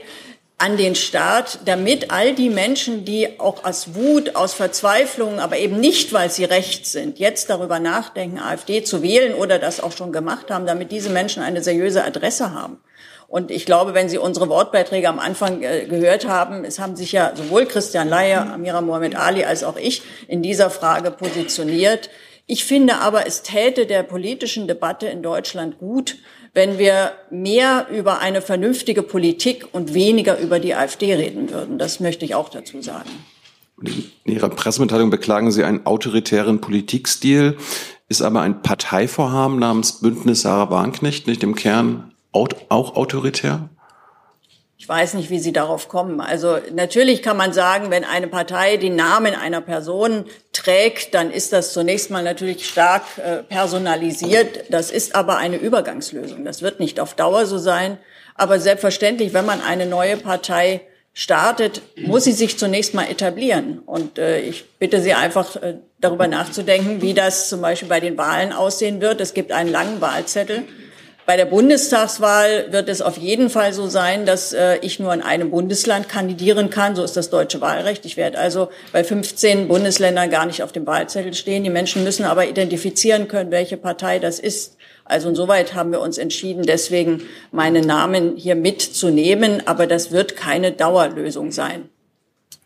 an 0.57 0.75
den 0.75 0.95
Start, 0.95 1.59
damit 1.65 2.11
all 2.11 2.35
die 2.35 2.49
Menschen, 2.49 3.05
die 3.05 3.39
auch 3.39 3.63
aus 3.63 3.95
Wut, 3.95 4.35
aus 4.35 4.53
Verzweiflung, 4.53 5.39
aber 5.39 5.57
eben 5.57 5.79
nicht, 5.79 6.11
weil 6.11 6.29
sie 6.29 6.43
rechts 6.43 6.91
sind, 6.91 7.17
jetzt 7.17 7.49
darüber 7.49 7.79
nachdenken, 7.79 8.39
AfD 8.39 8.83
zu 8.83 9.01
wählen 9.01 9.33
oder 9.33 9.57
das 9.57 9.79
auch 9.79 9.93
schon 9.93 10.11
gemacht 10.11 10.51
haben, 10.51 10.65
damit 10.65 10.91
diese 10.91 11.11
Menschen 11.11 11.43
eine 11.43 11.63
seriöse 11.63 12.03
Adresse 12.03 12.53
haben. 12.53 12.77
Und 13.27 13.51
ich 13.51 13.65
glaube, 13.65 13.93
wenn 13.93 14.07
Sie 14.07 14.17
unsere 14.17 14.47
Wortbeiträge 14.47 15.09
am 15.09 15.19
Anfang 15.19 15.61
äh, 15.61 15.85
gehört 15.85 16.27
haben, 16.27 16.63
es 16.63 16.79
haben 16.79 16.95
sich 16.95 17.11
ja 17.11 17.33
sowohl 17.35 17.65
Christian 17.65 18.07
Leier, 18.07 18.53
Amira 18.53 18.81
Mohamed 18.81 19.15
Ali 19.15 19.43
als 19.43 19.63
auch 19.63 19.77
ich 19.77 20.01
in 20.27 20.41
dieser 20.41 20.69
Frage 20.69 21.11
positioniert. 21.11 22.09
Ich 22.45 22.63
finde 22.63 22.99
aber, 22.99 23.27
es 23.27 23.41
täte 23.41 23.85
der 23.85 24.03
politischen 24.03 24.67
Debatte 24.67 25.07
in 25.07 25.21
Deutschland 25.21 25.79
gut, 25.79 26.15
wenn 26.53 26.77
wir 26.79 27.11
mehr 27.29 27.87
über 27.91 28.19
eine 28.19 28.41
vernünftige 28.41 29.03
Politik 29.03 29.67
und 29.73 29.93
weniger 29.93 30.39
über 30.39 30.59
die 30.59 30.73
AfD 30.73 31.13
reden 31.13 31.51
würden. 31.51 31.77
Das 31.77 31.99
möchte 31.99 32.23
ich 32.23 32.35
auch 32.35 32.47
dazu 32.47 32.81
sagen. 32.81 33.09
In 33.83 34.33
Ihrer 34.33 34.49
Pressemitteilung 34.49 35.09
beklagen 35.09 35.51
Sie 35.51 35.65
einen 35.65 35.85
autoritären 35.85 36.61
Politikstil, 36.61 37.57
ist 38.07 38.21
aber 38.21 38.41
ein 38.41 38.61
Parteivorhaben 38.61 39.59
namens 39.59 39.99
Bündnis 39.99 40.41
Sarah 40.41 40.71
Warnknecht 40.71 41.27
nicht 41.27 41.43
im 41.43 41.53
Kern 41.55 42.13
auch 42.69 42.95
autoritär? 42.95 43.69
Ich 44.79 44.87
weiß 44.87 45.15
nicht, 45.15 45.29
wie 45.29 45.39
Sie 45.39 45.51
darauf 45.51 45.89
kommen. 45.89 46.21
Also 46.21 46.59
natürlich 46.73 47.21
kann 47.23 47.35
man 47.35 47.51
sagen, 47.51 47.89
wenn 47.89 48.05
eine 48.05 48.27
Partei 48.27 48.77
den 48.77 48.95
Namen 48.95 49.35
einer 49.35 49.59
Person 49.59 50.25
trägt, 50.53 51.13
dann 51.13 51.31
ist 51.31 51.51
das 51.51 51.73
zunächst 51.73 52.11
mal 52.11 52.23
natürlich 52.23 52.69
stark 52.69 53.03
äh, 53.17 53.43
personalisiert. 53.43 54.65
Das 54.69 54.91
ist 54.91 55.15
aber 55.15 55.37
eine 55.37 55.57
Übergangslösung. 55.57 56.45
Das 56.45 56.61
wird 56.61 56.79
nicht 56.79 56.99
auf 56.99 57.15
Dauer 57.15 57.45
so 57.45 57.57
sein. 57.57 57.97
Aber 58.35 58.59
selbstverständlich, 58.59 59.33
wenn 59.33 59.45
man 59.45 59.61
eine 59.61 59.87
neue 59.87 60.15
Partei 60.15 60.81
startet, 61.11 61.81
muss 61.97 62.25
sie 62.25 62.31
sich 62.31 62.59
zunächst 62.59 62.93
mal 62.93 63.09
etablieren. 63.09 63.79
Und 63.79 64.19
äh, 64.19 64.39
ich 64.41 64.65
bitte 64.77 65.01
Sie 65.01 65.15
einfach 65.15 65.55
äh, 65.55 65.79
darüber 65.99 66.27
nachzudenken, 66.27 67.01
wie 67.01 67.15
das 67.15 67.49
zum 67.49 67.61
Beispiel 67.61 67.89
bei 67.89 67.99
den 67.99 68.19
Wahlen 68.19 68.53
aussehen 68.53 69.01
wird. 69.01 69.19
Es 69.19 69.33
gibt 69.33 69.51
einen 69.51 69.71
langen 69.71 69.99
Wahlzettel. 69.99 70.65
Bei 71.27 71.35
der 71.35 71.43
Bundestagswahl 71.43 72.71
wird 72.71 72.87
es 72.87 73.01
auf 73.01 73.17
jeden 73.17 73.49
Fall 73.49 73.73
so 73.73 73.87
sein, 73.87 74.25
dass 74.25 74.53
äh, 74.53 74.77
ich 74.77 74.97
nur 74.97 75.13
in 75.13 75.21
einem 75.21 75.51
Bundesland 75.51 76.07
kandidieren 76.07 76.69
kann. 76.69 76.95
So 76.95 77.03
ist 77.03 77.17
das 77.17 77.29
deutsche 77.29 77.59
Wahlrecht. 77.59 78.05
Ich 78.05 78.15
werde 78.15 78.37
also 78.39 78.69
bei 78.93 79.03
15 79.03 79.67
Bundesländern 79.67 80.29
gar 80.29 80.45
nicht 80.45 80.63
auf 80.63 80.71
dem 80.71 80.87
Wahlzettel 80.87 81.33
stehen. 81.33 81.65
Die 81.65 81.69
Menschen 81.69 82.05
müssen 82.05 82.23
aber 82.23 82.47
identifizieren 82.47 83.27
können, 83.27 83.51
welche 83.51 83.75
Partei 83.75 84.19
das 84.19 84.39
ist. 84.39 84.77
Also 85.03 85.27
insoweit 85.27 85.73
haben 85.73 85.91
wir 85.91 85.99
uns 85.99 86.17
entschieden, 86.17 86.63
deswegen 86.63 87.23
meinen 87.51 87.85
Namen 87.85 88.37
hier 88.37 88.55
mitzunehmen. 88.55 89.63
Aber 89.67 89.85
das 89.85 90.13
wird 90.13 90.37
keine 90.37 90.71
Dauerlösung 90.71 91.51
sein. 91.51 91.89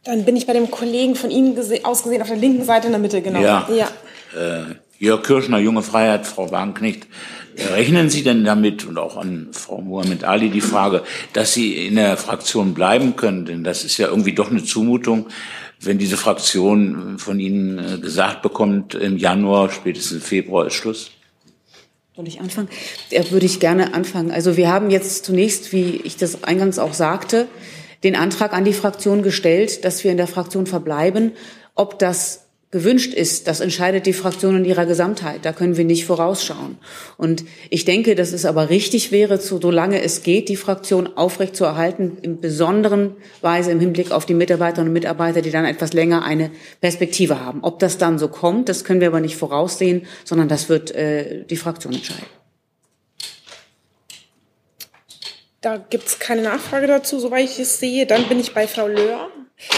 Dann 0.03 0.23
bin 0.23 0.35
ich 0.35 0.45
bei 0.45 0.53
dem 0.53 0.69
Kollegen 0.69 1.15
von 1.15 1.31
Ihnen 1.31 1.57
ausgesehen 1.81 2.21
auf 2.21 2.27
der 2.27 2.37
linken 2.37 2.63
Seite 2.63 2.85
in 2.85 2.93
der 2.93 3.01
Mitte, 3.01 3.23
genau. 3.23 3.41
Ja. 3.41 3.67
ja. 3.75 3.87
Äh, 4.39 4.75
Jörg 4.99 5.23
Kirschner, 5.23 5.57
Junge 5.57 5.81
Freiheit, 5.81 6.27
Frau 6.27 6.51
Wagenknecht. 6.51 7.07
Rechnen 7.57 8.09
Sie 8.09 8.23
denn 8.23 8.43
damit 8.43 8.85
und 8.85 8.97
auch 8.97 9.17
an 9.17 9.49
Frau 9.51 9.81
Mohamed 9.81 10.23
Ali 10.23 10.49
die 10.49 10.61
Frage, 10.61 11.03
dass 11.33 11.53
Sie 11.53 11.85
in 11.87 11.95
der 11.95 12.17
Fraktion 12.17 12.73
bleiben 12.73 13.15
können? 13.15 13.45
Denn 13.45 13.63
das 13.63 13.83
ist 13.83 13.97
ja 13.97 14.07
irgendwie 14.07 14.33
doch 14.33 14.51
eine 14.51 14.63
Zumutung, 14.63 15.27
wenn 15.79 15.97
diese 15.97 16.17
Fraktion 16.17 17.17
von 17.17 17.39
Ihnen 17.39 17.77
äh, 17.77 17.97
gesagt 17.97 18.41
bekommt, 18.41 18.95
im 18.95 19.17
Januar, 19.17 19.69
spätestens 19.69 20.23
Februar 20.23 20.67
ist 20.67 20.75
Schluss. 20.75 21.11
Soll 22.15 22.27
ich 22.27 22.39
anfangen? 22.39 22.69
Ja, 23.09 23.29
würde 23.31 23.45
ich 23.45 23.59
gerne 23.59 23.93
anfangen. 23.93 24.31
Also 24.31 24.57
wir 24.57 24.69
haben 24.69 24.89
jetzt 24.89 25.25
zunächst, 25.25 25.71
wie 25.71 26.01
ich 26.03 26.17
das 26.17 26.43
eingangs 26.43 26.77
auch 26.77 26.93
sagte, 26.93 27.47
den 28.03 28.15
Antrag 28.15 28.53
an 28.53 28.65
die 28.65 28.73
Fraktion 28.73 29.23
gestellt, 29.23 29.85
dass 29.85 30.03
wir 30.03 30.11
in 30.11 30.17
der 30.17 30.27
Fraktion 30.27 30.67
verbleiben. 30.67 31.31
Ob 31.73 31.99
das 31.99 32.47
gewünscht 32.71 33.13
ist, 33.13 33.47
das 33.47 33.59
entscheidet 33.59 34.05
die 34.05 34.13
Fraktion 34.13 34.55
in 34.55 34.65
ihrer 34.65 34.85
Gesamtheit. 34.85 35.43
Da 35.43 35.51
können 35.51 35.75
wir 35.75 35.83
nicht 35.83 36.05
vorausschauen. 36.05 36.77
Und 37.17 37.43
ich 37.69 37.83
denke, 37.83 38.15
dass 38.15 38.31
es 38.31 38.45
aber 38.45 38.69
richtig 38.69 39.11
wäre, 39.11 39.37
solange 39.39 40.01
es 40.01 40.23
geht, 40.23 40.47
die 40.47 40.55
Fraktion 40.55 41.17
aufrechtzuerhalten, 41.17 42.17
in 42.21 42.39
besonderen 42.39 43.17
Weise 43.41 43.71
im 43.71 43.81
Hinblick 43.81 44.11
auf 44.11 44.25
die 44.25 44.33
Mitarbeiterinnen 44.33 44.89
und 44.89 44.93
Mitarbeiter, 44.93 45.41
die 45.41 45.51
dann 45.51 45.65
etwas 45.65 45.91
länger 45.91 46.23
eine 46.23 46.49
Perspektive 46.79 47.41
haben. 47.41 47.59
Ob 47.61 47.79
das 47.79 47.97
dann 47.97 48.17
so 48.17 48.29
kommt, 48.29 48.69
das 48.69 48.85
können 48.85 49.01
wir 49.01 49.09
aber 49.09 49.19
nicht 49.19 49.35
voraussehen, 49.35 50.07
sondern 50.23 50.47
das 50.47 50.69
wird 50.69 50.91
äh, 50.91 51.43
die 51.43 51.57
Fraktion 51.57 51.93
entscheiden. 51.93 52.25
Da 55.59 55.77
gibt 55.77 56.07
es 56.07 56.19
keine 56.19 56.41
Nachfrage 56.41 56.87
dazu, 56.87 57.19
soweit 57.19 57.43
ich 57.43 57.59
es 57.59 57.79
sehe. 57.79 58.07
Dann 58.07 58.27
bin 58.29 58.39
ich 58.39 58.53
bei 58.53 58.65
Frau 58.65 58.87
Löhr. 58.87 59.29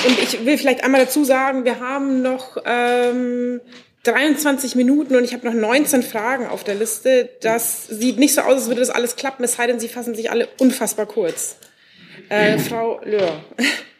Und 0.05 0.19
ich 0.19 0.45
will 0.45 0.57
vielleicht 0.57 0.83
einmal 0.83 1.01
dazu 1.01 1.23
sagen, 1.23 1.65
wir 1.65 1.79
haben 1.79 2.21
noch 2.21 2.57
ähm, 2.65 3.61
23 4.03 4.75
Minuten 4.75 5.15
und 5.15 5.23
ich 5.23 5.33
habe 5.33 5.45
noch 5.45 5.53
19 5.53 6.03
Fragen 6.03 6.47
auf 6.47 6.63
der 6.63 6.75
Liste. 6.75 7.29
Das 7.41 7.87
sieht 7.87 8.19
nicht 8.19 8.33
so 8.33 8.41
aus, 8.41 8.53
als 8.53 8.67
würde 8.67 8.81
das 8.81 8.89
alles 8.89 9.15
klappen, 9.15 9.43
es 9.43 9.53
sei 9.55 9.67
denn, 9.67 9.79
Sie 9.79 9.87
fassen 9.87 10.15
sich 10.15 10.31
alle 10.31 10.47
unfassbar 10.59 11.05
kurz. 11.05 11.57
Äh, 12.29 12.57
Frau 12.57 12.99
Löhr. 13.03 13.41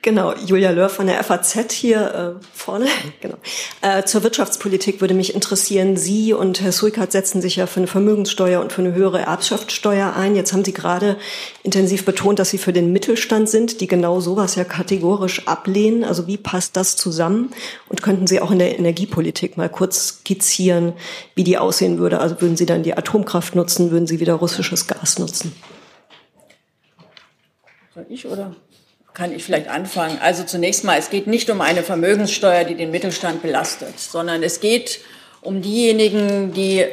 Genau, 0.03 0.33
Julia 0.35 0.71
Löhr 0.71 0.89
von 0.89 1.07
der 1.07 1.23
FAZ 1.23 1.71
hier 1.71 2.39
äh, 2.41 2.45
vorne. 2.53 2.87
Genau. 3.21 3.37
Äh, 3.81 4.03
zur 4.03 4.23
Wirtschaftspolitik 4.23 4.99
würde 4.99 5.13
mich 5.13 5.33
interessieren. 5.33 5.95
Sie 5.95 6.33
und 6.33 6.59
Herr 6.59 6.73
Suikat 6.73 7.13
setzen 7.13 7.41
sich 7.41 7.55
ja 7.55 7.67
für 7.67 7.79
eine 7.79 7.87
Vermögenssteuer 7.87 8.59
und 8.59 8.73
für 8.73 8.81
eine 8.81 8.93
höhere 8.93 9.21
Erbschaftssteuer 9.21 10.13
ein. 10.13 10.35
Jetzt 10.35 10.51
haben 10.51 10.65
Sie 10.65 10.73
gerade 10.73 11.15
intensiv 11.63 12.03
betont, 12.03 12.39
dass 12.39 12.49
Sie 12.49 12.57
für 12.57 12.73
den 12.73 12.91
Mittelstand 12.91 13.47
sind, 13.47 13.79
die 13.79 13.87
genau 13.87 14.19
sowas 14.19 14.55
ja 14.55 14.65
kategorisch 14.65 15.47
ablehnen. 15.47 16.03
Also 16.03 16.27
wie 16.27 16.37
passt 16.37 16.75
das 16.75 16.97
zusammen? 16.97 17.53
Und 17.87 18.01
könnten 18.03 18.27
Sie 18.27 18.41
auch 18.41 18.51
in 18.51 18.59
der 18.59 18.77
Energiepolitik 18.77 19.55
mal 19.55 19.69
kurz 19.69 20.07
skizzieren, 20.07 20.93
wie 21.35 21.45
die 21.45 21.57
aussehen 21.57 21.97
würde? 21.97 22.19
Also 22.19 22.41
würden 22.41 22.57
Sie 22.57 22.65
dann 22.65 22.83
die 22.83 22.97
Atomkraft 22.97 23.55
nutzen? 23.55 23.91
Würden 23.91 24.07
Sie 24.07 24.19
wieder 24.19 24.33
russisches 24.33 24.87
Gas 24.87 25.17
nutzen? 25.17 25.53
Soll 27.93 28.05
ich 28.09 28.25
oder? 28.25 28.55
kann 29.13 29.31
ich 29.31 29.43
vielleicht 29.43 29.67
anfangen. 29.67 30.17
Also 30.21 30.43
zunächst 30.43 30.83
mal, 30.83 30.97
es 30.97 31.09
geht 31.09 31.27
nicht 31.27 31.49
um 31.49 31.61
eine 31.61 31.83
Vermögenssteuer, 31.83 32.63
die 32.63 32.75
den 32.75 32.91
Mittelstand 32.91 33.41
belastet, 33.41 33.99
sondern 33.99 34.41
es 34.43 34.59
geht 34.59 34.99
um 35.41 35.61
diejenigen, 35.61 36.53
die 36.53 36.85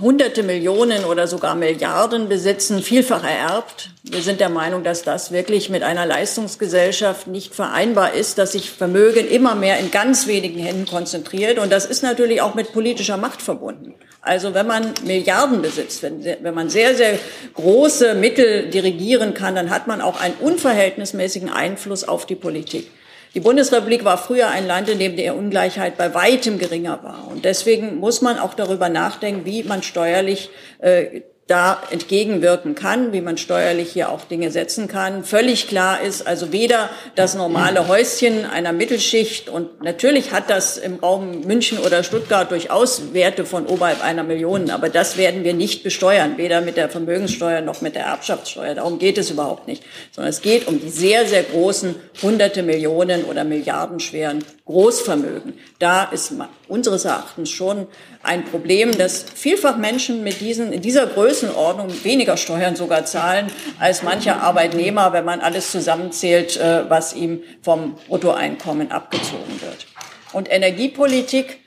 hunderte 0.00 0.42
Millionen 0.42 1.04
oder 1.04 1.26
sogar 1.26 1.54
Milliarden 1.54 2.28
besitzen, 2.28 2.82
vielfach 2.82 3.24
ererbt. 3.24 3.90
Wir 4.02 4.20
sind 4.20 4.40
der 4.40 4.50
Meinung, 4.50 4.84
dass 4.84 5.02
das 5.02 5.32
wirklich 5.32 5.70
mit 5.70 5.82
einer 5.82 6.06
Leistungsgesellschaft 6.06 7.26
nicht 7.26 7.54
vereinbar 7.54 8.12
ist, 8.12 8.38
dass 8.38 8.52
sich 8.52 8.70
Vermögen 8.70 9.26
immer 9.26 9.54
mehr 9.54 9.78
in 9.78 9.90
ganz 9.90 10.26
wenigen 10.26 10.58
Händen 10.58 10.86
konzentriert. 10.86 11.58
Und 11.58 11.72
das 11.72 11.86
ist 11.86 12.02
natürlich 12.02 12.42
auch 12.42 12.54
mit 12.54 12.72
politischer 12.72 13.16
Macht 13.16 13.40
verbunden. 13.40 13.94
Also 14.28 14.52
wenn 14.52 14.66
man 14.66 14.92
Milliarden 15.06 15.62
besitzt, 15.62 16.02
wenn, 16.02 16.22
wenn 16.22 16.54
man 16.54 16.68
sehr, 16.68 16.94
sehr 16.94 17.18
große 17.54 18.14
Mittel 18.14 18.68
dirigieren 18.68 19.32
kann, 19.32 19.54
dann 19.54 19.70
hat 19.70 19.86
man 19.86 20.02
auch 20.02 20.20
einen 20.20 20.34
unverhältnismäßigen 20.34 21.48
Einfluss 21.48 22.06
auf 22.06 22.26
die 22.26 22.34
Politik. 22.34 22.90
Die 23.34 23.40
Bundesrepublik 23.40 24.04
war 24.04 24.18
früher 24.18 24.48
ein 24.48 24.66
Land, 24.66 24.90
in 24.90 24.98
dem 24.98 25.16
die 25.16 25.30
Ungleichheit 25.30 25.96
bei 25.96 26.12
weitem 26.12 26.58
geringer 26.58 27.02
war. 27.02 27.26
Und 27.30 27.46
deswegen 27.46 27.96
muss 27.96 28.20
man 28.20 28.38
auch 28.38 28.52
darüber 28.52 28.90
nachdenken, 28.90 29.46
wie 29.46 29.62
man 29.62 29.82
steuerlich 29.82 30.50
äh, 30.80 31.22
da 31.48 31.82
entgegenwirken 31.90 32.74
kann, 32.74 33.14
wie 33.14 33.22
man 33.22 33.38
steuerlich 33.38 33.90
hier 33.90 34.10
auch 34.10 34.26
Dinge 34.26 34.50
setzen 34.50 34.86
kann. 34.86 35.24
Völlig 35.24 35.66
klar 35.66 36.02
ist 36.02 36.26
also 36.26 36.52
weder 36.52 36.90
das 37.14 37.34
normale 37.34 37.88
Häuschen 37.88 38.44
einer 38.44 38.74
Mittelschicht 38.74 39.48
und 39.48 39.82
natürlich 39.82 40.30
hat 40.30 40.50
das 40.50 40.76
im 40.76 40.96
Raum 40.96 41.40
München 41.40 41.78
oder 41.78 42.04
Stuttgart 42.04 42.50
durchaus 42.50 43.14
Werte 43.14 43.46
von 43.46 43.66
oberhalb 43.66 44.04
einer 44.04 44.24
Million, 44.24 44.68
aber 44.68 44.90
das 44.90 45.16
werden 45.16 45.42
wir 45.42 45.54
nicht 45.54 45.82
besteuern, 45.82 46.36
weder 46.36 46.60
mit 46.60 46.76
der 46.76 46.90
Vermögenssteuer 46.90 47.62
noch 47.62 47.80
mit 47.80 47.94
der 47.94 48.04
Erbschaftssteuer. 48.04 48.74
Darum 48.74 48.98
geht 48.98 49.16
es 49.16 49.30
überhaupt 49.30 49.68
nicht, 49.68 49.82
sondern 50.12 50.28
es 50.28 50.42
geht 50.42 50.68
um 50.68 50.78
die 50.78 50.90
sehr, 50.90 51.26
sehr 51.26 51.44
großen 51.44 51.94
hunderte 52.20 52.62
Millionen 52.62 53.24
oder 53.24 53.44
milliardenschweren 53.44 54.44
Großvermögen. 54.66 55.54
Da 55.78 56.04
ist 56.04 56.34
unseres 56.68 57.04
Erachtens 57.04 57.50
schon 57.50 57.86
ein 58.22 58.44
Problem, 58.44 58.96
dass 58.96 59.24
vielfach 59.34 59.76
Menschen 59.76 60.22
mit 60.22 60.40
diesen, 60.40 60.72
in 60.72 60.82
dieser 60.82 61.06
Größenordnung 61.06 62.04
weniger 62.04 62.36
Steuern 62.36 62.76
sogar 62.76 63.04
zahlen 63.04 63.50
als 63.78 64.02
mancher 64.02 64.42
Arbeitnehmer, 64.42 65.12
wenn 65.12 65.24
man 65.24 65.40
alles 65.40 65.72
zusammenzählt, 65.72 66.56
äh, 66.56 66.88
was 66.88 67.14
ihm 67.14 67.42
vom 67.62 67.96
Bruttoeinkommen 68.08 68.90
abgezogen 68.90 69.60
wird. 69.60 69.86
Und 70.32 70.50
Energiepolitik, 70.50 71.60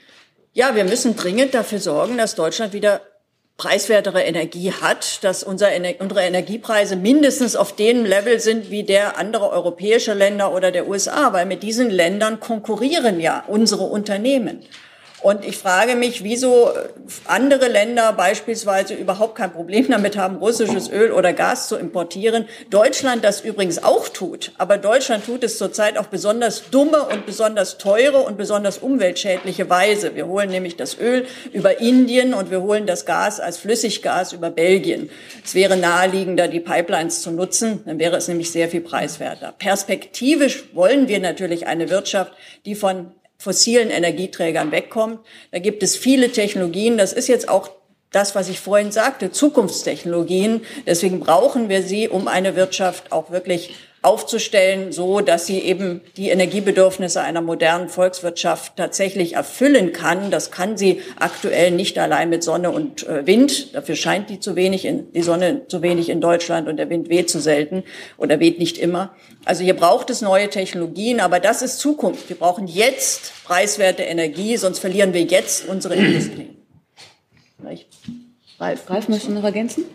ja, 0.53 0.75
wir 0.75 0.83
müssen 0.83 1.15
dringend 1.15 1.53
dafür 1.53 1.79
sorgen, 1.79 2.17
dass 2.17 2.35
Deutschland 2.35 2.73
wieder 2.73 3.01
preiswertere 3.61 4.23
Energie 4.23 4.71
hat, 4.71 5.23
dass 5.23 5.43
unser, 5.43 5.67
unsere 5.99 6.23
Energiepreise 6.23 6.95
mindestens 6.95 7.55
auf 7.55 7.75
dem 7.75 8.05
Level 8.05 8.39
sind 8.39 8.71
wie 8.71 8.83
der 8.83 9.19
anderer 9.19 9.51
europäischer 9.51 10.15
Länder 10.15 10.51
oder 10.51 10.71
der 10.71 10.87
USA, 10.87 11.31
weil 11.31 11.45
mit 11.45 11.61
diesen 11.61 11.91
Ländern 11.91 12.39
konkurrieren 12.39 13.19
ja 13.19 13.43
unsere 13.47 13.83
Unternehmen. 13.83 14.63
Und 15.21 15.45
ich 15.45 15.57
frage 15.57 15.95
mich, 15.95 16.23
wieso 16.23 16.71
andere 17.25 17.67
Länder 17.67 18.11
beispielsweise 18.13 18.95
überhaupt 18.95 19.35
kein 19.35 19.51
Problem 19.51 19.87
damit 19.89 20.17
haben, 20.17 20.37
russisches 20.37 20.89
Öl 20.89 21.11
oder 21.11 21.31
Gas 21.33 21.67
zu 21.67 21.75
importieren. 21.75 22.45
Deutschland 22.71 23.23
das 23.23 23.41
übrigens 23.41 23.83
auch 23.83 24.09
tut. 24.09 24.51
Aber 24.57 24.77
Deutschland 24.77 25.25
tut 25.25 25.43
es 25.43 25.59
zurzeit 25.59 25.99
auf 25.99 26.07
besonders 26.07 26.69
dumme 26.71 27.03
und 27.03 27.27
besonders 27.27 27.77
teure 27.77 28.19
und 28.19 28.37
besonders 28.37 28.79
umweltschädliche 28.79 29.69
Weise. 29.69 30.15
Wir 30.15 30.25
holen 30.25 30.49
nämlich 30.49 30.75
das 30.75 30.97
Öl 30.99 31.25
über 31.53 31.79
Indien 31.79 32.33
und 32.33 32.49
wir 32.49 32.61
holen 32.61 32.87
das 32.87 33.05
Gas 33.05 33.39
als 33.39 33.57
Flüssiggas 33.57 34.33
über 34.33 34.49
Belgien. 34.49 35.11
Es 35.43 35.53
wäre 35.53 35.77
naheliegender, 35.77 36.47
die 36.47 36.59
Pipelines 36.59 37.21
zu 37.21 37.31
nutzen. 37.31 37.81
Dann 37.85 37.99
wäre 37.99 38.17
es 38.17 38.27
nämlich 38.27 38.51
sehr 38.51 38.69
viel 38.69 38.81
preiswerter. 38.81 39.53
Perspektivisch 39.57 40.63
wollen 40.73 41.07
wir 41.07 41.19
natürlich 41.19 41.67
eine 41.67 41.91
Wirtschaft, 41.91 42.33
die 42.65 42.73
von 42.73 43.11
fossilen 43.41 43.89
Energieträgern 43.89 44.71
wegkommt. 44.71 45.19
Da 45.51 45.57
gibt 45.57 45.81
es 45.81 45.95
viele 45.95 46.31
Technologien. 46.31 46.99
Das 46.99 47.11
ist 47.11 47.27
jetzt 47.27 47.49
auch 47.49 47.71
das, 48.11 48.35
was 48.35 48.49
ich 48.49 48.59
vorhin 48.59 48.91
sagte, 48.91 49.31
Zukunftstechnologien. 49.31 50.61
Deswegen 50.85 51.19
brauchen 51.19 51.67
wir 51.67 51.81
sie, 51.81 52.07
um 52.07 52.27
eine 52.27 52.55
Wirtschaft 52.55 53.11
auch 53.11 53.31
wirklich 53.31 53.73
aufzustellen, 54.03 54.91
so 54.91 55.21
dass 55.21 55.45
sie 55.45 55.59
eben 55.59 56.01
die 56.17 56.29
Energiebedürfnisse 56.29 57.21
einer 57.21 57.41
modernen 57.41 57.87
Volkswirtschaft 57.87 58.75
tatsächlich 58.75 59.33
erfüllen 59.35 59.93
kann. 59.93 60.31
Das 60.31 60.49
kann 60.49 60.75
sie 60.75 61.01
aktuell 61.19 61.69
nicht 61.69 61.99
allein 61.99 62.29
mit 62.29 62.43
Sonne 62.43 62.71
und 62.71 63.07
äh, 63.07 63.27
Wind. 63.27 63.75
Dafür 63.75 63.95
scheint 63.95 64.31
die 64.31 64.39
zu 64.39 64.55
wenig 64.55 64.85
in, 64.85 65.11
die 65.13 65.21
Sonne 65.21 65.67
zu 65.67 65.83
wenig 65.83 66.09
in 66.09 66.19
Deutschland 66.19 66.67
und 66.67 66.77
der 66.77 66.89
Wind 66.89 67.09
weht 67.09 67.29
zu 67.29 67.39
selten 67.39 67.83
oder 68.17 68.39
weht 68.39 68.57
nicht 68.57 68.79
immer. 68.79 69.15
Also 69.45 69.63
hier 69.63 69.75
braucht 69.75 70.09
es 70.09 70.21
neue 70.21 70.49
Technologien, 70.49 71.19
aber 71.19 71.39
das 71.39 71.61
ist 71.61 71.77
Zukunft. 71.77 72.27
Wir 72.27 72.37
brauchen 72.37 72.67
jetzt 72.67 73.43
preiswerte 73.43 74.01
Energie, 74.01 74.57
sonst 74.57 74.79
verlieren 74.79 75.13
wir 75.13 75.21
jetzt 75.21 75.67
unsere 75.67 75.93
Industrie. 75.93 76.49
Ralf, 78.59 78.89
Ralf 78.89 79.09
möchte 79.09 79.31
noch 79.31 79.43
ergänzen? 79.43 79.85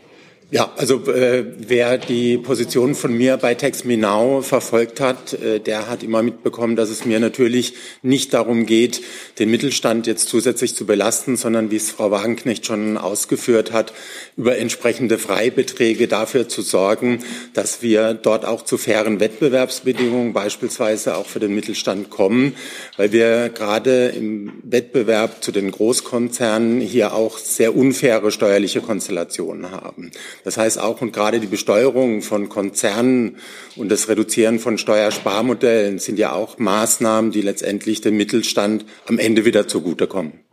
Ja, 0.53 0.73
also 0.77 1.03
äh, 1.11 1.45
wer 1.59 1.99
die 1.99 2.39
Position 2.39 2.95
von 2.95 3.13
mir 3.13 3.37
bei 3.37 3.57
Tex 3.57 3.83
Minau 3.83 4.43
verfolgt 4.43 5.01
hat, 5.01 5.33
äh, 5.33 5.59
der 5.59 5.89
hat 5.89 6.05
immer 6.05 6.23
mitbekommen, 6.23 6.77
dass 6.77 6.89
es 6.89 7.05
mir 7.05 7.19
natürlich 7.19 7.75
nicht 8.03 8.33
darum 8.33 8.65
geht, 8.65 9.03
den 9.41 9.51
Mittelstand 9.51 10.07
jetzt 10.07 10.29
zusätzlich 10.29 10.77
zu 10.77 10.87
belasten, 10.87 11.37
sondern 11.37 11.73
wie 11.73 11.77
es 11.77 11.91
Frau 11.91 12.13
Wagenknecht 12.13 12.65
schon 12.65 12.97
ausgeführt 12.97 13.73
hat, 13.73 13.93
über 14.37 14.57
entsprechende 14.57 15.19
Freibeträge 15.19 16.07
dafür 16.07 16.49
zu 16.49 16.63
sorgen, 16.63 17.25
dass 17.53 17.83
wir 17.83 18.15
dort 18.15 18.45
auch 18.45 18.63
zu 18.63 18.79
fairen 18.79 19.19
Wettbewerbsbedingungen 19.19 20.33
beispielsweise 20.33 21.17
auch 21.17 21.27
für 21.27 21.41
den 21.41 21.57
Mittelstand 21.57 22.09
kommen, 22.09 22.55
weil 22.97 23.11
wir 23.11 23.49
gerade 23.49 24.11
im 24.11 24.53
Wettbewerb 24.63 25.43
zu 25.43 25.51
den 25.51 25.73
Großkonzernen 25.73 26.81
hier 26.81 27.15
auch 27.15 27.37
sehr 27.39 27.75
unfaire 27.75 28.31
steuerliche 28.31 28.81
Konstellationen 28.81 29.73
haben. 29.73 30.13
Das 30.47 30.57
heißt 30.57 30.79
auch 30.79 31.01
und 31.01 31.13
gerade 31.13 31.41
die 31.41 31.49
Besteuerung 31.49 32.23
von 32.23 32.49
Konzernen 32.49 33.39
und 33.75 33.89
das 33.89 34.09
Reduzieren 34.09 34.61
von 34.61 34.79
Steuersparmodellen 34.79 35.99
sind 35.99 36.21
ja 36.21 36.31
auch 36.31 36.57
Maßnahmen, 36.57 37.33
die 37.33 37.43
letztendlich 37.43 38.01
dem 38.01 38.17
Mittelstand 38.17 38.85
am 39.09 39.19
Ende 39.19 39.45
wieder 39.45 39.67
zugutekommen. 39.67 40.45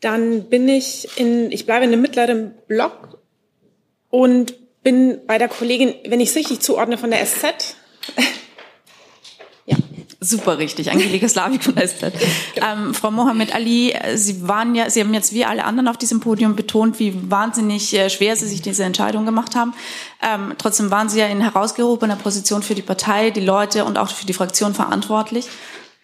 Dann 0.00 0.48
bin 0.48 0.68
ich 0.68 1.08
in, 1.16 1.50
ich 1.50 1.66
bleibe 1.66 1.84
in 1.84 1.90
dem 1.90 2.00
mittleren 2.00 2.54
Block 2.68 3.18
und 4.08 4.54
bin 4.84 5.18
bei 5.26 5.36
der 5.38 5.48
Kollegin, 5.48 5.96
wenn 6.06 6.20
ich 6.20 6.28
es 6.28 6.36
richtig 6.36 6.60
zuordne, 6.60 6.96
von 6.96 7.10
der 7.10 7.26
SZ. 7.26 7.74
Super 10.20 10.56
richtig, 10.56 10.90
Angelika 10.90 11.28
Slavik 11.28 11.62
von 11.62 11.74
SZ. 11.74 12.04
Ähm, 12.56 12.94
Frau 12.94 13.10
Mohamed 13.10 13.54
Ali, 13.54 13.94
Sie 14.14 14.48
waren 14.48 14.74
ja, 14.74 14.88
Sie 14.88 15.00
haben 15.00 15.12
jetzt 15.12 15.34
wie 15.34 15.44
alle 15.44 15.64
anderen 15.64 15.88
auf 15.88 15.98
diesem 15.98 16.20
Podium 16.20 16.56
betont, 16.56 16.98
wie 16.98 17.30
wahnsinnig 17.30 17.92
äh, 17.94 18.08
schwer 18.08 18.34
Sie 18.34 18.46
sich 18.46 18.62
diese 18.62 18.84
Entscheidung 18.84 19.26
gemacht 19.26 19.54
haben. 19.54 19.74
Ähm, 20.22 20.54
trotzdem 20.56 20.90
waren 20.90 21.10
Sie 21.10 21.18
ja 21.20 21.26
in 21.26 21.42
herausgehobener 21.42 22.16
Position 22.16 22.62
für 22.62 22.74
die 22.74 22.82
Partei, 22.82 23.30
die 23.30 23.40
Leute 23.40 23.84
und 23.84 23.98
auch 23.98 24.10
für 24.10 24.24
die 24.24 24.32
Fraktion 24.32 24.74
verantwortlich. 24.74 25.48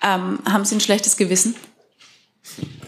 Ähm, 0.02 0.40
haben 0.44 0.64
Sie 0.66 0.76
ein 0.76 0.80
schlechtes 0.80 1.16
Gewissen? 1.16 1.54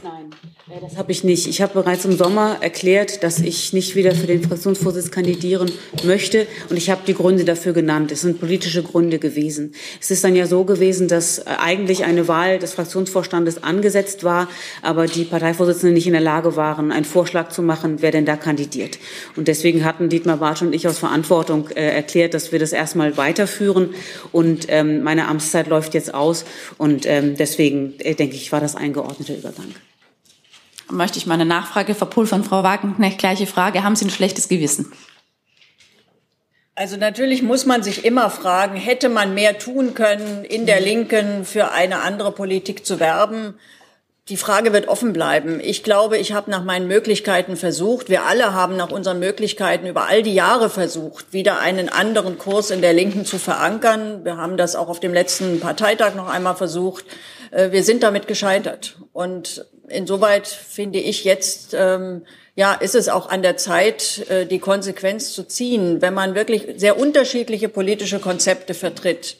Nein. 0.02 0.34
Das 0.66 0.96
habe 0.96 1.12
ich 1.12 1.24
nicht. 1.24 1.46
Ich 1.46 1.60
habe 1.60 1.74
bereits 1.74 2.06
im 2.06 2.16
Sommer 2.16 2.56
erklärt, 2.62 3.22
dass 3.22 3.38
ich 3.38 3.74
nicht 3.74 3.96
wieder 3.96 4.14
für 4.14 4.26
den 4.26 4.42
Fraktionsvorsitz 4.42 5.10
kandidieren 5.10 5.70
möchte. 6.04 6.46
Und 6.70 6.78
ich 6.78 6.88
habe 6.88 7.02
die 7.06 7.12
Gründe 7.12 7.44
dafür 7.44 7.74
genannt. 7.74 8.10
Es 8.10 8.22
sind 8.22 8.40
politische 8.40 8.82
Gründe 8.82 9.18
gewesen. 9.18 9.74
Es 10.00 10.10
ist 10.10 10.24
dann 10.24 10.34
ja 10.34 10.46
so 10.46 10.64
gewesen, 10.64 11.06
dass 11.06 11.46
eigentlich 11.46 12.04
eine 12.04 12.28
Wahl 12.28 12.58
des 12.58 12.72
Fraktionsvorstandes 12.72 13.62
angesetzt 13.62 14.24
war, 14.24 14.48
aber 14.80 15.04
die 15.04 15.24
Parteivorsitzenden 15.24 15.92
nicht 15.92 16.06
in 16.06 16.14
der 16.14 16.22
Lage 16.22 16.56
waren, 16.56 16.92
einen 16.92 17.04
Vorschlag 17.04 17.50
zu 17.50 17.60
machen, 17.60 18.00
wer 18.00 18.10
denn 18.10 18.24
da 18.24 18.36
kandidiert. 18.36 18.98
Und 19.36 19.48
deswegen 19.48 19.84
hatten 19.84 20.08
Dietmar 20.08 20.38
Bartsch 20.38 20.62
und 20.62 20.74
ich 20.74 20.88
aus 20.88 20.98
Verantwortung 20.98 21.68
äh, 21.76 21.94
erklärt, 21.94 22.32
dass 22.32 22.52
wir 22.52 22.58
das 22.58 22.72
erstmal 22.72 23.18
weiterführen. 23.18 23.90
Und 24.32 24.64
ähm, 24.68 25.02
meine 25.02 25.28
Amtszeit 25.28 25.66
läuft 25.66 25.92
jetzt 25.92 26.14
aus. 26.14 26.46
Und 26.78 27.04
ähm, 27.04 27.36
deswegen 27.36 27.92
äh, 27.98 28.14
denke 28.14 28.36
ich, 28.36 28.50
war 28.50 28.60
das 28.60 28.76
eingeordneter 28.76 29.36
Übergang 29.36 29.74
möchte 30.90 31.18
ich 31.18 31.26
meine 31.26 31.44
Nachfrage 31.44 31.94
verpulvern, 31.94 32.44
Frau 32.44 32.62
Wagenknecht. 32.62 33.18
Gleiche 33.18 33.46
Frage. 33.46 33.84
Haben 33.84 33.96
Sie 33.96 34.06
ein 34.06 34.10
schlechtes 34.10 34.48
Gewissen? 34.48 34.92
Also 36.76 36.96
natürlich 36.96 37.42
muss 37.42 37.66
man 37.66 37.84
sich 37.84 38.04
immer 38.04 38.30
fragen, 38.30 38.76
hätte 38.76 39.08
man 39.08 39.32
mehr 39.32 39.58
tun 39.58 39.94
können, 39.94 40.44
in 40.44 40.66
der 40.66 40.80
Linken 40.80 41.44
für 41.44 41.70
eine 41.70 42.00
andere 42.00 42.32
Politik 42.32 42.84
zu 42.84 42.98
werben? 42.98 43.54
Die 44.28 44.36
Frage 44.38 44.72
wird 44.72 44.88
offen 44.88 45.12
bleiben. 45.12 45.60
Ich 45.62 45.84
glaube, 45.84 46.16
ich 46.16 46.32
habe 46.32 46.50
nach 46.50 46.64
meinen 46.64 46.88
Möglichkeiten 46.88 47.56
versucht, 47.56 48.08
wir 48.08 48.24
alle 48.24 48.54
haben 48.54 48.74
nach 48.74 48.90
unseren 48.90 49.18
Möglichkeiten 49.18 49.86
über 49.86 50.08
all 50.08 50.22
die 50.22 50.34
Jahre 50.34 50.70
versucht, 50.70 51.32
wieder 51.32 51.60
einen 51.60 51.90
anderen 51.90 52.38
Kurs 52.38 52.70
in 52.70 52.80
der 52.80 52.94
Linken 52.94 53.26
zu 53.26 53.38
verankern. 53.38 54.24
Wir 54.24 54.38
haben 54.38 54.56
das 54.56 54.76
auch 54.76 54.88
auf 54.88 54.98
dem 54.98 55.12
letzten 55.12 55.60
Parteitag 55.60 56.14
noch 56.14 56.28
einmal 56.28 56.56
versucht. 56.56 57.04
Äh, 57.50 57.70
wir 57.70 57.84
sind 57.84 58.02
damit 58.02 58.26
gescheitert. 58.26 58.96
Und 59.12 59.66
insoweit 59.88 60.46
finde 60.46 60.98
ich 60.98 61.24
jetzt, 61.24 61.74
ähm, 61.74 62.22
ja, 62.56 62.74
ist 62.74 62.94
es 62.94 63.08
auch 63.08 63.28
an 63.28 63.42
der 63.42 63.56
Zeit, 63.56 64.28
äh, 64.28 64.46
die 64.46 64.58
Konsequenz 64.58 65.32
zu 65.32 65.44
ziehen. 65.44 66.00
Wenn 66.00 66.14
man 66.14 66.34
wirklich 66.34 66.66
sehr 66.76 66.98
unterschiedliche 66.98 67.68
politische 67.68 68.20
Konzepte 68.20 68.74
vertritt, 68.74 69.36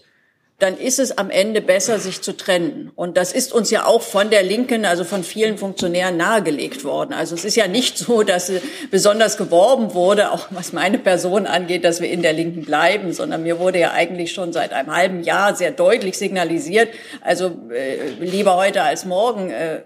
dann 0.61 0.79
ist 0.79 1.01
es 1.01 1.19
am 1.19 1.31
Ende 1.31 1.61
besser, 1.61 1.99
sich 1.99 2.23
zu 2.23 2.37
trennen. 2.37 2.93
Und 2.95 3.17
das 3.17 3.33
ist 3.33 3.53
uns 3.53 3.71
ja 3.71 3.87
auch 3.87 4.03
von 4.03 4.31
der 4.31 4.45
Linken, 4.45 4.85
also 4.85 5.03
von 5.03 5.25
vielen 5.25 5.59
Funktionären 5.59 6.17
nahegelegt 6.17 6.85
worden. 6.85 7.13
Also 7.13 7.35
es 7.35 7.45
ist 7.45 7.57
ja 7.57 7.67
nicht 7.67 7.99
so, 7.99 8.23
dass 8.23 8.53
besonders 8.91 9.37
geworben 9.37 9.95
wurde, 9.95 10.31
auch 10.31 10.47
was 10.51 10.73
meine 10.73 10.99
Person 10.99 11.47
angeht, 11.47 11.85
dass 11.85 12.01
wir 12.01 12.09
in 12.09 12.23
der 12.23 12.33
Linken 12.33 12.63
bleiben, 12.65 13.13
sondern 13.13 13.43
mir 13.43 13.59
wurde 13.59 13.81
ja 13.81 13.93
eigentlich 13.93 14.33
schon 14.33 14.53
seit 14.53 14.73
einem 14.73 14.95
halben 14.95 15.25
Jahr 15.25 15.57
sehr 15.57 15.73
deutlich 15.73 16.17
signalisiert, 16.17 16.89
also 17.21 17.47
äh, 17.71 18.11
lieber 18.21 18.57
heute 18.57 18.83
als 18.83 19.05
morgen. 19.05 19.51
Äh, 19.51 19.81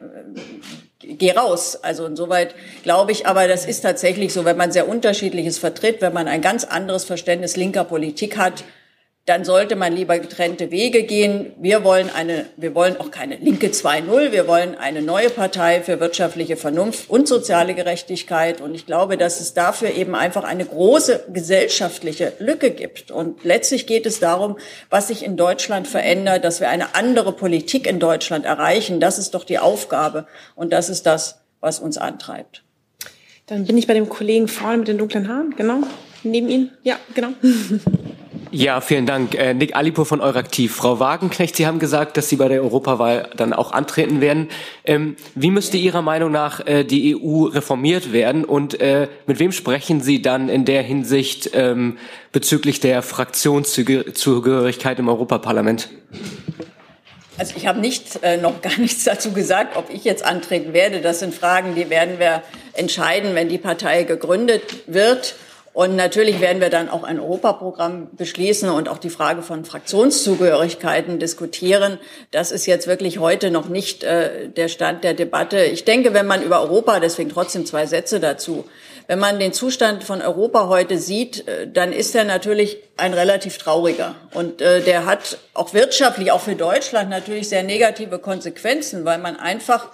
geh 1.01 1.33
raus. 1.33 1.79
Also 1.83 2.05
insoweit 2.05 2.55
glaube 2.83 3.13
ich, 3.13 3.27
aber 3.27 3.49
das 3.49 3.65
ist 3.65 3.81
tatsächlich 3.81 4.35
so, 4.35 4.45
wenn 4.45 4.59
man 4.59 4.71
sehr 4.71 4.87
unterschiedliches 4.87 5.59
vertritt, 5.59 6.03
wenn 6.03 6.13
man 6.13 6.29
ein 6.29 6.43
ganz 6.43 6.65
anderes 6.65 7.05
Verständnis 7.05 7.57
linker 7.57 7.85
Politik 7.85 8.37
hat, 8.37 8.65
dann 9.29 9.45
sollte 9.45 9.77
man 9.77 9.95
lieber 9.95 10.19
getrennte 10.19 10.71
Wege 10.71 11.03
gehen. 11.03 11.53
Wir 11.59 11.85
wollen 11.85 12.09
eine, 12.09 12.47
wir 12.57 12.75
wollen 12.75 12.99
auch 12.99 13.11
keine 13.11 13.37
linke 13.37 13.67
2.0. 13.67 14.33
Wir 14.33 14.49
wollen 14.49 14.75
eine 14.75 15.03
neue 15.03 15.29
Partei 15.29 15.83
für 15.83 16.01
wirtschaftliche 16.01 16.57
Vernunft 16.57 17.11
und 17.11 17.29
soziale 17.29 17.75
Gerechtigkeit. 17.75 18.63
Und 18.63 18.75
ich 18.75 18.87
glaube, 18.87 19.19
dass 19.19 19.41
es 19.41 19.53
dafür 19.53 19.91
eben 19.91 20.15
einfach 20.15 20.45
eine 20.45 20.65
große 20.65 21.27
gesellschaftliche 21.31 22.33
Lücke 22.39 22.71
gibt. 22.71 23.11
Und 23.11 23.45
letztlich 23.45 23.87
geht 23.87 24.07
es 24.07 24.19
darum, 24.19 24.57
was 24.89 25.09
sich 25.09 25.23
in 25.23 25.37
Deutschland 25.37 25.87
verändert, 25.87 26.43
dass 26.43 26.61
wir 26.61 26.71
eine 26.71 26.95
andere 26.95 27.33
Politik 27.33 27.87
in 27.87 27.99
Deutschland 27.99 28.47
erreichen. 28.47 28.99
Das 28.99 29.19
ist 29.19 29.35
doch 29.35 29.45
die 29.45 29.59
Aufgabe. 29.59 30.27
Und 30.55 30.73
das 30.73 30.89
ist 30.89 31.05
das, 31.05 31.43
was 31.61 31.81
uns 31.81 31.99
antreibt. 31.99 32.65
Dann 33.45 33.67
bin 33.67 33.77
ich 33.77 33.87
bei 33.87 33.95
dem 33.95 34.09
Kollegen 34.09 34.49
vorne 34.49 34.79
mit 34.79 34.89
den 34.89 34.97
dunklen 34.97 35.29
Haaren. 35.29 35.55
Genau. 35.55 35.81
Neben 36.23 36.49
Ihnen. 36.49 36.71
Ja, 36.83 36.97
genau. 37.15 37.29
Ja, 38.51 38.81
vielen 38.81 39.05
Dank. 39.05 39.35
Äh, 39.35 39.53
Nick 39.53 39.77
Alipur 39.77 40.07
von 40.07 40.21
Euraktiv. 40.21 40.75
Frau 40.75 41.01
Wagenknecht, 41.01 41.57
Sie 41.57 41.67
haben 41.67 41.79
gesagt, 41.79 42.17
dass 42.17 42.29
Sie 42.29 42.37
bei 42.37 42.49
der 42.49 42.63
Europawahl 42.63 43.31
dann 43.37 43.53
auch 43.53 43.73
antreten 43.73 44.21
werden. 44.21 44.49
Ähm, 44.85 45.17
wie 45.35 45.51
müsste 45.51 45.77
Ihrer 45.77 46.01
Meinung 46.01 46.33
nach 46.33 46.67
äh, 46.67 46.85
die 46.85 47.15
EU 47.17 47.45
reformiert 47.45 48.13
werden 48.13 48.45
und 48.45 48.81
äh, 48.81 49.09
mit 49.27 49.39
wem 49.39 49.53
sprechen 49.53 50.01
Sie 50.01 50.23
dann 50.23 50.49
in 50.49 50.65
der 50.65 50.83
Hinsicht 50.83 51.51
ähm, 51.53 51.99
bezüglich 52.33 52.81
der 52.81 53.03
Fraktionszugehörigkeit 53.03 54.99
im 54.99 55.09
Europaparlament? 55.09 55.91
Also 57.37 57.55
ich 57.57 57.67
habe 57.67 57.81
nicht 57.81 58.23
äh, 58.23 58.39
noch 58.39 58.63
gar 58.63 58.79
nichts 58.79 59.05
dazu 59.05 59.33
gesagt, 59.33 59.77
ob 59.77 59.91
ich 59.91 60.05
jetzt 60.05 60.25
antreten 60.25 60.73
werde. 60.73 61.01
Das 61.01 61.21
sind 61.21 61.35
Fragen, 61.35 61.75
die 61.75 61.91
werden 61.91 62.19
wir 62.19 62.43
entscheiden, 62.73 63.35
wenn 63.35 63.49
die 63.49 63.59
Partei 63.59 64.05
gegründet 64.05 64.63
wird. 64.87 65.35
Und 65.79 65.95
natürlich 65.95 66.41
werden 66.41 66.61
wir 66.61 66.71
dann 66.71 66.89
auch 66.89 67.05
ein 67.05 67.21
Europaprogramm 67.21 68.09
beschließen 68.17 68.69
und 68.69 68.89
auch 68.89 68.99
die 68.99 69.11
Frage 69.11 69.43
von 69.43 69.65
Fraktionszugehörigkeiten 69.65 71.21
diskutieren. 71.21 72.01
Das 72.33 72.51
ist 72.51 72.67
jetzt 72.67 72.89
wirklich 72.89 73.21
heute 73.21 73.53
noch 73.53 73.69
nicht 73.69 74.03
äh, 74.03 74.49
der 74.49 74.67
Stand 74.67 75.05
der 75.05 75.15
Debatte. 75.15 75.63
Ich 75.63 75.85
denke, 75.85 76.15
wenn 76.15 76.27
man 76.27 76.43
über 76.43 76.63
Europa, 76.63 76.99
deswegen 76.99 77.31
trotzdem 77.31 77.65
zwei 77.65 77.87
Sätze 77.87 78.19
dazu, 78.19 78.65
wenn 79.07 79.21
man 79.21 79.39
den 79.39 79.53
Zustand 79.53 80.03
von 80.03 80.21
Europa 80.21 80.67
heute 80.67 80.99
sieht, 80.99 81.47
äh, 81.47 81.69
dann 81.69 81.93
ist 81.93 82.13
er 82.17 82.25
natürlich 82.25 82.79
ein 82.97 83.15
relativ 83.15 83.59
trauriger. 83.59 84.17
Und 84.35 84.61
äh, 84.61 84.81
der 84.81 85.07
hat 85.07 85.39
auch 85.55 85.75
wirtschaftlich, 85.75 86.33
auch 86.33 86.41
für 86.41 86.57
Deutschland 86.57 87.09
natürlich 87.09 87.49
sehr 87.49 87.63
negative 87.63 88.19
Konsequenzen, 88.19 89.05
weil 89.05 89.19
man 89.19 89.37
einfach 89.37 89.91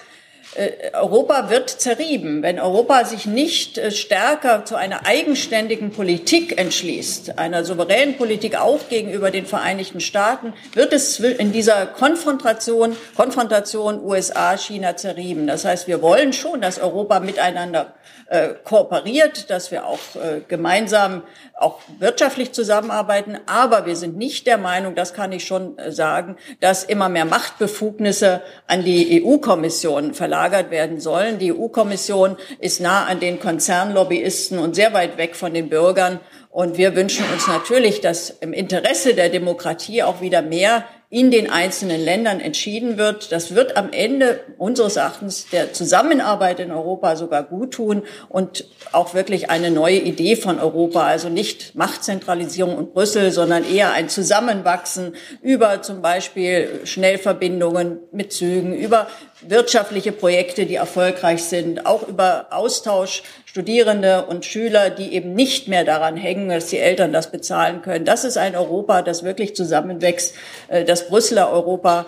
Europa 0.93 1.51
wird 1.51 1.69
zerrieben. 1.69 2.43
Wenn 2.43 2.61
Europa 2.61 3.05
sich 3.05 3.27
nicht 3.27 3.77
äh, 3.79 3.91
stärker 3.91 4.65
zu 4.65 4.77
einer 4.77 5.05
eigenständigen 5.07 5.91
Politik 5.91 6.59
entschließt, 6.59 7.39
einer 7.39 7.65
souveränen 7.65 8.17
Politik 8.17 8.57
auch 8.61 8.89
gegenüber 8.89 9.31
den 9.31 9.47
Vereinigten 9.47 10.01
Staaten, 10.01 10.55
wird 10.73 10.93
es 10.93 11.19
in 11.19 11.53
dieser 11.53 11.87
Konfrontation, 11.87 12.97
Konfrontation 13.17 14.01
USA-China 14.05 14.97
zerrieben. 14.97 15.47
Das 15.47 15.65
heißt, 15.65 15.89
wir 15.89 16.03
wollen 16.03 16.33
schon, 16.33 16.61
dass 16.61 16.79
Europa 16.79 17.21
miteinander 17.21 17.95
äh, 18.27 18.55
kooperiert, 18.65 19.51
dass 19.51 19.71
wir 19.71 19.87
auch 19.87 19.99
äh, 20.15 20.41
gemeinsam 20.49 21.23
auch 21.59 21.81
wirtschaftlich 21.99 22.53
zusammenarbeiten. 22.53 23.39
Aber 23.47 23.87
wir 23.87 23.97
sind 23.97 24.17
nicht 24.17 24.47
der 24.47 24.59
Meinung, 24.59 24.95
das 24.95 25.15
kann 25.15 25.33
ich 25.33 25.45
schon 25.45 25.79
äh, 25.79 25.93
sagen, 25.93 26.37
dass 26.61 26.85
immer 26.85 27.09
mehr 27.09 27.27
Machtbefugnisse 27.27 28.43
an 28.67 28.85
die 28.85 29.23
EU-Kommission 29.23 30.15
verlagert 30.15 30.71
werden 30.71 31.01
sollen. 31.01 31.39
Die 31.39 31.53
EU-Kommission 31.53 32.37
ist 32.59 32.81
nah 32.81 33.05
an 33.05 33.21
den 33.21 33.41
Konzernlobbyisten 33.41 34.59
und 34.59 34.75
sehr 34.75 34.95
weit 34.95 35.17
weg 35.17 35.37
von 35.37 35.53
den 35.53 35.69
Bürgern. 35.69 36.21
Und 36.51 36.79
wir 36.79 36.95
wünschen 36.95 37.25
uns 37.33 37.49
natürlich, 37.49 38.01
dass 38.01 38.31
im 38.31 38.53
Interesse 38.53 39.15
der 39.15 39.29
Demokratie 39.29 40.05
auch 40.05 40.21
wieder 40.21 40.41
mehr 40.41 40.85
in 41.15 41.31
den 41.31 41.49
einzelnen 41.49 42.05
Ländern 42.05 42.41
entschieden 42.41 42.99
wird. 42.99 43.31
Das 43.31 43.55
wird 43.55 43.77
am 43.77 43.93
Ende 43.93 44.41
unseres 44.59 44.97
Erachtens 44.97 45.47
der 45.49 45.73
Zusammenarbeit 45.73 46.59
in 46.59 46.73
Europa 46.73 47.15
sogar 47.15 47.45
gut 47.45 47.75
tun 47.75 48.03
und 48.29 48.65
auch 48.91 49.15
wirklich 49.15 49.49
eine 49.49 49.71
neue 49.71 49.99
Idee 49.99 50.35
von 50.35 50.59
Europa. 50.59 51.07
Also 51.07 51.29
nicht 51.29 51.77
Machtzentralisierung 51.77 52.77
und 52.77 52.95
Brüssel, 52.95 53.31
sondern 53.31 53.65
eher 53.65 53.93
ein 53.93 54.09
Zusammenwachsen 54.09 55.15
über 55.41 55.83
zum 55.83 56.03
Beispiel 56.03 56.81
Schnellverbindungen 56.83 58.01
mit 58.11 58.33
Zügen, 58.33 58.75
über 58.75 59.07
wirtschaftliche 59.49 60.13
Projekte, 60.13 60.67
die 60.67 60.77
erfolgreich 60.77 61.45
sind, 61.45 61.87
auch 61.87 62.07
über 62.09 62.49
Austausch 62.51 63.23
Studierende 63.55 64.27
und 64.27 64.45
Schüler, 64.45 64.91
die 64.91 65.15
eben 65.15 65.33
nicht 65.33 65.69
mehr 65.69 65.85
daran 65.85 66.17
hängen, 66.17 66.49
dass 66.49 66.67
die 66.67 66.79
Eltern 66.79 67.13
das 67.13 67.31
bezahlen 67.31 67.83
können. 67.83 68.05
Das 68.05 68.25
ist 68.25 68.37
ein 68.37 68.57
Europa, 68.57 69.03
das 69.03 69.23
wirklich 69.23 69.55
zusammenwächst. 69.55 70.35
Äh, 70.67 70.85
das 70.85 71.07
Brüsseler 71.07 71.53
Europa 71.53 72.07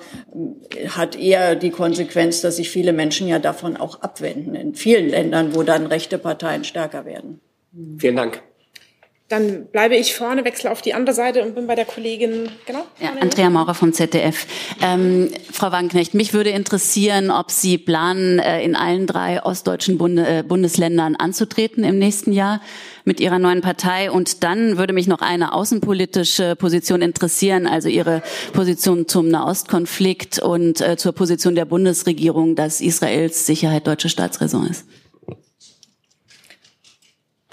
äh, 0.74 0.88
hat 0.88 1.14
eher 1.16 1.54
die 1.54 1.70
Konsequenz, 1.70 2.40
dass 2.40 2.56
sich 2.56 2.68
viele 2.68 2.92
Menschen 2.92 3.28
ja 3.28 3.38
davon 3.38 3.76
auch 3.76 4.02
abwenden 4.02 4.56
in 4.56 4.74
vielen 4.74 5.08
Ländern, 5.08 5.54
wo 5.54 5.62
dann 5.62 5.86
rechte 5.86 6.18
Parteien 6.18 6.64
stärker 6.64 7.04
werden. 7.04 7.40
Vielen 7.98 8.16
Dank. 8.16 8.42
Dann 9.28 9.66
bleibe 9.72 9.96
ich 9.96 10.14
vorne, 10.14 10.44
wechsle 10.44 10.70
auf 10.70 10.82
die 10.82 10.94
andere 10.94 11.12
Seite 11.12 11.42
und 11.42 11.56
bin 11.56 11.66
bei 11.66 11.74
der 11.74 11.84
Kollegin, 11.84 12.48
genau. 12.64 12.84
Ja, 13.00 13.10
Andrea 13.20 13.50
Maurer 13.50 13.74
vom 13.74 13.92
ZDF. 13.92 14.46
Ähm, 14.80 15.30
Frau 15.50 15.72
Wagenknecht, 15.72 16.14
mich 16.14 16.32
würde 16.32 16.50
interessieren, 16.50 17.32
ob 17.32 17.50
Sie 17.50 17.76
planen, 17.76 18.38
äh, 18.38 18.62
in 18.62 18.76
allen 18.76 19.08
drei 19.08 19.42
ostdeutschen 19.42 19.98
äh, 20.18 20.44
Bundesländern 20.46 21.16
anzutreten 21.16 21.82
im 21.82 21.98
nächsten 21.98 22.30
Jahr 22.30 22.60
mit 23.04 23.18
Ihrer 23.18 23.40
neuen 23.40 23.62
Partei. 23.62 24.12
Und 24.12 24.44
dann 24.44 24.78
würde 24.78 24.92
mich 24.92 25.08
noch 25.08 25.22
eine 25.22 25.54
außenpolitische 25.54 26.54
Position 26.54 27.02
interessieren, 27.02 27.66
also 27.66 27.88
Ihre 27.88 28.22
Position 28.52 29.08
zum 29.08 29.28
Nahostkonflikt 29.28 30.38
und 30.38 30.80
äh, 30.80 30.96
zur 30.96 31.12
Position 31.12 31.56
der 31.56 31.64
Bundesregierung, 31.64 32.54
dass 32.54 32.80
Israels 32.80 33.44
Sicherheit 33.44 33.88
deutsche 33.88 34.08
Staatsräson 34.08 34.68
ist. 34.68 34.84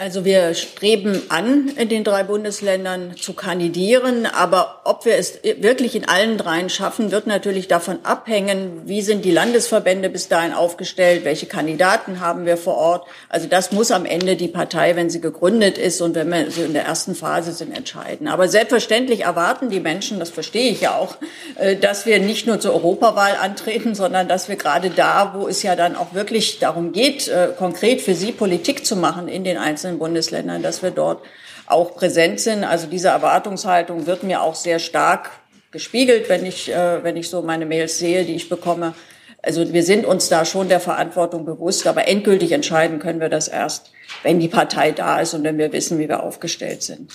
Also 0.03 0.25
wir 0.25 0.53
streben 0.53 1.21
an, 1.29 1.69
in 1.77 1.87
den 1.87 2.03
drei 2.03 2.23
Bundesländern 2.23 3.15
zu 3.15 3.31
kandidieren, 3.31 4.25
aber 4.25 4.81
ob 4.83 5.05
wir 5.05 5.15
es 5.15 5.39
wirklich 5.41 5.95
in 5.95 6.05
allen 6.05 6.37
dreien 6.37 6.69
schaffen, 6.69 7.09
wird 7.11 7.25
natürlich 7.25 7.69
davon 7.69 7.99
abhängen, 8.03 8.81
wie 8.83 9.01
sind 9.01 9.23
die 9.23 9.31
Landesverbände 9.31 10.09
bis 10.09 10.27
dahin 10.27 10.51
aufgestellt, 10.51 11.23
welche 11.23 11.45
Kandidaten 11.45 12.19
haben 12.19 12.45
wir 12.45 12.57
vor 12.57 12.75
Ort. 12.75 13.07
Also 13.29 13.47
das 13.47 13.71
muss 13.71 13.91
am 13.91 14.05
Ende 14.05 14.35
die 14.35 14.49
Partei, 14.49 14.97
wenn 14.97 15.09
sie 15.09 15.21
gegründet 15.21 15.77
ist 15.77 16.01
und 16.01 16.15
wenn 16.15 16.29
wir 16.29 16.51
so 16.51 16.63
in 16.63 16.73
der 16.73 16.83
ersten 16.83 17.15
Phase 17.15 17.53
sind, 17.53 17.71
entscheiden. 17.73 18.27
Aber 18.27 18.49
selbstverständlich 18.49 19.21
erwarten 19.21 19.69
die 19.69 19.79
Menschen, 19.79 20.19
das 20.19 20.31
verstehe 20.31 20.69
ich 20.69 20.81
ja 20.81 20.97
auch, 20.97 21.15
äh, 21.55 21.77
dass 21.77 22.05
wir 22.05 22.19
nicht 22.19 22.45
nur 22.45 22.59
zur 22.59 22.73
Europawahl 22.73 23.37
antreten, 23.41 23.95
sondern 23.95 24.27
dass 24.27 24.49
wir 24.49 24.57
gerade 24.57 24.89
da, 24.89 25.33
wo 25.33 25.47
es 25.47 25.63
ja 25.63 25.77
dann 25.77 25.95
auch 25.95 26.13
wirklich 26.13 26.59
darum 26.59 26.91
geht, 26.91 27.29
äh, 27.29 27.51
konkret 27.57 28.01
für 28.01 28.15
sie 28.15 28.33
Politik 28.33 28.85
zu 28.85 28.97
machen 28.97 29.29
in 29.29 29.45
den 29.45 29.57
einzelnen 29.57 29.92
einzelnen 29.93 29.99
Bundesländern, 29.99 30.63
dass 30.63 30.81
wir 30.81 30.91
dort 30.91 31.23
auch 31.65 31.95
präsent 31.95 32.39
sind. 32.39 32.63
Also 32.63 32.87
diese 32.87 33.09
Erwartungshaltung 33.09 34.05
wird 34.05 34.23
mir 34.23 34.41
auch 34.41 34.55
sehr 34.55 34.79
stark 34.79 35.31
gespiegelt, 35.71 36.29
wenn 36.29 36.45
ich, 36.45 36.71
äh, 36.71 37.03
wenn 37.03 37.17
ich 37.17 37.29
so 37.29 37.41
meine 37.41 37.65
Mails 37.65 37.97
sehe, 37.97 38.25
die 38.25 38.35
ich 38.35 38.49
bekomme. 38.49 38.93
Also 39.41 39.73
wir 39.73 39.83
sind 39.83 40.05
uns 40.05 40.29
da 40.29 40.45
schon 40.45 40.69
der 40.69 40.79
Verantwortung 40.79 41.45
bewusst, 41.45 41.87
aber 41.87 42.07
endgültig 42.07 42.51
entscheiden 42.51 42.99
können 42.99 43.19
wir 43.19 43.29
das 43.29 43.47
erst, 43.47 43.91
wenn 44.23 44.39
die 44.39 44.47
Partei 44.47 44.91
da 44.91 45.19
ist 45.19 45.33
und 45.33 45.43
wenn 45.43 45.57
wir 45.57 45.73
wissen, 45.73 45.99
wie 45.99 46.07
wir 46.07 46.23
aufgestellt 46.23 46.83
sind. 46.83 47.11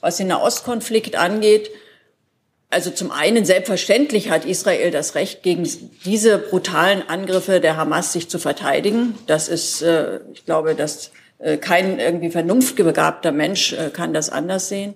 Was 0.00 0.18
den 0.18 0.28
Nahostkonflikt 0.28 1.16
angeht, 1.16 1.70
also 2.70 2.90
zum 2.90 3.10
einen 3.10 3.44
selbstverständlich 3.44 4.30
hat 4.30 4.44
Israel 4.44 4.90
das 4.90 5.14
Recht, 5.14 5.42
gegen 5.42 5.68
diese 6.04 6.38
brutalen 6.38 7.08
Angriffe 7.08 7.60
der 7.60 7.76
Hamas 7.76 8.12
sich 8.12 8.28
zu 8.28 8.38
verteidigen. 8.38 9.14
Das 9.26 9.48
ist, 9.48 9.82
äh, 9.82 10.20
ich 10.32 10.44
glaube, 10.44 10.74
das 10.74 11.12
kein 11.58 11.98
irgendwie 11.98 12.30
vernunftbegabter 12.30 13.32
Mensch 13.32 13.72
äh, 13.72 13.90
kann 13.90 14.14
das 14.14 14.30
anders 14.30 14.68
sehen. 14.68 14.94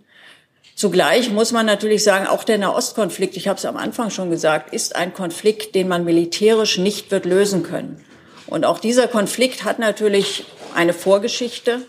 Zugleich 0.74 1.30
muss 1.30 1.51
man 1.51 1.66
natürlich 1.66 2.05
sagen, 2.05 2.26
auch 2.28 2.45
der 2.45 2.59
Nahostkonflikt, 2.59 3.36
ich 3.36 3.49
habe 3.49 3.59
es 3.59 3.64
am 3.64 3.76
Anfang 3.76 4.11
schon 4.11 4.30
gesagt, 4.30 4.72
ist 4.72 4.95
ein 4.95 5.12
Konflikt, 5.12 5.74
den 5.74 5.89
man 5.89 6.05
militärisch 6.05 6.78
nicht 6.78 7.11
wird 7.11 7.24
lösen 7.24 7.64
können. 7.64 8.05
Und 8.47 8.64
auch 8.64 8.78
dieser 8.78 9.09
Konflikt 9.09 9.64
hat 9.64 9.78
natürlich 9.78 10.45
eine 10.74 10.93
Vorgeschichte. 10.93 11.82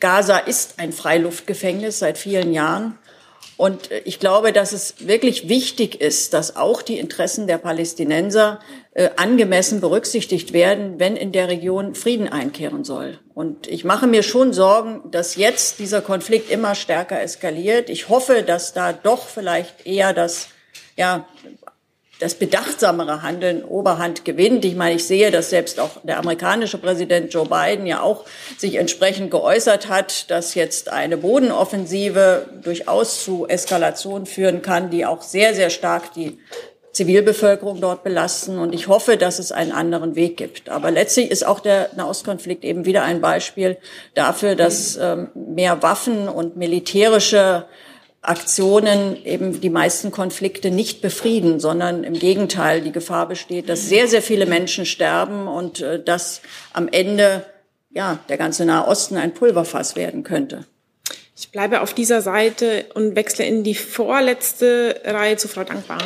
Gaza 0.00 0.38
ist 0.38 0.78
ein 0.78 0.92
Freiluftgefängnis 0.92 1.98
seit 1.98 2.16
vielen 2.18 2.52
Jahren. 2.52 2.98
Und 3.56 3.90
äh, 3.90 4.00
ich 4.04 4.18
glaube, 4.18 4.52
dass 4.52 4.72
es 4.72 5.06
wirklich 5.06 5.48
wichtig 5.48 6.00
ist, 6.00 6.32
dass 6.32 6.56
auch 6.56 6.82
die 6.82 6.98
Interessen 6.98 7.46
der 7.46 7.58
Palästinenser 7.58 8.60
äh, 8.60 8.85
angemessen 9.16 9.80
berücksichtigt 9.80 10.52
werden, 10.52 10.98
wenn 10.98 11.16
in 11.16 11.32
der 11.32 11.48
Region 11.48 11.94
Frieden 11.94 12.28
einkehren 12.28 12.82
soll. 12.82 13.18
Und 13.34 13.66
ich 13.66 13.84
mache 13.84 14.06
mir 14.06 14.22
schon 14.22 14.52
Sorgen, 14.54 15.02
dass 15.10 15.36
jetzt 15.36 15.78
dieser 15.78 16.00
Konflikt 16.00 16.50
immer 16.50 16.74
stärker 16.74 17.20
eskaliert. 17.20 17.90
Ich 17.90 18.08
hoffe, 18.08 18.42
dass 18.42 18.72
da 18.72 18.94
doch 18.94 19.28
vielleicht 19.28 19.86
eher 19.86 20.14
das 20.14 20.48
ja, 20.96 21.26
das 22.18 22.34
bedachtsamere 22.34 23.22
Handeln 23.22 23.62
Oberhand 23.62 24.24
gewinnt. 24.24 24.64
Ich 24.64 24.74
meine, 24.74 24.94
ich 24.94 25.06
sehe, 25.06 25.30
dass 25.30 25.50
selbst 25.50 25.78
auch 25.78 25.90
der 26.02 26.18
amerikanische 26.18 26.78
Präsident 26.78 27.32
Joe 27.34 27.46
Biden 27.46 27.86
ja 27.86 28.00
auch 28.00 28.24
sich 28.56 28.76
entsprechend 28.76 29.30
geäußert 29.30 29.90
hat, 29.90 30.30
dass 30.30 30.54
jetzt 30.54 30.90
eine 30.90 31.18
Bodenoffensive 31.18 32.48
durchaus 32.62 33.22
zu 33.22 33.46
Eskalation 33.46 34.24
führen 34.24 34.62
kann, 34.62 34.88
die 34.88 35.04
auch 35.04 35.20
sehr, 35.20 35.54
sehr 35.54 35.68
stark 35.68 36.14
die 36.14 36.38
Zivilbevölkerung 36.96 37.80
dort 37.80 38.04
belasten. 38.04 38.58
Und 38.58 38.74
ich 38.74 38.88
hoffe, 38.88 39.18
dass 39.18 39.38
es 39.38 39.52
einen 39.52 39.72
anderen 39.72 40.16
Weg 40.16 40.38
gibt. 40.38 40.70
Aber 40.70 40.90
letztlich 40.90 41.30
ist 41.30 41.46
auch 41.46 41.60
der 41.60 41.90
Nahostkonflikt 41.94 42.64
eben 42.64 42.86
wieder 42.86 43.02
ein 43.02 43.20
Beispiel 43.20 43.76
dafür, 44.14 44.54
dass 44.54 44.96
ähm, 44.96 45.28
mehr 45.34 45.82
Waffen 45.82 46.26
und 46.28 46.56
militärische 46.56 47.66
Aktionen 48.22 49.22
eben 49.24 49.60
die 49.60 49.70
meisten 49.70 50.10
Konflikte 50.10 50.70
nicht 50.70 51.02
befrieden, 51.02 51.60
sondern 51.60 52.02
im 52.02 52.14
Gegenteil 52.14 52.80
die 52.80 52.92
Gefahr 52.92 53.28
besteht, 53.28 53.68
dass 53.68 53.88
sehr, 53.88 54.08
sehr 54.08 54.22
viele 54.22 54.46
Menschen 54.46 54.86
sterben 54.86 55.46
und 55.46 55.82
äh, 55.82 56.02
dass 56.02 56.40
am 56.72 56.88
Ende 56.88 57.44
ja, 57.90 58.18
der 58.30 58.38
ganze 58.38 58.64
Nahe 58.64 58.88
Osten 58.88 59.18
ein 59.18 59.34
Pulverfass 59.34 59.96
werden 59.96 60.22
könnte. 60.22 60.64
Ich 61.36 61.50
bleibe 61.50 61.82
auf 61.82 61.92
dieser 61.92 62.22
Seite 62.22 62.86
und 62.94 63.16
wechsle 63.16 63.44
in 63.44 63.62
die 63.62 63.74
vorletzte 63.74 65.02
Reihe 65.04 65.36
zu 65.36 65.48
Frau 65.48 65.64
Dankbar. 65.64 65.98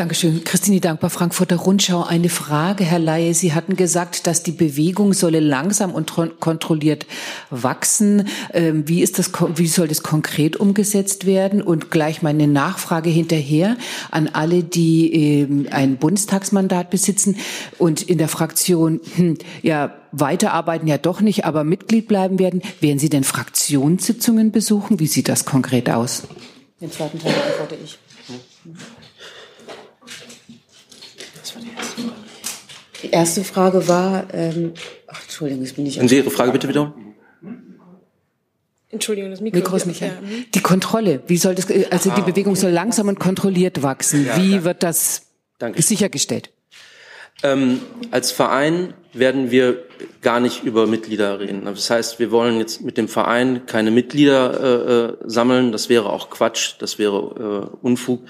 Dankeschön. 0.00 0.44
Christine 0.44 0.80
Dankbar, 0.80 1.10
Frankfurter 1.10 1.56
Rundschau. 1.56 2.02
Eine 2.04 2.30
Frage, 2.30 2.84
Herr 2.84 2.98
Laie. 2.98 3.34
Sie 3.34 3.52
hatten 3.52 3.76
gesagt, 3.76 4.26
dass 4.26 4.42
die 4.42 4.50
Bewegung 4.50 5.12
solle 5.12 5.40
langsam 5.40 5.92
und 5.92 6.10
kontrolliert 6.40 7.04
wachsen. 7.50 8.26
Ähm, 8.54 8.88
wie, 8.88 9.02
ist 9.02 9.18
das, 9.18 9.30
wie 9.56 9.66
soll 9.66 9.88
das 9.88 10.02
konkret 10.02 10.56
umgesetzt 10.56 11.26
werden? 11.26 11.60
Und 11.60 11.90
gleich 11.90 12.22
meine 12.22 12.48
Nachfrage 12.48 13.10
hinterher 13.10 13.76
an 14.10 14.28
alle, 14.28 14.64
die 14.64 15.12
ähm, 15.12 15.68
ein 15.70 15.98
Bundestagsmandat 15.98 16.88
besitzen 16.88 17.36
und 17.76 18.00
in 18.00 18.16
der 18.16 18.28
Fraktion 18.28 19.02
hm, 19.16 19.36
ja 19.60 19.94
weiterarbeiten 20.12 20.88
ja 20.88 20.96
doch 20.96 21.20
nicht, 21.20 21.44
aber 21.44 21.62
Mitglied 21.62 22.08
bleiben 22.08 22.38
werden. 22.38 22.62
Werden 22.80 22.98
Sie 22.98 23.10
denn 23.10 23.22
Fraktionssitzungen 23.22 24.50
besuchen? 24.50 24.98
Wie 24.98 25.06
sieht 25.06 25.28
das 25.28 25.44
konkret 25.44 25.90
aus? 25.90 26.22
Den 26.80 26.90
zweiten 26.90 27.18
Teil 27.18 27.34
beantworte 27.34 27.76
ich. 27.84 27.98
Die 33.02 33.10
erste 33.10 33.44
Frage 33.44 33.88
war, 33.88 34.24
ähm, 34.32 34.74
ach, 35.06 35.22
Entschuldigung, 35.22 35.64
jetzt 35.64 35.76
bin 35.76 35.86
ich. 35.86 35.96
Können 35.96 36.08
Sie 36.08 36.16
Ihre 36.16 36.30
Frage 36.30 36.52
bitte 36.52 36.68
wiederholen? 36.68 37.10
Entschuldigung, 38.90 39.30
das 39.30 39.40
Mikro, 39.40 39.58
Mikro 39.58 39.76
ist 39.76 39.86
nicht. 39.86 40.00
Ja. 40.00 40.10
Die 40.52 40.60
Kontrolle, 40.60 41.22
wie 41.28 41.36
soll 41.36 41.54
das, 41.54 41.66
also 41.90 42.10
die 42.10 42.22
Bewegung 42.22 42.56
soll 42.56 42.72
langsam 42.72 43.06
und 43.06 43.20
kontrolliert 43.20 43.82
wachsen. 43.82 44.26
Ja, 44.26 44.36
wie 44.36 44.56
ja. 44.56 44.64
wird 44.64 44.82
das 44.82 45.22
Danke. 45.58 45.80
sichergestellt? 45.80 46.50
Ähm, 47.42 47.80
als 48.10 48.32
Verein 48.32 48.94
werden 49.12 49.50
wir 49.50 49.84
gar 50.20 50.40
nicht 50.40 50.64
über 50.64 50.86
Mitglieder 50.86 51.40
reden. 51.40 51.64
Das 51.64 51.88
heißt, 51.88 52.18
wir 52.18 52.30
wollen 52.30 52.58
jetzt 52.58 52.82
mit 52.82 52.98
dem 52.98 53.08
Verein 53.08 53.66
keine 53.66 53.90
Mitglieder 53.90 54.60
äh, 54.60 55.04
äh, 55.04 55.16
sammeln. 55.24 55.72
Das 55.72 55.88
wäre 55.88 56.10
auch 56.10 56.30
Quatsch, 56.30 56.74
das 56.80 56.98
wäre 56.98 57.70
äh, 57.72 57.76
Unfug. 57.86 58.22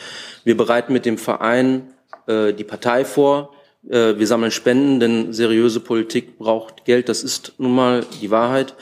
Wir 0.45 0.57
bereiten 0.57 0.93
mit 0.93 1.07
dem 1.07 1.19
Verein 1.19 1.89
äh, 2.27 2.53
die 2.53 2.65
Partei 2.65 3.05
vor. 3.05 3.55
Äh, 3.89 4.19
wir 4.19 4.27
sammeln 4.27 4.51
Spenden, 4.51 5.01
denn 5.01 5.33
seriöse 5.33 5.81
Politik 5.81 6.39
braucht 6.39 6.85
Geld. 6.85 7.09
Das 7.09 7.23
ist 7.23 7.55
nun 7.59 7.75
mal 7.75 8.05
die 8.21 8.31
Wahrheit. 8.31 8.75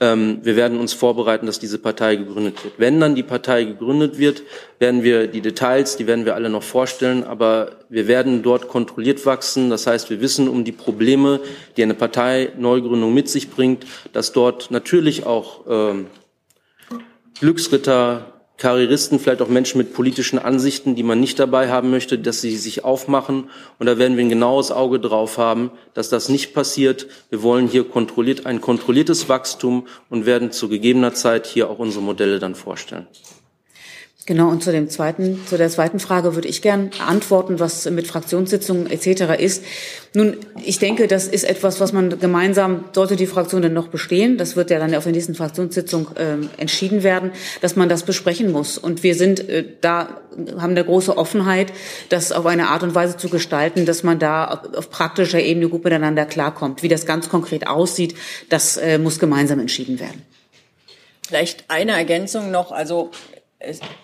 Ähm, 0.00 0.40
wir 0.42 0.56
werden 0.56 0.80
uns 0.80 0.94
vorbereiten, 0.94 1.46
dass 1.46 1.60
diese 1.60 1.78
Partei 1.78 2.16
gegründet 2.16 2.64
wird. 2.64 2.74
Wenn 2.76 2.98
dann 2.98 3.14
die 3.14 3.22
Partei 3.22 3.62
gegründet 3.62 4.18
wird, 4.18 4.42
werden 4.80 5.04
wir 5.04 5.28
die 5.28 5.42
Details, 5.42 5.96
die 5.96 6.08
werden 6.08 6.24
wir 6.24 6.34
alle 6.34 6.50
noch 6.50 6.64
vorstellen, 6.64 7.22
aber 7.22 7.84
wir 7.88 8.08
werden 8.08 8.42
dort 8.42 8.66
kontrolliert 8.66 9.24
wachsen. 9.26 9.70
Das 9.70 9.86
heißt, 9.86 10.10
wir 10.10 10.20
wissen 10.20 10.48
um 10.48 10.64
die 10.64 10.72
Probleme, 10.72 11.38
die 11.76 11.84
eine 11.84 11.94
Parteineugründung 11.94 13.14
mit 13.14 13.28
sich 13.28 13.48
bringt, 13.48 13.86
dass 14.12 14.32
dort 14.32 14.72
natürlich 14.72 15.24
auch 15.24 15.66
ähm, 15.68 16.06
Glücksritter, 17.38 18.31
Karrieristen, 18.62 19.18
vielleicht 19.18 19.42
auch 19.42 19.48
Menschen 19.48 19.78
mit 19.78 19.92
politischen 19.92 20.38
Ansichten, 20.38 20.94
die 20.94 21.02
man 21.02 21.18
nicht 21.18 21.40
dabei 21.40 21.68
haben 21.68 21.90
möchte, 21.90 22.16
dass 22.16 22.40
sie 22.40 22.56
sich 22.56 22.84
aufmachen. 22.84 23.50
Und 23.80 23.86
da 23.86 23.98
werden 23.98 24.16
wir 24.16 24.24
ein 24.24 24.28
genaues 24.28 24.70
Auge 24.70 25.00
drauf 25.00 25.36
haben, 25.36 25.72
dass 25.94 26.10
das 26.10 26.28
nicht 26.28 26.54
passiert. 26.54 27.08
Wir 27.28 27.42
wollen 27.42 27.66
hier 27.66 27.82
kontrolliert, 27.82 28.46
ein 28.46 28.60
kontrolliertes 28.60 29.28
Wachstum 29.28 29.88
und 30.10 30.26
werden 30.26 30.52
zu 30.52 30.68
gegebener 30.68 31.12
Zeit 31.12 31.48
hier 31.48 31.70
auch 31.70 31.80
unsere 31.80 32.04
Modelle 32.04 32.38
dann 32.38 32.54
vorstellen. 32.54 33.08
Genau, 34.32 34.48
und 34.48 34.64
zu 34.64 34.72
dem 34.72 34.88
zweiten, 34.88 35.46
zu 35.46 35.58
der 35.58 35.68
zweiten 35.68 36.00
Frage 36.00 36.34
würde 36.34 36.48
ich 36.48 36.62
gern 36.62 36.90
antworten, 37.06 37.60
was 37.60 37.84
mit 37.90 38.06
Fraktionssitzungen 38.06 38.90
etc. 38.90 39.38
ist. 39.38 39.62
Nun, 40.14 40.38
ich 40.64 40.78
denke, 40.78 41.06
das 41.06 41.26
ist 41.26 41.44
etwas, 41.44 41.80
was 41.80 41.92
man 41.92 42.18
gemeinsam, 42.18 42.86
sollte 42.94 43.16
die 43.16 43.26
Fraktion 43.26 43.60
denn 43.60 43.74
noch 43.74 43.88
bestehen, 43.88 44.38
das 44.38 44.56
wird 44.56 44.70
ja 44.70 44.78
dann 44.78 44.94
auf 44.94 45.04
der 45.04 45.12
nächsten 45.12 45.34
Fraktionssitzung 45.34 46.16
äh, 46.16 46.36
entschieden 46.56 47.02
werden, 47.02 47.32
dass 47.60 47.76
man 47.76 47.90
das 47.90 48.04
besprechen 48.04 48.50
muss. 48.50 48.78
Und 48.78 49.02
wir 49.02 49.16
sind 49.16 49.46
äh, 49.50 49.66
da, 49.82 50.22
haben 50.56 50.70
eine 50.70 50.84
große 50.86 51.14
Offenheit, 51.18 51.70
das 52.08 52.32
auf 52.32 52.46
eine 52.46 52.68
Art 52.68 52.82
und 52.82 52.94
Weise 52.94 53.18
zu 53.18 53.28
gestalten, 53.28 53.84
dass 53.84 54.02
man 54.02 54.18
da 54.18 54.46
auf, 54.46 54.78
auf 54.78 54.88
praktischer 54.88 55.40
Ebene 55.40 55.68
gut 55.68 55.84
miteinander 55.84 56.24
klarkommt. 56.24 56.82
Wie 56.82 56.88
das 56.88 57.04
ganz 57.04 57.28
konkret 57.28 57.66
aussieht, 57.66 58.14
das 58.48 58.78
äh, 58.78 58.98
muss 58.98 59.18
gemeinsam 59.18 59.60
entschieden 59.60 60.00
werden. 60.00 60.22
Vielleicht 61.32 61.64
eine 61.68 61.92
Ergänzung 61.92 62.50
noch. 62.50 62.72
Also 62.72 63.10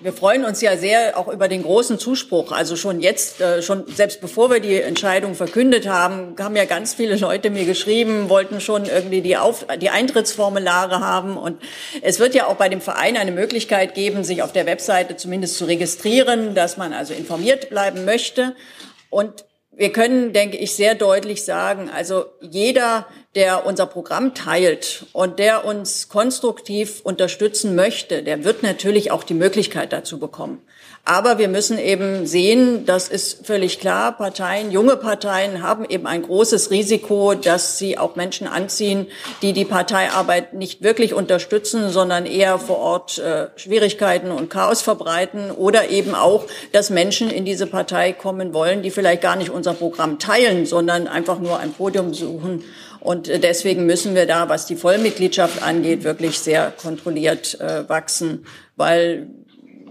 wir 0.00 0.12
freuen 0.12 0.44
uns 0.44 0.60
ja 0.60 0.76
sehr 0.76 1.18
auch 1.18 1.28
über 1.28 1.48
den 1.48 1.62
großen 1.62 1.98
Zuspruch. 1.98 2.52
Also 2.52 2.76
schon 2.76 3.00
jetzt, 3.00 3.40
äh, 3.40 3.62
schon 3.62 3.86
selbst 3.88 4.20
bevor 4.20 4.50
wir 4.50 4.60
die 4.60 4.80
Entscheidung 4.80 5.34
verkündet 5.34 5.88
haben, 5.88 6.36
haben 6.38 6.56
ja 6.56 6.64
ganz 6.64 6.94
viele 6.94 7.16
Leute 7.16 7.50
mir 7.50 7.64
geschrieben, 7.64 8.28
wollten 8.28 8.60
schon 8.60 8.84
irgendwie 8.84 9.20
die, 9.20 9.36
Auf 9.36 9.66
die 9.80 9.90
Eintrittsformulare 9.90 11.00
haben. 11.00 11.36
Und 11.36 11.60
es 12.02 12.18
wird 12.18 12.34
ja 12.34 12.46
auch 12.46 12.56
bei 12.56 12.68
dem 12.68 12.80
Verein 12.80 13.16
eine 13.16 13.32
Möglichkeit 13.32 13.94
geben, 13.94 14.24
sich 14.24 14.42
auf 14.42 14.52
der 14.52 14.66
Webseite 14.66 15.16
zumindest 15.16 15.56
zu 15.56 15.64
registrieren, 15.64 16.54
dass 16.54 16.76
man 16.76 16.92
also 16.92 17.14
informiert 17.14 17.70
bleiben 17.70 18.04
möchte. 18.04 18.54
Und 19.10 19.44
wir 19.78 19.92
können, 19.92 20.32
denke 20.32 20.56
ich, 20.56 20.74
sehr 20.74 20.96
deutlich 20.96 21.44
sagen, 21.44 21.88
also 21.88 22.26
jeder, 22.40 23.06
der 23.36 23.64
unser 23.64 23.86
Programm 23.86 24.34
teilt 24.34 25.06
und 25.12 25.38
der 25.38 25.64
uns 25.64 26.08
konstruktiv 26.08 27.00
unterstützen 27.04 27.76
möchte, 27.76 28.24
der 28.24 28.42
wird 28.42 28.64
natürlich 28.64 29.12
auch 29.12 29.22
die 29.22 29.34
Möglichkeit 29.34 29.92
dazu 29.92 30.18
bekommen. 30.18 30.60
Aber 31.04 31.38
wir 31.38 31.48
müssen 31.48 31.78
eben 31.78 32.26
sehen, 32.26 32.84
das 32.84 33.08
ist 33.08 33.46
völlig 33.46 33.80
klar, 33.80 34.12
Parteien, 34.12 34.70
junge 34.70 34.96
Parteien 34.96 35.62
haben 35.62 35.86
eben 35.88 36.06
ein 36.06 36.20
großes 36.20 36.70
Risiko, 36.70 37.32
dass 37.32 37.78
sie 37.78 37.96
auch 37.96 38.14
Menschen 38.14 38.46
anziehen, 38.46 39.06
die 39.40 39.54
die 39.54 39.64
Parteiarbeit 39.64 40.52
nicht 40.52 40.82
wirklich 40.82 41.14
unterstützen, 41.14 41.88
sondern 41.88 42.26
eher 42.26 42.58
vor 42.58 42.76
Ort 42.76 43.18
äh, 43.18 43.46
Schwierigkeiten 43.56 44.30
und 44.30 44.50
Chaos 44.50 44.82
verbreiten 44.82 45.50
oder 45.50 45.88
eben 45.88 46.14
auch, 46.14 46.44
dass 46.72 46.90
Menschen 46.90 47.30
in 47.30 47.46
diese 47.46 47.66
Partei 47.66 48.12
kommen 48.12 48.52
wollen, 48.52 48.82
die 48.82 48.90
vielleicht 48.90 49.22
gar 49.22 49.36
nicht 49.36 49.48
unser 49.48 49.72
Programm 49.72 50.18
teilen, 50.18 50.66
sondern 50.66 51.08
einfach 51.08 51.38
nur 51.38 51.58
ein 51.58 51.72
Podium 51.72 52.12
suchen. 52.12 52.64
Und 53.00 53.28
äh, 53.28 53.38
deswegen 53.38 53.86
müssen 53.86 54.14
wir 54.14 54.26
da, 54.26 54.50
was 54.50 54.66
die 54.66 54.76
Vollmitgliedschaft 54.76 55.62
angeht, 55.62 56.04
wirklich 56.04 56.38
sehr 56.38 56.70
kontrolliert 56.70 57.58
äh, 57.60 57.88
wachsen, 57.88 58.44
weil 58.76 59.28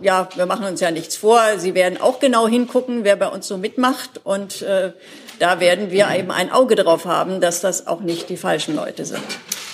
ja, 0.02 0.30
wir 0.36 0.46
machen 0.46 0.66
uns 0.66 0.82
ja 0.82 0.92
nichts 0.92 1.18
vor. 1.18 1.42
Sie 1.58 1.76
werden 1.76 2.00
auch 2.00 2.20
genau 2.20 2.48
hingucken, 2.48 3.04
wer 3.04 3.16
bei 3.16 3.28
uns 3.28 3.48
so 3.48 3.58
mitmacht. 3.58 4.22
Und 4.24 4.62
äh, 4.62 4.92
da 5.40 5.60
werden 5.60 5.92
wir 5.92 6.08
eben 6.16 6.32
ein 6.32 6.52
Auge 6.52 6.76
drauf 6.76 7.06
haben, 7.06 7.42
dass 7.42 7.62
das 7.62 7.88
auch 7.88 8.02
nicht 8.02 8.30
die 8.30 8.38
falschen 8.38 8.76
Leute 8.76 9.06
sind. 9.06 9.24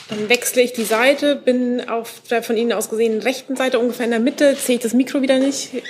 Dann 0.09 0.29
wechsle 0.29 0.61
ich 0.61 0.73
die 0.73 0.83
Seite, 0.83 1.35
bin 1.35 1.87
auf 1.89 2.21
der 2.29 2.43
von 2.43 2.57
Ihnen 2.57 2.73
aus 2.73 2.89
gesehen 2.89 3.19
rechten 3.21 3.55
Seite 3.55 3.79
ungefähr 3.79 4.05
in 4.05 4.11
der 4.11 4.19
Mitte. 4.19 4.55
Sehe 4.55 4.75
ich 4.75 4.81
das 4.81 4.93
Mikro 4.93 5.21
wieder 5.21 5.39
nicht? 5.39 5.73
Äh, 5.73 5.81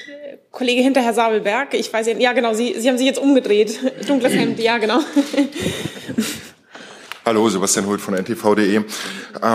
Kollege 0.51 0.83
hinter 0.83 1.01
Herr 1.01 1.13
Sabelberg, 1.13 1.73
ich 1.73 1.91
weiß 1.91 2.05
ja, 2.07 2.13
ja 2.17 2.33
genau, 2.33 2.53
Sie, 2.53 2.75
Sie 2.77 2.87
haben 2.87 2.97
sich 2.97 3.07
jetzt 3.07 3.19
umgedreht. 3.19 3.79
Dunkles 4.07 4.33
Hemd, 4.33 4.59
ja 4.59 4.77
genau. 4.77 4.99
Hallo, 7.25 7.47
Sebastian 7.47 7.85
Hult 7.85 8.01
von 8.01 8.15
ntv.de. 8.15 8.75
Äh, 8.75 8.83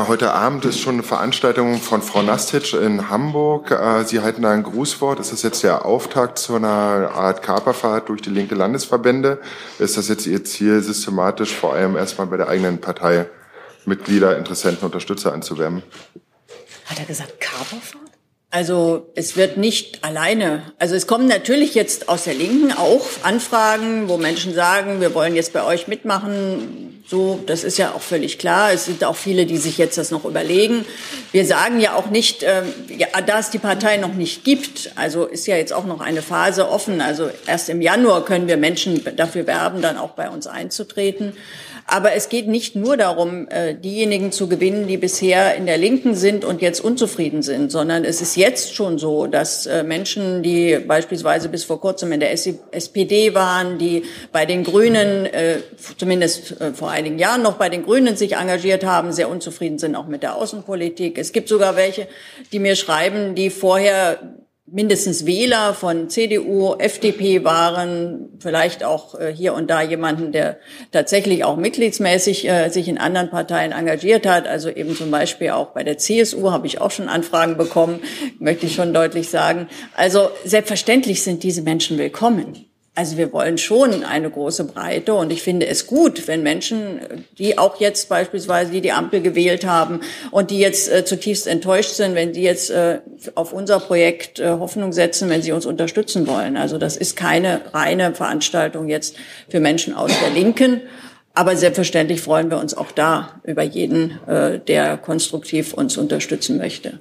heute 0.08 0.32
Abend 0.32 0.64
ist 0.64 0.80
schon 0.80 0.94
eine 0.94 1.02
Veranstaltung 1.02 1.78
von 1.78 2.00
Frau 2.00 2.22
Nastitsch 2.22 2.72
in 2.72 3.10
Hamburg. 3.10 3.70
Äh, 3.70 4.04
Sie 4.04 4.20
halten 4.20 4.40
da 4.40 4.52
ein 4.52 4.62
Grußwort. 4.62 5.20
Ist 5.20 5.32
das 5.32 5.42
jetzt 5.42 5.62
der 5.62 5.84
Auftakt 5.84 6.38
zu 6.38 6.54
einer 6.54 7.10
Art 7.14 7.42
Kaperfahrt 7.42 8.08
durch 8.08 8.22
die 8.22 8.30
linke 8.30 8.54
Landesverbände? 8.54 9.38
Ist 9.78 9.98
das 9.98 10.08
jetzt 10.08 10.26
Ihr 10.26 10.42
Ziel, 10.44 10.80
systematisch 10.82 11.54
vor 11.54 11.74
allem 11.74 11.94
erstmal 11.94 12.26
bei 12.28 12.38
der 12.38 12.48
eigenen 12.48 12.80
Partei 12.80 13.26
Mitglieder, 13.84 14.38
Interessenten, 14.38 14.86
Unterstützer 14.86 15.34
anzuwerben? 15.34 15.82
Hat 16.86 16.98
er 16.98 17.04
gesagt 17.04 17.38
Kaperfahrt? 17.38 18.07
Also 18.50 19.10
es 19.14 19.36
wird 19.36 19.58
nicht 19.58 20.02
alleine. 20.04 20.62
Also 20.78 20.94
es 20.94 21.06
kommen 21.06 21.26
natürlich 21.26 21.74
jetzt 21.74 22.08
aus 22.08 22.24
der 22.24 22.32
Linken 22.32 22.72
auch 22.72 23.04
Anfragen, 23.22 24.08
wo 24.08 24.16
Menschen 24.16 24.54
sagen, 24.54 25.02
wir 25.02 25.14
wollen 25.14 25.36
jetzt 25.36 25.52
bei 25.52 25.62
euch 25.64 25.86
mitmachen. 25.86 27.02
So, 27.06 27.40
das 27.44 27.62
ist 27.62 27.76
ja 27.76 27.92
auch 27.92 28.00
völlig 28.00 28.38
klar. 28.38 28.72
Es 28.72 28.86
sind 28.86 29.04
auch 29.04 29.16
viele, 29.16 29.44
die 29.44 29.58
sich 29.58 29.76
jetzt 29.76 29.98
das 29.98 30.10
noch 30.10 30.24
überlegen. 30.24 30.86
Wir 31.30 31.44
sagen 31.44 31.78
ja 31.78 31.94
auch 31.94 32.06
nicht, 32.06 32.42
äh, 32.42 32.62
ja, 32.96 33.08
da 33.20 33.38
es 33.38 33.50
die 33.50 33.58
Partei 33.58 33.98
noch 33.98 34.14
nicht 34.14 34.44
gibt, 34.44 34.92
also 34.94 35.26
ist 35.26 35.46
ja 35.46 35.56
jetzt 35.56 35.74
auch 35.74 35.84
noch 35.84 36.00
eine 36.00 36.22
Phase 36.22 36.70
offen. 36.70 37.02
Also 37.02 37.30
erst 37.46 37.68
im 37.68 37.82
Januar 37.82 38.24
können 38.24 38.46
wir 38.46 38.56
Menschen 38.56 39.02
dafür 39.16 39.46
werben, 39.46 39.82
dann 39.82 39.98
auch 39.98 40.10
bei 40.10 40.30
uns 40.30 40.46
einzutreten. 40.46 41.34
Aber 41.90 42.12
es 42.12 42.28
geht 42.28 42.48
nicht 42.48 42.76
nur 42.76 42.98
darum, 42.98 43.48
äh, 43.48 43.74
diejenigen 43.74 44.30
zu 44.30 44.46
gewinnen, 44.46 44.86
die 44.86 44.98
bisher 44.98 45.54
in 45.54 45.64
der 45.64 45.78
Linken 45.78 46.14
sind 46.14 46.44
und 46.44 46.60
jetzt 46.60 46.80
unzufrieden 46.80 47.42
sind, 47.42 47.72
sondern 47.72 48.04
es 48.04 48.20
ist 48.20 48.36
jetzt 48.36 48.74
schon 48.74 48.98
so, 48.98 49.26
dass 49.26 49.64
äh, 49.64 49.82
Menschen, 49.84 50.42
die 50.42 50.78
beispielsweise 50.86 51.48
bis 51.48 51.64
vor 51.64 51.80
kurzem 51.80 52.12
in 52.12 52.20
der 52.20 52.30
SPD 52.32 53.34
waren, 53.34 53.78
die 53.78 54.02
bei 54.32 54.44
den 54.44 54.64
Grünen, 54.64 55.24
äh, 55.24 55.60
zumindest 55.96 56.56
vor 56.74 56.90
einigen 56.90 57.18
Jahren 57.18 57.40
noch 57.40 57.54
bei 57.54 57.70
den 57.70 57.84
Grünen 57.84 58.18
sich 58.18 58.36
engagiert 58.36 58.84
haben, 58.84 59.10
sehr 59.12 59.30
unzufrieden 59.30 59.78
sind 59.78 59.96
auch 59.96 60.08
mit 60.08 60.22
der 60.22 60.34
Außenpolitik. 60.34 61.16
Es 61.16 61.32
gibt 61.32 61.48
sogar 61.48 61.74
welche, 61.76 62.06
die 62.52 62.58
mir 62.58 62.76
schreiben, 62.76 63.34
die 63.34 63.48
vorher 63.48 64.18
mindestens 64.70 65.26
Wähler 65.26 65.74
von 65.74 66.08
CDU, 66.08 66.74
FDP 66.74 67.44
waren, 67.44 68.28
vielleicht 68.38 68.84
auch 68.84 69.18
äh, 69.18 69.32
hier 69.32 69.54
und 69.54 69.68
da 69.70 69.82
jemanden, 69.82 70.32
der 70.32 70.58
tatsächlich 70.92 71.44
auch 71.44 71.56
mitgliedsmäßig 71.56 72.48
äh, 72.48 72.68
sich 72.68 72.88
in 72.88 72.98
anderen 72.98 73.30
Parteien 73.30 73.72
engagiert 73.72 74.26
hat. 74.26 74.46
Also 74.46 74.68
eben 74.68 74.94
zum 74.94 75.10
Beispiel 75.10 75.50
auch 75.50 75.68
bei 75.68 75.84
der 75.84 75.98
CSU 75.98 76.50
habe 76.50 76.66
ich 76.66 76.80
auch 76.80 76.90
schon 76.90 77.08
Anfragen 77.08 77.56
bekommen, 77.56 78.00
möchte 78.38 78.66
ich 78.66 78.74
schon 78.74 78.92
deutlich 78.92 79.30
sagen. 79.30 79.68
Also 79.94 80.30
selbstverständlich 80.44 81.22
sind 81.22 81.42
diese 81.42 81.62
Menschen 81.62 81.98
willkommen. 81.98 82.67
Also 82.98 83.16
wir 83.16 83.32
wollen 83.32 83.58
schon 83.58 84.02
eine 84.02 84.28
große 84.28 84.64
Breite 84.64 85.14
und 85.14 85.30
ich 85.30 85.40
finde 85.40 85.68
es 85.68 85.86
gut, 85.86 86.26
wenn 86.26 86.42
Menschen, 86.42 86.98
die 87.38 87.56
auch 87.56 87.78
jetzt 87.78 88.08
beispielsweise, 88.08 88.72
die 88.72 88.80
die 88.80 88.90
Ampel 88.90 89.22
gewählt 89.22 89.64
haben 89.64 90.00
und 90.32 90.50
die 90.50 90.58
jetzt 90.58 90.90
äh, 90.90 91.04
zutiefst 91.04 91.46
enttäuscht 91.46 91.92
sind, 91.92 92.16
wenn 92.16 92.32
die 92.32 92.42
jetzt 92.42 92.70
äh, 92.70 92.98
auf 93.36 93.52
unser 93.52 93.78
Projekt 93.78 94.40
äh, 94.40 94.48
Hoffnung 94.48 94.92
setzen, 94.92 95.30
wenn 95.30 95.42
sie 95.42 95.52
uns 95.52 95.64
unterstützen 95.64 96.26
wollen. 96.26 96.56
Also 96.56 96.76
das 96.76 96.96
ist 96.96 97.14
keine 97.14 97.60
reine 97.72 98.16
Veranstaltung 98.16 98.88
jetzt 98.88 99.14
für 99.48 99.60
Menschen 99.60 99.94
aus 99.94 100.10
der 100.20 100.30
Linken. 100.30 100.80
Aber 101.38 101.56
selbstverständlich 101.56 102.20
freuen 102.20 102.50
wir 102.50 102.58
uns 102.58 102.74
auch 102.74 102.90
da 102.90 103.40
über 103.44 103.62
jeden, 103.62 104.18
äh, 104.26 104.58
der 104.58 104.96
konstruktiv 104.98 105.72
uns 105.72 105.96
unterstützen 105.96 106.58
möchte. 106.58 106.98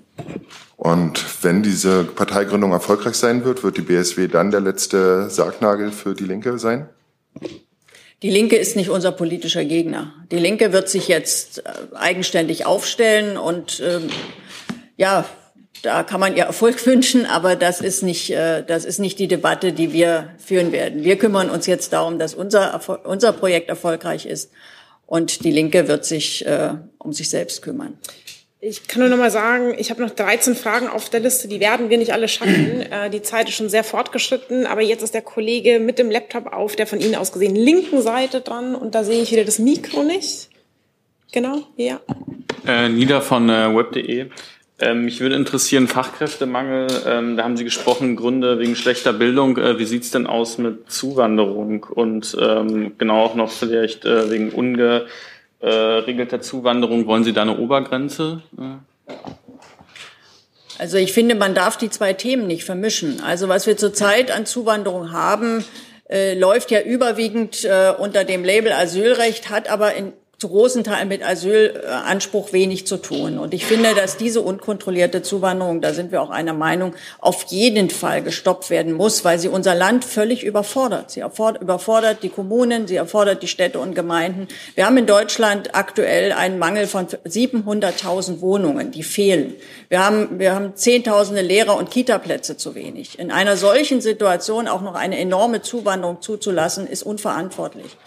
Und 0.75 1.25
wenn 1.43 1.63
diese 1.63 2.03
Parteigründung 2.03 2.71
erfolgreich 2.71 3.15
sein 3.15 3.43
wird, 3.45 3.63
wird 3.63 3.77
die 3.77 3.81
BSW 3.81 4.27
dann 4.27 4.51
der 4.51 4.59
letzte 4.59 5.31
Sargnagel 5.31 5.91
für 5.91 6.13
die 6.13 6.25
Linke 6.25 6.59
sein? 6.59 6.87
Die 8.21 8.29
Linke 8.29 8.57
ist 8.57 8.75
nicht 8.75 8.91
unser 8.91 9.11
politischer 9.11 9.65
Gegner. 9.65 10.13
Die 10.29 10.37
Linke 10.37 10.71
wird 10.71 10.87
sich 10.87 11.07
jetzt 11.07 11.65
äh, 11.65 11.95
eigenständig 11.95 12.67
aufstellen 12.67 13.37
und 13.37 13.81
ähm, 13.83 14.07
ja, 14.97 15.25
da 15.81 16.03
kann 16.03 16.19
man 16.19 16.35
ihr 16.35 16.43
Erfolg 16.43 16.85
wünschen, 16.85 17.25
aber 17.25 17.55
das 17.55 17.81
ist 17.81 18.03
nicht, 18.03 18.29
äh, 18.31 18.63
das 18.63 18.85
ist 18.85 18.99
nicht 18.99 19.19
die 19.19 19.27
Debatte, 19.27 19.73
die 19.73 19.93
wir 19.93 20.29
führen 20.37 20.71
werden. 20.71 21.03
Wir 21.03 21.17
kümmern 21.17 21.49
uns 21.49 21.65
jetzt 21.65 21.93
darum, 21.93 22.19
dass 22.19 22.33
unser, 22.33 22.79
unser 23.05 23.33
Projekt 23.33 23.69
erfolgreich 23.69 24.25
ist 24.25 24.51
und 25.05 25.43
die 25.43 25.51
Linke 25.51 25.87
wird 25.87 26.05
sich 26.05 26.45
äh, 26.45 26.73
um 26.97 27.13
sich 27.13 27.29
selbst 27.29 27.61
kümmern. 27.61 27.97
Ich 28.59 28.87
kann 28.87 29.01
nur 29.01 29.09
noch 29.09 29.17
mal 29.17 29.29
sagen, 29.29 29.75
ich 29.77 29.91
habe 29.91 30.01
noch 30.01 30.09
13 30.09 30.55
Fragen 30.55 30.87
auf 30.87 31.09
der 31.09 31.19
Liste, 31.19 31.47
die 31.47 31.59
werden 31.59 31.91
wir 31.91 31.97
nicht 31.99 32.11
alle 32.11 32.27
schaffen. 32.27 32.83
Äh, 32.91 33.09
die 33.09 33.21
Zeit 33.21 33.49
ist 33.49 33.55
schon 33.55 33.67
sehr 33.67 33.83
fortgeschritten, 33.83 34.65
aber 34.65 34.81
jetzt 34.81 35.03
ist 35.03 35.13
der 35.13 35.21
Kollege 35.21 35.79
mit 35.79 35.99
dem 35.99 36.09
Laptop 36.09 36.53
auf 36.53 36.77
der 36.77 36.87
von 36.87 37.01
Ihnen 37.01 37.15
aus 37.15 37.33
gesehen 37.33 37.53
linken 37.53 38.01
Seite 38.01 38.39
dran 38.39 38.75
und 38.75 38.95
da 38.95 39.03
sehe 39.03 39.21
ich 39.21 39.31
wieder 39.31 39.43
das 39.43 39.59
Mikro 39.59 40.03
nicht. 40.03 40.49
Genau, 41.33 41.63
ja. 41.75 41.99
Äh, 42.65 42.87
Nieder 42.87 43.21
von 43.21 43.49
äh, 43.49 43.75
web.de. 43.75 44.29
Ähm, 44.79 45.05
mich 45.05 45.19
würde 45.21 45.35
interessieren, 45.35 45.87
Fachkräftemangel, 45.87 46.87
ähm, 47.07 47.35
da 47.35 47.43
haben 47.43 47.57
Sie 47.57 47.63
gesprochen, 47.63 48.15
Gründe 48.15 48.59
wegen 48.59 48.75
schlechter 48.75 49.11
Bildung. 49.11 49.57
Äh, 49.57 49.79
wie 49.79 49.85
sieht's 49.85 50.11
denn 50.11 50.27
aus 50.27 50.59
mit 50.59 50.91
Zuwanderung 50.91 51.83
und 51.83 52.37
ähm, 52.39 52.93
genau 52.97 53.23
auch 53.23 53.33
noch 53.33 53.49
vielleicht 53.49 54.05
äh, 54.05 54.29
wegen 54.29 54.51
unge 54.51 55.07
äh, 55.59 55.67
regelter 55.67 56.41
Zuwanderung, 56.41 57.07
wollen 57.07 57.23
Sie 57.23 57.33
da 57.33 57.41
eine 57.41 57.57
Obergrenze? 57.57 58.43
Also 60.77 60.97
ich 60.97 61.11
finde, 61.11 61.33
man 61.33 61.55
darf 61.55 61.77
die 61.77 61.89
zwei 61.89 62.13
Themen 62.13 62.45
nicht 62.45 62.63
vermischen. 62.63 63.21
Also 63.21 63.49
was 63.49 63.65
wir 63.65 63.77
zurzeit 63.77 64.29
an 64.29 64.45
Zuwanderung 64.45 65.11
haben, 65.11 65.65
äh, 66.07 66.37
läuft 66.37 66.69
ja 66.69 66.81
überwiegend 66.81 67.65
äh, 67.65 67.91
unter 67.97 68.23
dem 68.23 68.43
Label 68.43 68.71
Asylrecht, 68.71 69.49
hat 69.49 69.69
aber 69.69 69.95
in 69.95 70.13
zu 70.39 70.49
großen 70.49 70.83
Teilen 70.83 71.07
mit 71.07 71.25
Asylanspruch 71.25 72.53
wenig 72.53 72.85
zu 72.85 72.97
tun. 72.97 73.39
Und 73.39 73.55
ich 73.55 73.65
finde, 73.65 73.95
dass 73.95 74.17
diese 74.17 74.41
unkontrollierte 74.41 75.23
Zuwanderung, 75.23 75.81
da 75.81 75.93
sind 75.93 76.11
wir 76.11 76.21
auch 76.21 76.29
einer 76.29 76.53
Meinung, 76.53 76.93
auf 77.17 77.45
jeden 77.45 77.89
Fall 77.89 78.21
gestoppt 78.21 78.69
werden 78.69 78.93
muss, 78.93 79.25
weil 79.25 79.39
sie 79.39 79.47
unser 79.47 79.73
Land 79.73 80.05
völlig 80.05 80.43
überfordert. 80.43 81.09
Sie 81.09 81.21
überfordert 81.21 82.21
die 82.21 82.29
Kommunen, 82.29 82.85
sie 82.85 82.97
erfordert 82.97 83.41
die 83.41 83.47
Städte 83.47 83.79
und 83.79 83.95
Gemeinden. 83.95 84.47
Wir 84.75 84.85
haben 84.85 84.97
in 84.97 85.07
Deutschland 85.07 85.73
aktuell 85.73 86.31
einen 86.31 86.59
Mangel 86.59 86.85
von 86.85 87.07
700.000 87.07 88.39
Wohnungen, 88.39 88.91
die 88.91 89.01
fehlen. 89.01 89.55
Wir 89.89 90.05
haben, 90.05 90.37
wir 90.37 90.53
haben 90.53 90.75
Zehntausende 90.75 91.41
Lehrer- 91.41 91.77
und 91.77 91.89
Kitaplätze 91.89 92.57
zu 92.57 92.75
wenig. 92.75 93.17
In 93.17 93.31
einer 93.31 93.57
solchen 93.57 94.01
Situation 94.01 94.67
auch 94.67 94.81
noch 94.81 94.93
eine 94.93 95.17
enorme 95.17 95.63
Zuwanderung 95.63 96.21
zuzulassen, 96.21 96.85
ist 96.85 97.01
unverantwortlich. 97.01 97.97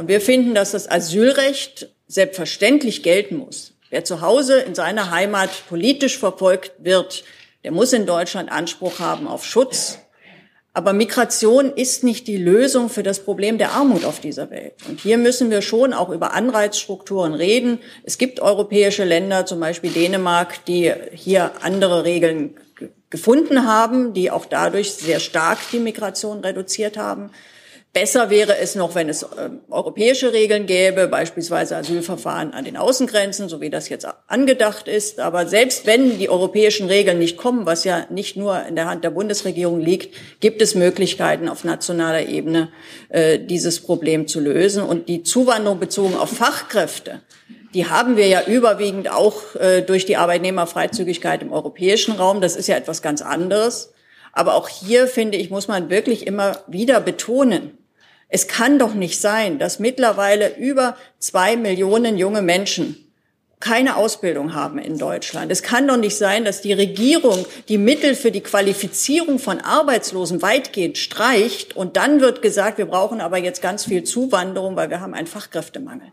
Und 0.00 0.08
wir 0.08 0.22
finden, 0.22 0.54
dass 0.54 0.70
das 0.70 0.90
Asylrecht 0.90 1.90
selbstverständlich 2.08 3.02
gelten 3.02 3.36
muss. 3.36 3.74
Wer 3.90 4.02
zu 4.02 4.22
Hause 4.22 4.58
in 4.58 4.74
seiner 4.74 5.10
Heimat 5.10 5.50
politisch 5.68 6.16
verfolgt 6.16 6.72
wird, 6.78 7.22
der 7.64 7.70
muss 7.70 7.92
in 7.92 8.06
Deutschland 8.06 8.50
Anspruch 8.50 8.98
haben 8.98 9.28
auf 9.28 9.44
Schutz. 9.44 9.98
Aber 10.72 10.94
Migration 10.94 11.70
ist 11.74 12.02
nicht 12.02 12.28
die 12.28 12.38
Lösung 12.38 12.88
für 12.88 13.02
das 13.02 13.20
Problem 13.20 13.58
der 13.58 13.72
Armut 13.72 14.06
auf 14.06 14.20
dieser 14.20 14.50
Welt. 14.50 14.72
Und 14.88 15.00
hier 15.00 15.18
müssen 15.18 15.50
wir 15.50 15.60
schon 15.60 15.92
auch 15.92 16.08
über 16.08 16.32
Anreizstrukturen 16.32 17.34
reden. 17.34 17.78
Es 18.02 18.16
gibt 18.16 18.40
europäische 18.40 19.04
Länder, 19.04 19.44
zum 19.44 19.60
Beispiel 19.60 19.90
Dänemark, 19.90 20.64
die 20.64 20.94
hier 21.12 21.52
andere 21.60 22.04
Regeln 22.04 22.56
gefunden 23.10 23.66
haben, 23.66 24.14
die 24.14 24.30
auch 24.30 24.46
dadurch 24.46 24.94
sehr 24.94 25.20
stark 25.20 25.58
die 25.72 25.78
Migration 25.78 26.40
reduziert 26.40 26.96
haben. 26.96 27.32
Besser 27.92 28.30
wäre 28.30 28.56
es 28.56 28.76
noch, 28.76 28.94
wenn 28.94 29.08
es 29.08 29.24
äh, 29.24 29.50
europäische 29.68 30.32
Regeln 30.32 30.66
gäbe, 30.66 31.08
beispielsweise 31.08 31.76
Asylverfahren 31.76 32.52
an 32.52 32.64
den 32.64 32.76
Außengrenzen, 32.76 33.48
so 33.48 33.60
wie 33.60 33.68
das 33.68 33.88
jetzt 33.88 34.06
angedacht 34.28 34.86
ist. 34.86 35.18
Aber 35.18 35.48
selbst 35.48 35.86
wenn 35.86 36.20
die 36.20 36.28
europäischen 36.28 36.86
Regeln 36.86 37.18
nicht 37.18 37.36
kommen, 37.36 37.66
was 37.66 37.82
ja 37.82 38.06
nicht 38.08 38.36
nur 38.36 38.64
in 38.64 38.76
der 38.76 38.86
Hand 38.86 39.02
der 39.02 39.10
Bundesregierung 39.10 39.80
liegt, 39.80 40.14
gibt 40.38 40.62
es 40.62 40.76
Möglichkeiten 40.76 41.48
auf 41.48 41.64
nationaler 41.64 42.28
Ebene, 42.28 42.68
äh, 43.08 43.40
dieses 43.40 43.80
Problem 43.80 44.28
zu 44.28 44.38
lösen. 44.38 44.84
Und 44.84 45.08
die 45.08 45.24
Zuwanderung 45.24 45.80
bezogen 45.80 46.14
auf 46.14 46.30
Fachkräfte, 46.30 47.22
die 47.74 47.86
haben 47.86 48.16
wir 48.16 48.28
ja 48.28 48.44
überwiegend 48.46 49.10
auch 49.10 49.56
äh, 49.56 49.82
durch 49.82 50.06
die 50.06 50.16
Arbeitnehmerfreizügigkeit 50.16 51.42
im 51.42 51.52
europäischen 51.52 52.14
Raum. 52.14 52.40
Das 52.40 52.54
ist 52.54 52.68
ja 52.68 52.76
etwas 52.76 53.02
ganz 53.02 53.20
anderes. 53.20 53.92
Aber 54.32 54.54
auch 54.54 54.68
hier, 54.68 55.08
finde 55.08 55.38
ich, 55.38 55.50
muss 55.50 55.66
man 55.66 55.90
wirklich 55.90 56.26
immer 56.26 56.58
wieder 56.68 57.00
betonen, 57.00 57.76
es 58.30 58.46
kann 58.46 58.78
doch 58.78 58.94
nicht 58.94 59.20
sein, 59.20 59.58
dass 59.58 59.78
mittlerweile 59.78 60.56
über 60.56 60.96
zwei 61.18 61.56
Millionen 61.56 62.16
junge 62.16 62.42
Menschen 62.42 63.06
keine 63.58 63.96
Ausbildung 63.96 64.54
haben 64.54 64.78
in 64.78 64.96
Deutschland. 64.96 65.52
Es 65.52 65.62
kann 65.62 65.86
doch 65.86 65.98
nicht 65.98 66.16
sein, 66.16 66.46
dass 66.46 66.62
die 66.62 66.72
Regierung 66.72 67.44
die 67.68 67.76
Mittel 67.76 68.14
für 68.14 68.30
die 68.30 68.40
Qualifizierung 68.40 69.38
von 69.38 69.60
Arbeitslosen 69.60 70.40
weitgehend 70.40 70.96
streicht 70.96 71.76
und 71.76 71.98
dann 71.98 72.22
wird 72.22 72.40
gesagt, 72.40 72.78
wir 72.78 72.86
brauchen 72.86 73.20
aber 73.20 73.36
jetzt 73.36 73.60
ganz 73.60 73.84
viel 73.84 74.04
Zuwanderung, 74.04 74.76
weil 74.76 74.88
wir 74.88 75.00
haben 75.00 75.12
einen 75.12 75.26
Fachkräftemangel. 75.26 76.08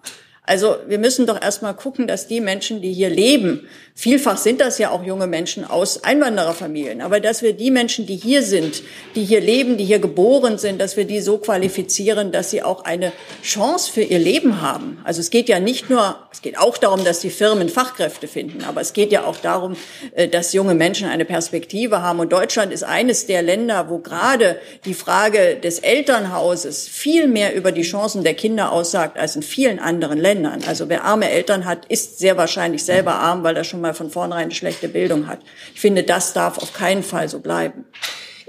Also 0.48 0.78
wir 0.88 0.98
müssen 0.98 1.28
doch 1.28 1.42
erstmal 1.42 1.76
gucken, 1.76 2.08
dass 2.08 2.28
die 2.28 2.40
Menschen, 2.40 2.82
die 2.82 2.94
hier 2.94 3.10
leben, 3.10 3.68
vielfach 3.94 4.38
sind 4.38 4.62
das 4.62 4.78
ja 4.78 4.92
auch 4.92 5.04
junge 5.04 5.28
Menschen 5.28 5.66
aus 5.66 6.06
Einwandererfamilien, 6.06 7.02
aber 7.02 7.20
dass 7.20 7.42
wir 7.42 7.52
die 7.52 7.70
Menschen, 7.70 8.06
die 8.06 8.16
hier 8.16 8.42
sind, 8.42 8.82
die 9.16 9.26
hier 9.26 9.42
leben, 9.42 9.76
die 9.76 9.84
hier 9.84 10.00
geboren 10.00 10.58
sind, 10.58 10.80
dass 10.80 10.96
wir 10.96 11.04
die 11.04 11.20
so 11.20 11.38
qualifizieren, 11.38 12.32
dass 12.32 12.50
sie 12.50 12.64
auch 12.64 12.86
eine 12.86 13.12
Chance 13.44 13.92
für 13.92 14.04
ihr 14.04 14.20
Leben 14.20 14.62
haben. 14.62 15.00
Also 15.04 15.20
es 15.20 15.32
geht 15.32 15.50
ja 15.50 15.60
nicht 15.60 15.90
nur, 15.90 16.16
es 16.32 16.42
geht 16.42 16.58
auch 16.58 16.78
darum, 16.78 17.04
dass 17.04 17.20
die 17.20 17.30
Firmen 17.30 17.68
Fachkräfte 17.68 18.30
finden, 18.30 18.64
aber 18.64 18.80
es 18.80 18.94
geht 18.94 19.12
ja 19.12 19.26
auch 19.26 19.38
darum, 19.38 19.76
äh, 20.16 20.30
dass 20.30 20.54
junge 20.54 20.76
Menschen 20.76 21.10
eine 21.10 21.26
Perspektive 21.26 22.02
haben. 22.02 22.22
Und 22.22 22.32
Deutschland 22.32 22.72
ist 22.72 22.84
eines 22.84 23.26
der 23.26 23.42
Länder, 23.42 23.90
wo 23.90 23.98
gerade 23.98 24.62
die 24.86 24.94
Frage 24.94 25.58
des 25.62 25.80
Elternhauses 25.80 26.88
viel 26.88 27.28
mehr 27.28 27.54
über 27.54 27.74
die 27.74 27.82
Chancen 27.82 28.24
der 28.24 28.34
Kinder 28.34 28.72
aussagt 28.72 29.18
als 29.20 29.36
in 29.36 29.44
vielen 29.44 29.80
anderen 29.80 30.18
Ländern. 30.18 30.37
Ländern. 30.38 30.64
Also 30.68 30.90
wer 30.90 31.04
arme 31.04 31.30
Eltern 31.30 31.66
hat, 31.66 31.86
ist 31.88 32.20
sehr 32.20 32.38
wahrscheinlich 32.38 32.84
selber 32.84 33.16
arm, 33.16 33.44
weil 33.44 33.58
er 33.58 33.64
schon 33.64 33.82
mal 33.82 33.94
von 33.94 34.10
vornherein 34.10 34.46
eine 34.46 34.56
schlechte 34.56 34.88
Bildung 34.88 35.28
hat. 35.28 35.40
Ich 35.74 35.82
finde, 35.82 36.04
das 36.04 36.34
darf 36.34 36.58
auf 36.60 36.74
keinen 36.74 37.04
Fall 37.04 37.28
so 37.28 37.40
bleiben. 37.40 37.86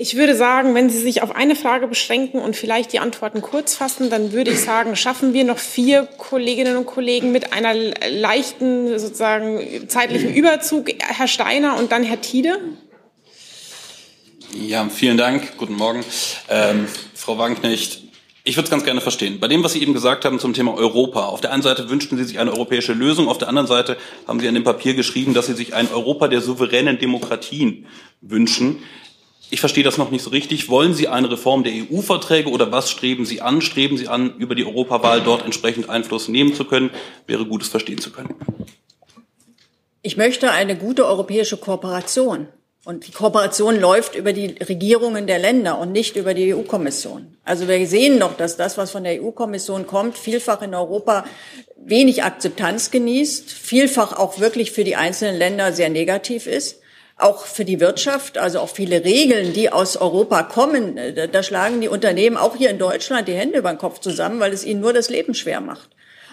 Ich 0.00 0.14
würde 0.14 0.36
sagen, 0.36 0.76
wenn 0.76 0.90
Sie 0.90 1.00
sich 1.00 1.22
auf 1.22 1.34
eine 1.34 1.56
Frage 1.56 1.88
beschränken 1.88 2.40
und 2.40 2.54
vielleicht 2.54 2.92
die 2.92 3.00
Antworten 3.00 3.42
kurz 3.42 3.74
fassen, 3.74 4.10
dann 4.10 4.32
würde 4.32 4.52
ich 4.52 4.60
sagen, 4.60 4.94
schaffen 4.94 5.32
wir 5.32 5.42
noch 5.42 5.58
vier 5.58 6.06
Kolleginnen 6.18 6.76
und 6.76 6.86
Kollegen 6.86 7.32
mit 7.32 7.52
einer 7.52 7.74
leichten 7.74 8.96
sozusagen 8.96 9.88
zeitlichen 9.88 10.32
Überzug. 10.32 10.90
Herr 11.00 11.26
Steiner 11.26 11.78
und 11.78 11.90
dann 11.90 12.04
Herr 12.04 12.20
Tiede. 12.20 12.58
Ja, 14.54 14.88
vielen 14.88 15.16
Dank. 15.16 15.56
Guten 15.56 15.74
Morgen. 15.74 16.04
Ähm, 16.48 16.86
Frau 17.14 17.36
Wagenknecht, 17.36 18.04
ich 18.48 18.56
würde 18.56 18.64
es 18.64 18.70
ganz 18.70 18.84
gerne 18.84 19.02
verstehen. 19.02 19.40
Bei 19.40 19.46
dem, 19.46 19.62
was 19.62 19.74
Sie 19.74 19.82
eben 19.82 19.92
gesagt 19.92 20.24
haben 20.24 20.38
zum 20.38 20.54
Thema 20.54 20.74
Europa. 20.74 21.26
Auf 21.26 21.42
der 21.42 21.52
einen 21.52 21.62
Seite 21.62 21.90
wünschten 21.90 22.16
Sie 22.16 22.24
sich 22.24 22.38
eine 22.38 22.50
europäische 22.50 22.94
Lösung, 22.94 23.28
auf 23.28 23.36
der 23.36 23.48
anderen 23.48 23.68
Seite 23.68 23.98
haben 24.26 24.40
Sie 24.40 24.48
an 24.48 24.54
dem 24.54 24.64
Papier 24.64 24.94
geschrieben, 24.94 25.34
dass 25.34 25.46
Sie 25.46 25.52
sich 25.52 25.74
ein 25.74 25.92
Europa 25.92 26.28
der 26.28 26.40
souveränen 26.40 26.98
Demokratien 26.98 27.84
wünschen. 28.22 28.78
Ich 29.50 29.60
verstehe 29.60 29.84
das 29.84 29.98
noch 29.98 30.10
nicht 30.10 30.22
so 30.22 30.30
richtig. 30.30 30.70
Wollen 30.70 30.94
Sie 30.94 31.08
eine 31.08 31.30
Reform 31.30 31.62
der 31.62 31.74
EU-Verträge 31.74 32.48
oder 32.48 32.72
was 32.72 32.90
streben 32.90 33.26
Sie 33.26 33.42
an? 33.42 33.60
Streben 33.60 33.98
Sie 33.98 34.08
an, 34.08 34.34
über 34.38 34.54
die 34.54 34.64
Europawahl 34.64 35.20
dort 35.20 35.44
entsprechend 35.44 35.90
Einfluss 35.90 36.28
nehmen 36.28 36.54
zu 36.54 36.64
können? 36.64 36.88
Wäre 37.26 37.44
gut, 37.44 37.60
es 37.60 37.68
verstehen 37.68 37.98
zu 37.98 38.10
können. 38.10 38.34
Ich 40.00 40.16
möchte 40.16 40.52
eine 40.52 40.78
gute 40.78 41.06
europäische 41.06 41.58
Kooperation. 41.58 42.48
Und 42.84 43.06
die 43.06 43.12
Kooperation 43.12 43.78
läuft 43.78 44.14
über 44.14 44.32
die 44.32 44.56
Regierungen 44.62 45.26
der 45.26 45.38
Länder 45.38 45.78
und 45.78 45.92
nicht 45.92 46.16
über 46.16 46.32
die 46.32 46.54
EU-Kommission. 46.54 47.36
Also 47.44 47.68
wir 47.68 47.86
sehen 47.86 48.20
doch, 48.20 48.36
dass 48.36 48.56
das, 48.56 48.78
was 48.78 48.90
von 48.90 49.04
der 49.04 49.22
EU-Kommission 49.22 49.86
kommt, 49.86 50.16
vielfach 50.16 50.62
in 50.62 50.74
Europa 50.74 51.24
wenig 51.76 52.22
Akzeptanz 52.22 52.90
genießt, 52.90 53.50
vielfach 53.50 54.16
auch 54.16 54.38
wirklich 54.38 54.72
für 54.72 54.84
die 54.84 54.96
einzelnen 54.96 55.36
Länder 55.36 55.72
sehr 55.72 55.90
negativ 55.90 56.46
ist 56.46 56.80
auch 57.18 57.44
für 57.44 57.64
die 57.64 57.80
Wirtschaft, 57.80 58.38
also 58.38 58.60
auch 58.60 58.68
viele 58.68 59.04
Regeln, 59.04 59.52
die 59.52 59.70
aus 59.70 59.96
Europa 59.96 60.44
kommen, 60.44 60.96
äh, 60.96 61.28
da 61.28 61.42
schlagen 61.42 61.80
die 61.80 61.88
Unternehmen 61.88 62.36
auch 62.36 62.56
hier 62.56 62.70
in 62.70 62.78
Deutschland 62.78 63.28
die 63.28 63.34
Hände 63.34 63.58
über 63.58 63.70
den 63.70 63.78
Kopf 63.78 63.98
zusammen, 63.98 64.40
weil 64.40 64.52
es 64.52 64.64
ihnen 64.64 64.80
nur 64.80 64.92
das 64.92 65.10
Leben 65.10 65.34
schwer 65.34 65.60
macht. 65.60 65.90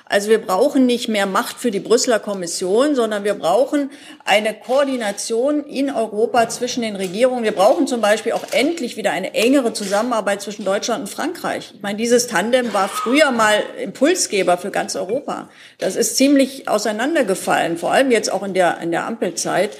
Also 0.07 0.29
wir 0.29 0.37
brauchen 0.37 0.85
nicht 0.85 1.07
mehr 1.07 1.25
Macht 1.25 1.57
für 1.57 1.71
die 1.71 1.79
Brüsseler 1.79 2.19
Kommission, 2.19 2.93
sondern 2.93 3.23
wir 3.23 3.33
brauchen 3.33 3.89
eine 4.23 4.53
Koordination 4.53 5.63
in 5.63 5.89
Europa 5.89 6.47
zwischen 6.47 6.83
den 6.83 6.95
Regierungen. 6.95 7.43
Wir 7.43 7.53
brauchen 7.53 7.87
zum 7.87 8.01
Beispiel 8.01 8.33
auch 8.33 8.43
endlich 8.51 8.97
wieder 8.97 9.11
eine 9.11 9.33
engere 9.33 9.73
Zusammenarbeit 9.73 10.43
zwischen 10.43 10.63
Deutschland 10.63 11.01
und 11.01 11.07
Frankreich. 11.07 11.71
Ich 11.73 11.81
meine, 11.81 11.97
dieses 11.97 12.27
Tandem 12.27 12.71
war 12.71 12.87
früher 12.87 13.31
mal 13.31 13.63
Impulsgeber 13.81 14.59
für 14.59 14.69
ganz 14.69 14.95
Europa. 14.95 15.49
Das 15.79 15.95
ist 15.95 16.17
ziemlich 16.17 16.67
auseinandergefallen, 16.67 17.75
vor 17.77 17.91
allem 17.91 18.11
jetzt 18.11 18.31
auch 18.31 18.43
in 18.43 18.53
der, 18.53 18.77
in 18.81 18.91
der 18.91 19.07
Ampelzeit. 19.07 19.71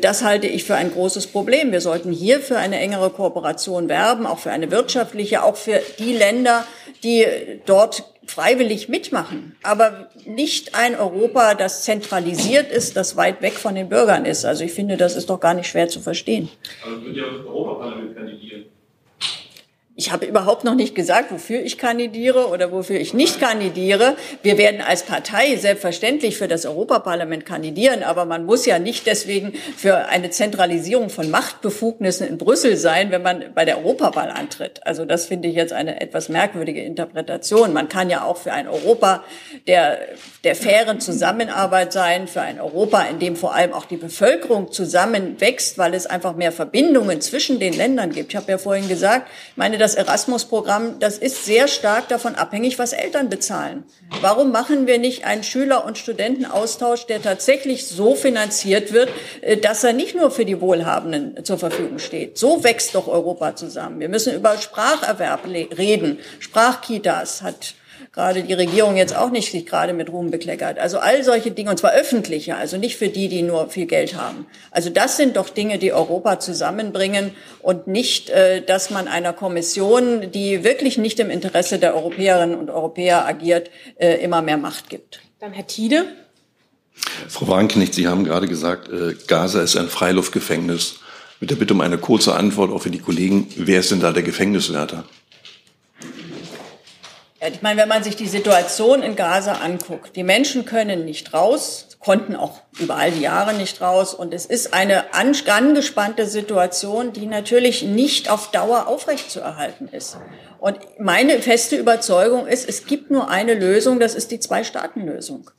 Das 0.00 0.22
halte 0.22 0.46
ich 0.46 0.62
für 0.62 0.76
ein 0.76 0.92
großes 0.92 1.26
Problem. 1.26 1.72
Wir 1.72 1.80
sollten 1.80 2.12
hier 2.12 2.38
für 2.38 2.56
eine 2.56 2.78
engere 2.78 3.10
Kooperation 3.10 3.88
werben, 3.88 4.26
auch 4.26 4.38
für 4.38 4.52
eine 4.52 4.70
wirtschaftliche, 4.70 5.42
auch 5.42 5.56
für 5.56 5.82
die 5.98 6.12
Länder, 6.12 6.64
die 7.02 7.26
dort 7.66 8.11
freiwillig 8.26 8.88
mitmachen, 8.88 9.56
aber 9.62 10.08
nicht 10.24 10.74
ein 10.74 10.94
Europa, 10.94 11.54
das 11.54 11.82
zentralisiert 11.84 12.70
ist, 12.70 12.96
das 12.96 13.16
weit 13.16 13.42
weg 13.42 13.54
von 13.54 13.74
den 13.74 13.88
Bürgern 13.88 14.24
ist. 14.24 14.44
Also 14.44 14.64
ich 14.64 14.72
finde, 14.72 14.96
das 14.96 15.16
ist 15.16 15.28
doch 15.28 15.40
gar 15.40 15.54
nicht 15.54 15.66
schwer 15.66 15.88
zu 15.88 16.00
verstehen. 16.00 16.48
Aber 16.84 17.04
wird 17.04 17.16
ja 17.16 17.24
Europaparlament 17.24 18.16
kandidieren. 18.16 18.64
Ich 20.02 20.10
habe 20.10 20.26
überhaupt 20.26 20.64
noch 20.64 20.74
nicht 20.74 20.96
gesagt, 20.96 21.30
wofür 21.30 21.62
ich 21.62 21.78
kandidiere 21.78 22.48
oder 22.48 22.72
wofür 22.72 22.98
ich 22.98 23.14
nicht 23.14 23.38
kandidiere. 23.38 24.16
Wir 24.42 24.58
werden 24.58 24.80
als 24.80 25.04
Partei 25.04 25.54
selbstverständlich 25.54 26.36
für 26.36 26.48
das 26.48 26.66
Europaparlament 26.66 27.46
kandidieren, 27.46 28.02
aber 28.02 28.24
man 28.24 28.44
muss 28.44 28.66
ja 28.66 28.80
nicht 28.80 29.06
deswegen 29.06 29.52
für 29.76 30.06
eine 30.06 30.30
Zentralisierung 30.30 31.08
von 31.08 31.30
Machtbefugnissen 31.30 32.26
in 32.26 32.36
Brüssel 32.36 32.76
sein, 32.76 33.12
wenn 33.12 33.22
man 33.22 33.44
bei 33.54 33.64
der 33.64 33.78
Europawahl 33.78 34.30
antritt. 34.30 34.84
Also 34.84 35.04
das 35.04 35.26
finde 35.26 35.46
ich 35.46 35.54
jetzt 35.54 35.72
eine 35.72 36.00
etwas 36.00 36.28
merkwürdige 36.28 36.82
Interpretation. 36.82 37.72
Man 37.72 37.88
kann 37.88 38.10
ja 38.10 38.24
auch 38.24 38.38
für 38.38 38.52
ein 38.52 38.66
Europa 38.66 39.22
der, 39.68 40.00
der 40.42 40.56
fairen 40.56 40.98
Zusammenarbeit 40.98 41.92
sein, 41.92 42.26
für 42.26 42.40
ein 42.40 42.60
Europa, 42.60 43.02
in 43.02 43.20
dem 43.20 43.36
vor 43.36 43.54
allem 43.54 43.72
auch 43.72 43.84
die 43.84 43.98
Bevölkerung 43.98 44.72
zusammenwächst, 44.72 45.78
weil 45.78 45.94
es 45.94 46.06
einfach 46.06 46.34
mehr 46.34 46.50
Verbindungen 46.50 47.20
zwischen 47.20 47.60
den 47.60 47.72
Ländern 47.72 48.10
gibt. 48.10 48.32
Ich 48.32 48.36
habe 48.36 48.50
ja 48.50 48.58
vorhin 48.58 48.88
gesagt, 48.88 49.30
meine, 49.54 49.78
das 49.78 49.91
Erasmus-Programm, 49.94 50.98
das 50.98 51.18
ist 51.18 51.44
sehr 51.44 51.68
stark 51.68 52.08
davon 52.08 52.34
abhängig, 52.34 52.78
was 52.78 52.92
Eltern 52.92 53.28
bezahlen. 53.28 53.84
Warum 54.20 54.52
machen 54.52 54.86
wir 54.86 54.98
nicht 54.98 55.24
einen 55.24 55.42
Schüler- 55.42 55.84
und 55.84 55.98
Studentenaustausch, 55.98 57.06
der 57.06 57.22
tatsächlich 57.22 57.86
so 57.86 58.14
finanziert 58.14 58.92
wird, 58.92 59.10
äh, 59.40 59.56
dass 59.56 59.84
er 59.84 59.92
nicht 59.92 60.14
nur 60.14 60.30
für 60.30 60.44
die 60.44 60.60
Wohlhabenden 60.60 61.44
zur 61.44 61.58
Verfügung 61.58 61.98
steht? 61.98 62.38
So 62.38 62.64
wächst 62.64 62.94
doch 62.94 63.08
Europa 63.08 63.56
zusammen. 63.56 64.00
Wir 64.00 64.08
müssen 64.08 64.34
über 64.34 64.56
Spracherwerb 64.58 65.46
reden. 65.46 66.18
Sprachkitas 66.38 67.42
hat 67.42 67.74
gerade 68.12 68.42
die 68.42 68.52
Regierung 68.52 68.96
jetzt 68.96 69.16
auch 69.16 69.30
nicht 69.30 69.50
sich 69.50 69.64
gerade 69.64 69.94
mit 69.94 70.10
Ruhm 70.10 70.30
bekleckert. 70.30 70.78
Also 70.78 70.98
all 70.98 71.24
solche 71.24 71.50
Dinge, 71.50 71.70
und 71.70 71.78
zwar 71.78 71.92
öffentliche, 71.92 72.56
also 72.56 72.76
nicht 72.76 72.96
für 72.96 73.08
die, 73.08 73.28
die 73.28 73.42
nur 73.42 73.70
viel 73.70 73.86
Geld 73.86 74.16
haben. 74.16 74.46
Also 74.70 74.90
das 74.90 75.16
sind 75.16 75.36
doch 75.36 75.48
Dinge, 75.48 75.78
die 75.78 75.92
Europa 75.92 76.38
zusammenbringen 76.38 77.32
und 77.60 77.86
nicht, 77.86 78.28
äh, 78.28 78.62
dass 78.62 78.90
man 78.90 79.08
einer 79.08 79.32
Kommission, 79.32 80.30
die 80.30 80.62
wirklich 80.62 80.98
nicht 80.98 81.18
im 81.20 81.30
Interesse 81.30 81.78
der 81.78 81.94
Europäerinnen 81.94 82.58
und 82.58 82.68
Europäer 82.70 83.26
agiert, 83.26 83.70
äh, 83.96 84.22
immer 84.22 84.42
mehr 84.42 84.58
Macht 84.58 84.90
gibt. 84.90 85.20
Dann 85.40 85.52
Herr 85.52 85.66
Tiede. 85.66 86.04
Frau 87.28 87.48
Wagenknecht, 87.48 87.94
Sie 87.94 88.06
haben 88.06 88.24
gerade 88.24 88.46
gesagt, 88.46 88.90
äh, 88.90 89.14
Gaza 89.26 89.62
ist 89.62 89.76
ein 89.76 89.88
Freiluftgefängnis. 89.88 90.96
Mit 91.40 91.50
der 91.50 91.56
Bitte 91.56 91.74
um 91.74 91.80
eine 91.80 91.98
kurze 91.98 92.34
Antwort 92.34 92.70
auch 92.70 92.82
für 92.82 92.90
die 92.90 93.00
Kollegen. 93.00 93.48
Wer 93.56 93.80
ist 93.80 93.90
denn 93.90 93.98
da 94.00 94.12
der 94.12 94.22
Gefängniswärter? 94.22 95.04
Ich 97.50 97.60
meine, 97.60 97.80
wenn 97.80 97.88
man 97.88 98.04
sich 98.04 98.14
die 98.14 98.28
Situation 98.28 99.02
in 99.02 99.16
Gaza 99.16 99.54
anguckt, 99.54 100.14
die 100.14 100.22
Menschen 100.22 100.64
können 100.64 101.04
nicht 101.04 101.34
raus, 101.34 101.88
konnten 101.98 102.36
auch 102.36 102.60
über 102.78 102.94
all 102.94 103.10
die 103.10 103.22
Jahre 103.22 103.54
nicht 103.54 103.80
raus. 103.80 104.14
Und 104.14 104.32
es 104.32 104.46
ist 104.46 104.72
eine 104.72 105.12
angespannte 105.12 106.26
Situation, 106.26 107.12
die 107.12 107.26
natürlich 107.26 107.82
nicht 107.82 108.30
auf 108.30 108.52
Dauer 108.52 108.86
aufrechtzuerhalten 108.86 109.88
ist. 109.88 110.18
Und 110.60 110.78
meine 111.00 111.40
feste 111.40 111.74
Überzeugung 111.74 112.46
ist, 112.46 112.68
es 112.68 112.86
gibt 112.86 113.10
nur 113.10 113.28
eine 113.28 113.54
Lösung, 113.54 113.98
das 113.98 114.14
ist 114.14 114.30
die 114.30 114.38
Zwei-Staaten-Lösung. 114.38 115.50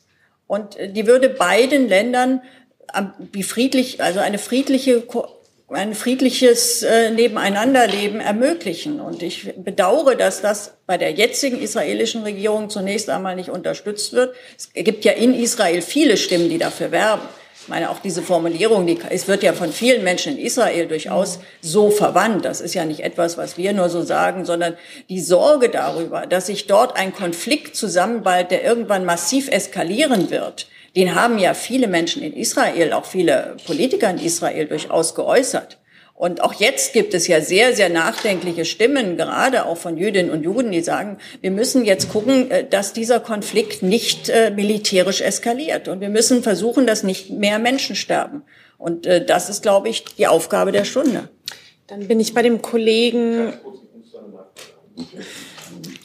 Und 0.48 0.78
die 0.80 1.06
würde 1.06 1.28
beiden 1.28 1.90
Ländern 1.90 2.42
wie 3.34 3.44
friedlich, 3.44 4.02
also 4.02 4.22
eine 4.22 4.38
friedliche 4.38 5.02
ein 5.74 5.94
friedliches 5.96 6.84
äh, 6.84 7.12
Nebeneinanderleben 7.12 8.20
ermöglichen. 8.20 9.00
Und 9.00 9.24
ich 9.24 9.54
bedauere, 9.58 10.16
dass 10.16 10.42
das 10.42 10.74
bei 10.86 10.98
der 10.98 11.12
jetzigen 11.12 11.60
israelischen 11.60 12.24
Regierung 12.24 12.70
zunächst 12.70 13.10
einmal 13.10 13.36
nicht 13.36 13.50
unterstützt 13.50 14.14
wird. 14.14 14.36
Es 14.58 14.72
gibt 14.74 15.06
ja 15.06 15.14
in 15.14 15.34
Israel 15.34 15.82
viele 15.82 16.18
Stimmen, 16.18 16.50
die 16.50 16.58
dafür 16.58 16.92
werben. 16.92 17.28
Ich 17.64 17.70
meine, 17.70 17.90
auch 17.90 18.00
diese 18.00 18.22
Formulierung, 18.22 18.86
die, 18.86 19.00
es 19.10 19.30
wird 19.30 19.42
ja 19.42 19.54
von 19.54 19.72
vielen 19.72 20.04
Menschen 20.04 20.38
in 20.38 20.46
Israel 20.46 20.86
durchaus 20.86 21.40
so 21.62 21.92
verwandt. 21.92 22.44
Das 22.44 22.60
ist 22.60 22.74
ja 22.74 22.84
nicht 22.84 23.00
etwas, 23.00 23.38
was 23.38 23.58
wir 23.58 23.72
nur 23.72 23.88
so 23.88 24.02
sagen, 24.02 24.44
sondern 24.44 24.76
die 25.08 25.22
Sorge 25.22 25.70
darüber, 25.70 26.26
dass 26.26 26.48
sich 26.48 26.68
dort 26.68 26.98
ein 26.98 27.14
Konflikt 27.14 27.78
zusammenballt, 27.78 28.52
der 28.52 28.66
irgendwann 28.66 29.06
massiv 29.06 29.50
eskalieren 29.50 30.30
wird, 30.30 30.68
den 30.96 31.16
haben 31.16 31.40
ja 31.40 31.54
viele 31.54 31.88
Menschen 31.88 32.22
in 32.22 32.34
Israel, 32.34 32.94
auch 32.94 33.06
viele 33.06 33.58
Politiker 33.66 34.10
in 34.10 34.20
Israel 34.20 34.68
durchaus 34.68 35.16
geäußert. 35.16 35.80
Und 36.16 36.42
auch 36.42 36.54
jetzt 36.54 36.94
gibt 36.94 37.16
es 37.16 37.28
ja 37.28 37.42
sehr, 37.42 37.76
sehr 37.76 37.90
nachdenkliche 37.90 38.66
Stimmen, 38.66 39.18
gerade 39.18 39.66
auch 39.66 39.78
von 39.78 39.98
Jüdinnen 39.98 40.32
und 40.32 40.44
Juden, 40.44 40.72
die 40.72 40.82
sagen, 40.82 41.18
wir 41.42 41.50
müssen 41.50 41.86
jetzt 41.86 42.12
gucken, 42.12 42.52
äh, 42.52 42.68
dass 42.68 42.94
dieser 42.94 43.20
Konflikt 43.20 43.82
nicht 43.82 44.30
äh, 44.30 44.52
militärisch 44.52 45.22
eskaliert. 45.22 45.88
Und 45.88 46.02
wir 46.02 46.10
müssen 46.10 46.44
versuchen, 46.44 46.86
dass 46.86 47.04
nicht 47.04 47.32
mehr 47.32 47.58
Menschen 47.58 47.96
sterben. 47.96 48.44
Und 48.78 49.08
äh, 49.08 49.26
das 49.26 49.50
ist, 49.50 49.64
glaube 49.64 49.90
ich, 49.90 50.06
die 50.18 50.28
Aufgabe 50.28 50.72
der 50.72 50.86
Stunde. 50.86 51.30
Dann 51.88 52.08
bin 52.08 52.20
ich 52.20 52.34
bei 52.34 52.44
dem 52.44 52.62
Kollegen. 52.62 53.54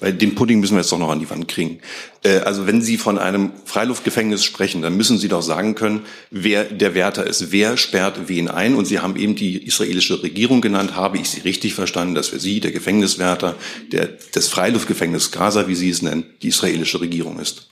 Weil 0.01 0.13
den 0.13 0.35
Pudding 0.35 0.61
müssen 0.61 0.75
wir 0.75 0.81
jetzt 0.81 0.93
doch 0.93 0.99
noch 0.99 1.11
an 1.11 1.19
die 1.19 1.29
Wand 1.29 1.49
kriegen. 1.49 1.81
Äh, 2.23 2.39
also 2.39 2.67
wenn 2.67 2.83
Sie 2.83 2.99
von 2.99 3.19
einem 3.19 3.53
Freiluftgefängnis 3.65 4.45
sprechen, 4.45 4.83
dann 4.83 4.97
müssen 4.97 5.19
Sie 5.19 5.29
doch 5.29 5.43
sagen 5.43 5.75
können, 5.75 6.05
wer 6.31 6.65
der 6.65 6.95
Wärter 6.95 7.27
ist. 7.27 7.51
Wer 7.51 7.77
sperrt 7.77 8.29
wen 8.29 8.49
ein? 8.49 8.75
Und 8.75 8.85
Sie 8.85 9.01
haben 9.01 9.17
eben 9.17 9.35
die 9.35 9.67
israelische 9.67 10.23
Regierung 10.23 10.61
genannt. 10.61 10.95
Habe 10.95 11.19
ich 11.19 11.31
Sie 11.31 11.41
richtig 11.41 11.75
verstanden, 11.75 12.15
dass 12.15 12.29
für 12.29 12.39
Sie 12.39 12.61
der 12.61 12.73
Gefängniswärter 12.73 13.57
der, 13.93 14.07
des 14.07 14.49
Freiluftgefängnisses 14.49 15.33
Gaza, 15.33 15.69
wie 15.69 15.75
Sie 15.75 15.91
es 15.91 16.03
nennen, 16.03 16.27
die 16.43 16.49
israelische 16.49 17.01
Regierung 17.01 17.41
ist? 17.41 17.69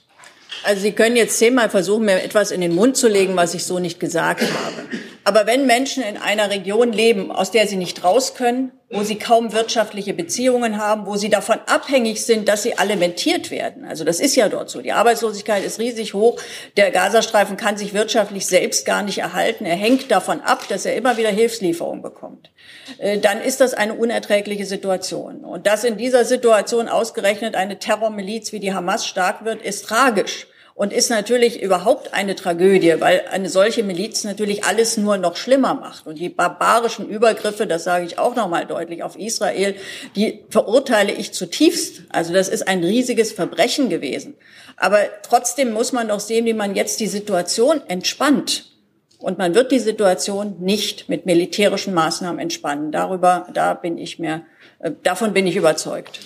Also 0.65 0.83
Sie 0.83 0.93
können 0.93 1.15
jetzt 1.15 1.39
zehnmal 1.39 1.71
versuchen, 1.71 2.07
mir 2.07 2.23
etwas 2.23 2.51
in 2.51 2.61
den 2.61 2.75
Mund 2.75 2.97
zu 2.97 3.09
legen, 3.09 3.37
was 3.37 3.55
ich 3.55 3.65
so 3.65 3.79
nicht 3.79 4.01
gesagt 4.01 4.43
habe. 4.43 4.99
Aber 5.27 5.45
wenn 5.45 5.67
Menschen 5.67 6.05
in 6.05 6.17
einer 6.17 6.51
Region 6.51 6.93
leben, 6.93 7.33
aus 7.33 7.51
der 7.51 7.67
sie 7.67 7.75
nicht 7.75 8.05
raus 8.05 8.35
können, 8.37 8.71
wo 8.89 9.03
sie 9.03 9.19
kaum 9.19 9.53
wirtschaftliche 9.53 10.15
Beziehungen 10.15 10.79
haben, 10.79 11.07
wo 11.07 11.17
sie 11.17 11.29
davon 11.29 11.59
abhängig 11.67 12.25
sind, 12.25 12.47
dass 12.49 12.63
sie 12.63 12.79
alimentiert 12.79 13.51
werden. 13.51 13.85
Also 13.85 14.05
das 14.05 14.21
ist 14.21 14.37
ja 14.37 14.49
dort 14.49 14.71
so. 14.71 14.81
Die 14.81 14.93
Arbeitslosigkeit 14.93 15.65
ist 15.65 15.81
riesig 15.81 16.15
hoch. 16.15 16.41
Der 16.77 16.93
Gazastreifen 16.93 17.57
kann 17.57 17.77
sich 17.77 17.95
wirtschaftlich 17.95 18.47
selbst 18.47 18.87
gar 18.87 19.03
nicht 19.03 19.19
erhalten. 19.19 19.67
Er 19.67 19.75
hängt 19.75 20.13
davon 20.13 20.41
ab, 20.41 20.69
dass 20.69 20.87
er 20.87 20.95
immer 20.95 21.17
wieder 21.17 21.31
Hilfslieferungen 21.31 22.01
bekommt. 22.01 22.51
Äh, 22.99 23.19
dann 23.19 23.41
ist 23.41 23.61
das 23.61 23.75
eine 23.75 23.95
unerträgliche 23.95 24.67
Situation. 24.67 25.45
Und 25.45 25.67
dass 25.67 25.83
in 25.83 25.97
dieser 25.97 26.25
Situation 26.25 26.89
ausgerechnet 26.89 27.57
eine 27.57 27.81
Terrormiliz 27.81 28.53
wie 28.53 28.61
die 28.61 28.73
Hamas 28.73 29.05
stark 29.05 29.45
wird, 29.45 29.63
ist 29.63 29.85
tragisch 29.85 30.47
und 30.77 30.93
ist 30.93 31.09
natürlich 31.09 31.63
überhaupt 31.63 32.13
eine 32.13 32.37
Tragödie, 32.37 33.01
weil 33.01 33.25
eine 33.31 33.49
solche 33.49 33.83
Miliz 33.83 34.25
natürlich 34.25 34.65
alles 34.65 34.99
nur 34.99 35.17
noch 35.17 35.37
schlimmer 35.37 35.73
macht. 35.73 36.07
Und 36.07 36.19
die 36.19 36.29
barbarischen 36.29 37.09
Übergriffe, 37.09 37.67
das 37.67 37.85
sage 37.85 38.05
ich 38.05 38.19
auch 38.19 38.37
noch 38.37 38.47
mal 38.49 38.67
deutlich, 38.67 39.03
auf 39.03 39.17
Israel, 39.17 39.75
die 40.17 40.45
verurteile 40.51 41.13
ich 41.13 41.33
zutiefst. 41.33 42.03
Also 42.11 42.35
das 42.35 42.51
ist 42.51 42.69
ein 42.69 42.85
riesiges 42.85 43.33
Verbrechen 43.33 43.89
gewesen. 43.89 44.35
Aber 44.77 44.99
trotzdem 45.23 45.73
muss 45.73 45.93
man 45.93 46.09
doch 46.09 46.21
sehen, 46.21 46.45
wie 46.45 46.53
man 46.53 46.77
jetzt 46.77 47.01
die 47.01 47.07
Situation 47.07 47.81
entspannt. 47.89 48.71
Und 49.19 49.39
man 49.39 49.55
wird 49.55 49.73
die 49.73 49.79
Situation 49.79 50.57
nicht 50.61 51.09
mit 51.09 51.25
militärischen 51.25 51.95
Maßnahmen 51.95 52.39
entspannen. 52.39 52.93
Darüber, 52.93 53.47
da 53.55 53.73
bin 53.73 53.97
ich 53.97 54.19
mir, 54.19 54.45
äh, 54.81 54.91
davon 55.03 55.33
bin 55.33 55.47
ich 55.47 55.57
überzeugt. 55.57 56.21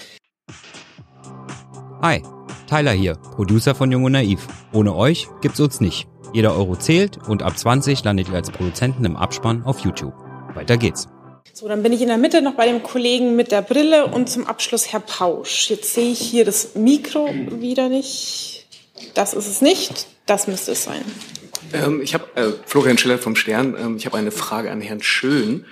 Hi. 2.03 2.21
Tyler 2.71 2.93
hier, 2.93 3.17
Producer 3.35 3.75
von 3.75 3.91
Jung 3.91 4.05
und 4.05 4.13
Naiv. 4.13 4.47
Ohne 4.73 4.95
euch 4.95 5.27
gibt's 5.41 5.59
uns 5.59 5.81
nicht. 5.81 6.07
Jeder 6.33 6.55
Euro 6.55 6.77
zählt 6.77 7.19
und 7.27 7.43
ab 7.43 7.59
20 7.59 8.05
landet 8.05 8.29
ihr 8.29 8.37
als 8.37 8.53
Produzenten 8.53 9.05
im 9.05 9.17
Abspann 9.17 9.65
auf 9.65 9.81
YouTube. 9.81 10.15
Weiter 10.55 10.77
geht's. 10.77 11.09
So, 11.53 11.67
dann 11.67 11.83
bin 11.83 11.93
ich 11.93 12.01
in 12.01 12.07
der 12.07 12.17
Mitte 12.17 12.43
noch 12.43 12.55
bei 12.55 12.69
dem 12.69 12.85
Kollegen 12.85 13.35
mit 13.35 13.51
der 13.51 13.63
Brille 13.63 14.07
und 14.07 14.31
zum 14.31 14.47
Abschluss 14.47 14.93
Herr 14.93 15.01
Pausch. 15.01 15.69
Jetzt 15.69 15.95
sehe 15.95 16.13
ich 16.13 16.21
hier 16.21 16.45
das 16.45 16.77
Mikro 16.77 17.29
wieder 17.59 17.89
nicht. 17.89 18.69
Das 19.15 19.35
ist 19.35 19.49
es 19.49 19.61
nicht. 19.61 20.07
Das 20.27 20.47
müsste 20.47 20.71
es 20.71 20.85
sein. 20.85 21.03
Ähm, 21.73 22.01
ich 22.01 22.15
habe 22.15 22.25
äh, 22.37 22.53
Florian 22.67 22.99
Schiller 22.99 23.19
vom 23.19 23.35
Stern. 23.35 23.77
Ähm, 23.77 23.97
ich 23.97 24.07
habe 24.07 24.17
eine 24.17 24.31
Frage 24.31 24.71
an 24.71 24.81
Herrn 24.81 25.03
Schön. 25.03 25.65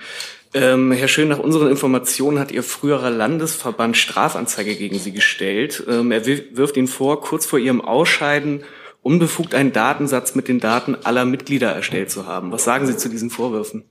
Ähm, 0.53 0.91
Herr 0.91 1.07
Schön, 1.07 1.27
nach 1.27 1.39
unseren 1.39 1.69
Informationen 1.69 2.39
hat 2.39 2.51
Ihr 2.51 2.63
früherer 2.63 3.11
Landesverband 3.11 3.95
Strafanzeige 3.95 4.75
gegen 4.75 4.97
Sie 4.97 5.11
gestellt. 5.11 5.83
Ähm, 5.87 6.11
er 6.11 6.25
wirft 6.25 6.75
Ihnen 6.75 6.87
vor, 6.87 7.21
kurz 7.21 7.45
vor 7.45 7.59
Ihrem 7.59 7.81
Ausscheiden 7.81 8.63
unbefugt 9.01 9.53
einen 9.55 9.71
Datensatz 9.71 10.35
mit 10.35 10.47
den 10.47 10.59
Daten 10.59 10.95
aller 11.03 11.25
Mitglieder 11.25 11.71
erstellt 11.71 12.11
zu 12.11 12.25
haben. 12.25 12.51
Was 12.51 12.63
sagen 12.63 12.85
Sie 12.87 12.97
zu 12.97 13.09
diesen 13.09 13.29
Vorwürfen? 13.29 13.83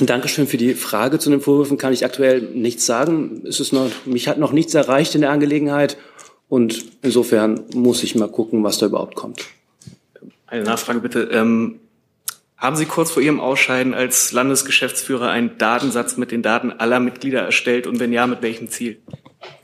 Dankeschön 0.00 0.46
für 0.46 0.56
die 0.56 0.74
Frage. 0.74 1.18
Zu 1.18 1.30
den 1.30 1.40
Vorwürfen 1.40 1.78
kann 1.78 1.92
ich 1.92 2.04
aktuell 2.04 2.40
nichts 2.40 2.84
sagen. 2.84 3.44
Es 3.46 3.60
ist 3.60 3.72
noch, 3.72 3.90
mich 4.04 4.28
hat 4.28 4.38
noch 4.38 4.52
nichts 4.52 4.74
erreicht 4.74 5.14
in 5.14 5.20
der 5.20 5.30
Angelegenheit 5.30 5.96
und 6.48 6.84
insofern 7.02 7.64
muss 7.74 8.02
ich 8.02 8.14
mal 8.14 8.28
gucken, 8.28 8.64
was 8.64 8.78
da 8.78 8.86
überhaupt 8.86 9.14
kommt. 9.14 9.44
Eine 10.46 10.64
Nachfrage 10.64 11.00
bitte. 11.00 11.28
Ähm, 11.32 11.80
haben 12.64 12.76
Sie 12.76 12.86
kurz 12.86 13.10
vor 13.10 13.22
Ihrem 13.22 13.40
Ausscheiden 13.40 13.92
als 13.92 14.32
Landesgeschäftsführer 14.32 15.28
einen 15.28 15.58
Datensatz 15.58 16.16
mit 16.16 16.30
den 16.30 16.40
Daten 16.40 16.72
aller 16.72 16.98
Mitglieder 16.98 17.42
erstellt 17.42 17.86
und 17.86 18.00
wenn 18.00 18.10
ja, 18.10 18.26
mit 18.26 18.40
welchem 18.40 18.70
Ziel? 18.70 19.02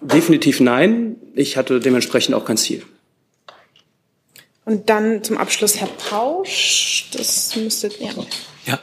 Definitiv 0.02 0.60
nein. 0.60 1.16
Ich 1.34 1.56
hatte 1.56 1.80
dementsprechend 1.80 2.34
auch 2.34 2.44
kein 2.44 2.58
Ziel. 2.58 2.82
Und 4.66 4.90
dann 4.90 5.24
zum 5.24 5.38
Abschluss 5.38 5.80
Herr 5.80 5.88
Pausch. 5.88 7.08
Das 7.14 7.56
müsste 7.56 7.90
ja. 7.98 8.10
Ja. 8.66 8.78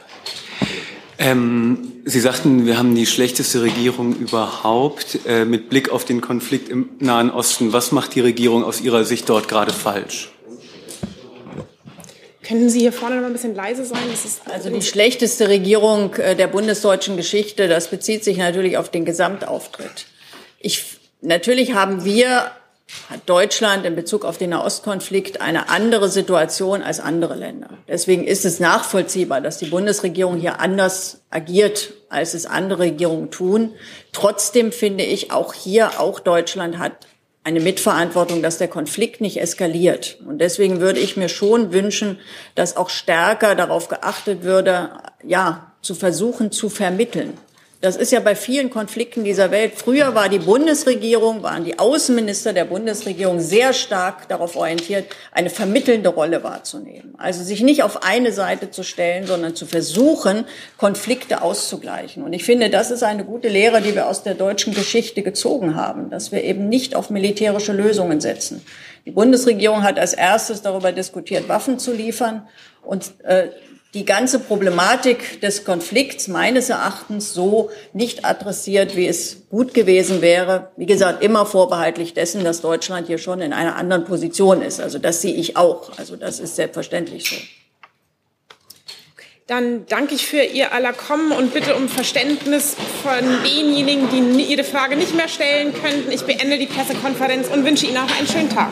Ähm, 1.18 1.92
Sie 2.04 2.18
sagten, 2.18 2.66
wir 2.66 2.76
haben 2.76 2.96
die 2.96 3.06
schlechteste 3.06 3.62
Regierung 3.62 4.16
überhaupt. 4.16 5.20
Äh, 5.26 5.44
mit 5.44 5.70
Blick 5.70 5.90
auf 5.90 6.04
den 6.04 6.20
Konflikt 6.20 6.70
im 6.70 6.88
Nahen 6.98 7.30
Osten, 7.30 7.72
was 7.72 7.92
macht 7.92 8.16
die 8.16 8.20
Regierung 8.20 8.64
aus 8.64 8.80
Ihrer 8.80 9.04
Sicht 9.04 9.28
dort 9.28 9.46
gerade 9.46 9.72
falsch? 9.72 10.32
Könnten 12.48 12.70
Sie 12.70 12.80
hier 12.80 12.94
vorne 12.94 13.16
noch 13.16 13.26
ein 13.26 13.34
bisschen 13.34 13.54
leise 13.54 13.84
sein? 13.84 13.98
also 14.50 14.70
die 14.70 14.80
schlechteste 14.80 15.48
Regierung 15.48 16.14
äh, 16.14 16.34
der 16.34 16.46
bundesdeutschen 16.46 17.18
Geschichte, 17.18 17.68
das 17.68 17.88
bezieht 17.88 18.24
sich 18.24 18.38
natürlich 18.38 18.78
auf 18.78 18.88
den 18.88 19.04
Gesamtauftritt. 19.04 20.06
Ich, 20.58 20.96
natürlich 21.20 21.74
haben 21.74 22.06
wir, 22.06 22.50
hat 23.10 23.20
Deutschland 23.26 23.84
in 23.84 23.94
Bezug 23.94 24.24
auf 24.24 24.38
den 24.38 24.50
Nahostkonflikt 24.50 25.42
eine 25.42 25.68
andere 25.68 26.08
Situation 26.08 26.82
als 26.82 27.00
andere 27.00 27.34
Länder. 27.34 27.68
Deswegen 27.86 28.24
ist 28.26 28.46
es 28.46 28.60
nachvollziehbar, 28.60 29.42
dass 29.42 29.58
die 29.58 29.66
Bundesregierung 29.66 30.38
hier 30.38 30.58
anders 30.58 31.20
agiert, 31.28 31.92
als 32.08 32.32
es 32.32 32.46
andere 32.46 32.84
Regierungen 32.84 33.30
tun. 33.30 33.74
Trotzdem 34.12 34.72
finde 34.72 35.04
ich, 35.04 35.32
auch 35.32 35.52
hier, 35.52 36.00
auch 36.00 36.18
Deutschland 36.18 36.78
hat 36.78 37.06
eine 37.44 37.60
Mitverantwortung, 37.60 38.42
dass 38.42 38.58
der 38.58 38.68
Konflikt 38.68 39.20
nicht 39.20 39.40
eskaliert. 39.40 40.18
Und 40.26 40.38
deswegen 40.38 40.80
würde 40.80 41.00
ich 41.00 41.16
mir 41.16 41.28
schon 41.28 41.72
wünschen, 41.72 42.18
dass 42.54 42.76
auch 42.76 42.90
stärker 42.90 43.54
darauf 43.54 43.88
geachtet 43.88 44.42
würde, 44.42 44.90
ja, 45.24 45.72
zu 45.80 45.94
versuchen 45.94 46.50
zu 46.50 46.68
vermitteln. 46.68 47.38
Das 47.80 47.94
ist 47.94 48.10
ja 48.10 48.18
bei 48.18 48.34
vielen 48.34 48.70
Konflikten 48.70 49.22
dieser 49.22 49.52
Welt. 49.52 49.74
Früher 49.76 50.16
war 50.16 50.28
die 50.28 50.40
Bundesregierung, 50.40 51.44
waren 51.44 51.64
die 51.64 51.78
Außenminister 51.78 52.52
der 52.52 52.64
Bundesregierung 52.64 53.38
sehr 53.38 53.72
stark 53.72 54.28
darauf 54.28 54.56
orientiert, 54.56 55.06
eine 55.30 55.48
vermittelnde 55.48 56.08
Rolle 56.08 56.42
wahrzunehmen. 56.42 57.14
Also 57.18 57.44
sich 57.44 57.62
nicht 57.62 57.84
auf 57.84 58.02
eine 58.02 58.32
Seite 58.32 58.72
zu 58.72 58.82
stellen, 58.82 59.26
sondern 59.26 59.54
zu 59.54 59.64
versuchen, 59.64 60.44
Konflikte 60.76 61.40
auszugleichen. 61.40 62.24
Und 62.24 62.32
ich 62.32 62.42
finde, 62.42 62.68
das 62.68 62.90
ist 62.90 63.04
eine 63.04 63.24
gute 63.24 63.46
Lehre, 63.46 63.80
die 63.80 63.94
wir 63.94 64.08
aus 64.08 64.24
der 64.24 64.34
deutschen 64.34 64.74
Geschichte 64.74 65.22
gezogen 65.22 65.76
haben, 65.76 66.10
dass 66.10 66.32
wir 66.32 66.42
eben 66.42 66.68
nicht 66.68 66.96
auf 66.96 67.10
militärische 67.10 67.72
Lösungen 67.72 68.20
setzen. 68.20 68.60
Die 69.06 69.12
Bundesregierung 69.12 69.84
hat 69.84 70.00
als 70.00 70.14
erstes 70.14 70.62
darüber 70.62 70.90
diskutiert, 70.90 71.48
Waffen 71.48 71.78
zu 71.78 71.92
liefern. 71.92 72.48
Und 72.82 73.12
äh, 73.22 73.50
die 73.94 74.04
ganze 74.04 74.38
Problematik 74.38 75.40
des 75.40 75.64
Konflikts 75.64 76.28
meines 76.28 76.68
Erachtens 76.68 77.32
so 77.32 77.70
nicht 77.94 78.24
adressiert, 78.24 78.96
wie 78.96 79.06
es 79.06 79.48
gut 79.48 79.72
gewesen 79.72 80.20
wäre. 80.20 80.70
Wie 80.76 80.86
gesagt, 80.86 81.22
immer 81.24 81.46
vorbehaltlich 81.46 82.12
dessen, 82.12 82.44
dass 82.44 82.60
Deutschland 82.60 83.06
hier 83.06 83.18
schon 83.18 83.40
in 83.40 83.52
einer 83.52 83.76
anderen 83.76 84.04
Position 84.04 84.60
ist. 84.60 84.80
Also 84.80 84.98
das 84.98 85.22
sehe 85.22 85.34
ich 85.34 85.56
auch. 85.56 85.98
Also 85.98 86.16
das 86.16 86.38
ist 86.38 86.56
selbstverständlich 86.56 87.30
so. 87.30 87.36
Dann 89.46 89.86
danke 89.86 90.14
ich 90.14 90.26
für 90.26 90.42
Ihr 90.42 90.74
aller 90.74 90.92
Kommen 90.92 91.32
und 91.32 91.54
bitte 91.54 91.74
um 91.74 91.88
Verständnis 91.88 92.76
von 93.02 93.42
denjenigen, 93.42 94.36
die 94.36 94.42
Ihre 94.42 94.62
Frage 94.62 94.94
nicht 94.94 95.14
mehr 95.14 95.28
stellen 95.28 95.72
könnten. 95.72 96.12
Ich 96.12 96.20
beende 96.24 96.58
die 96.58 96.66
Pressekonferenz 96.66 97.48
und 97.48 97.64
wünsche 97.64 97.86
Ihnen 97.86 97.96
auch 97.96 98.18
einen 98.18 98.28
schönen 98.28 98.50
Tag. 98.50 98.68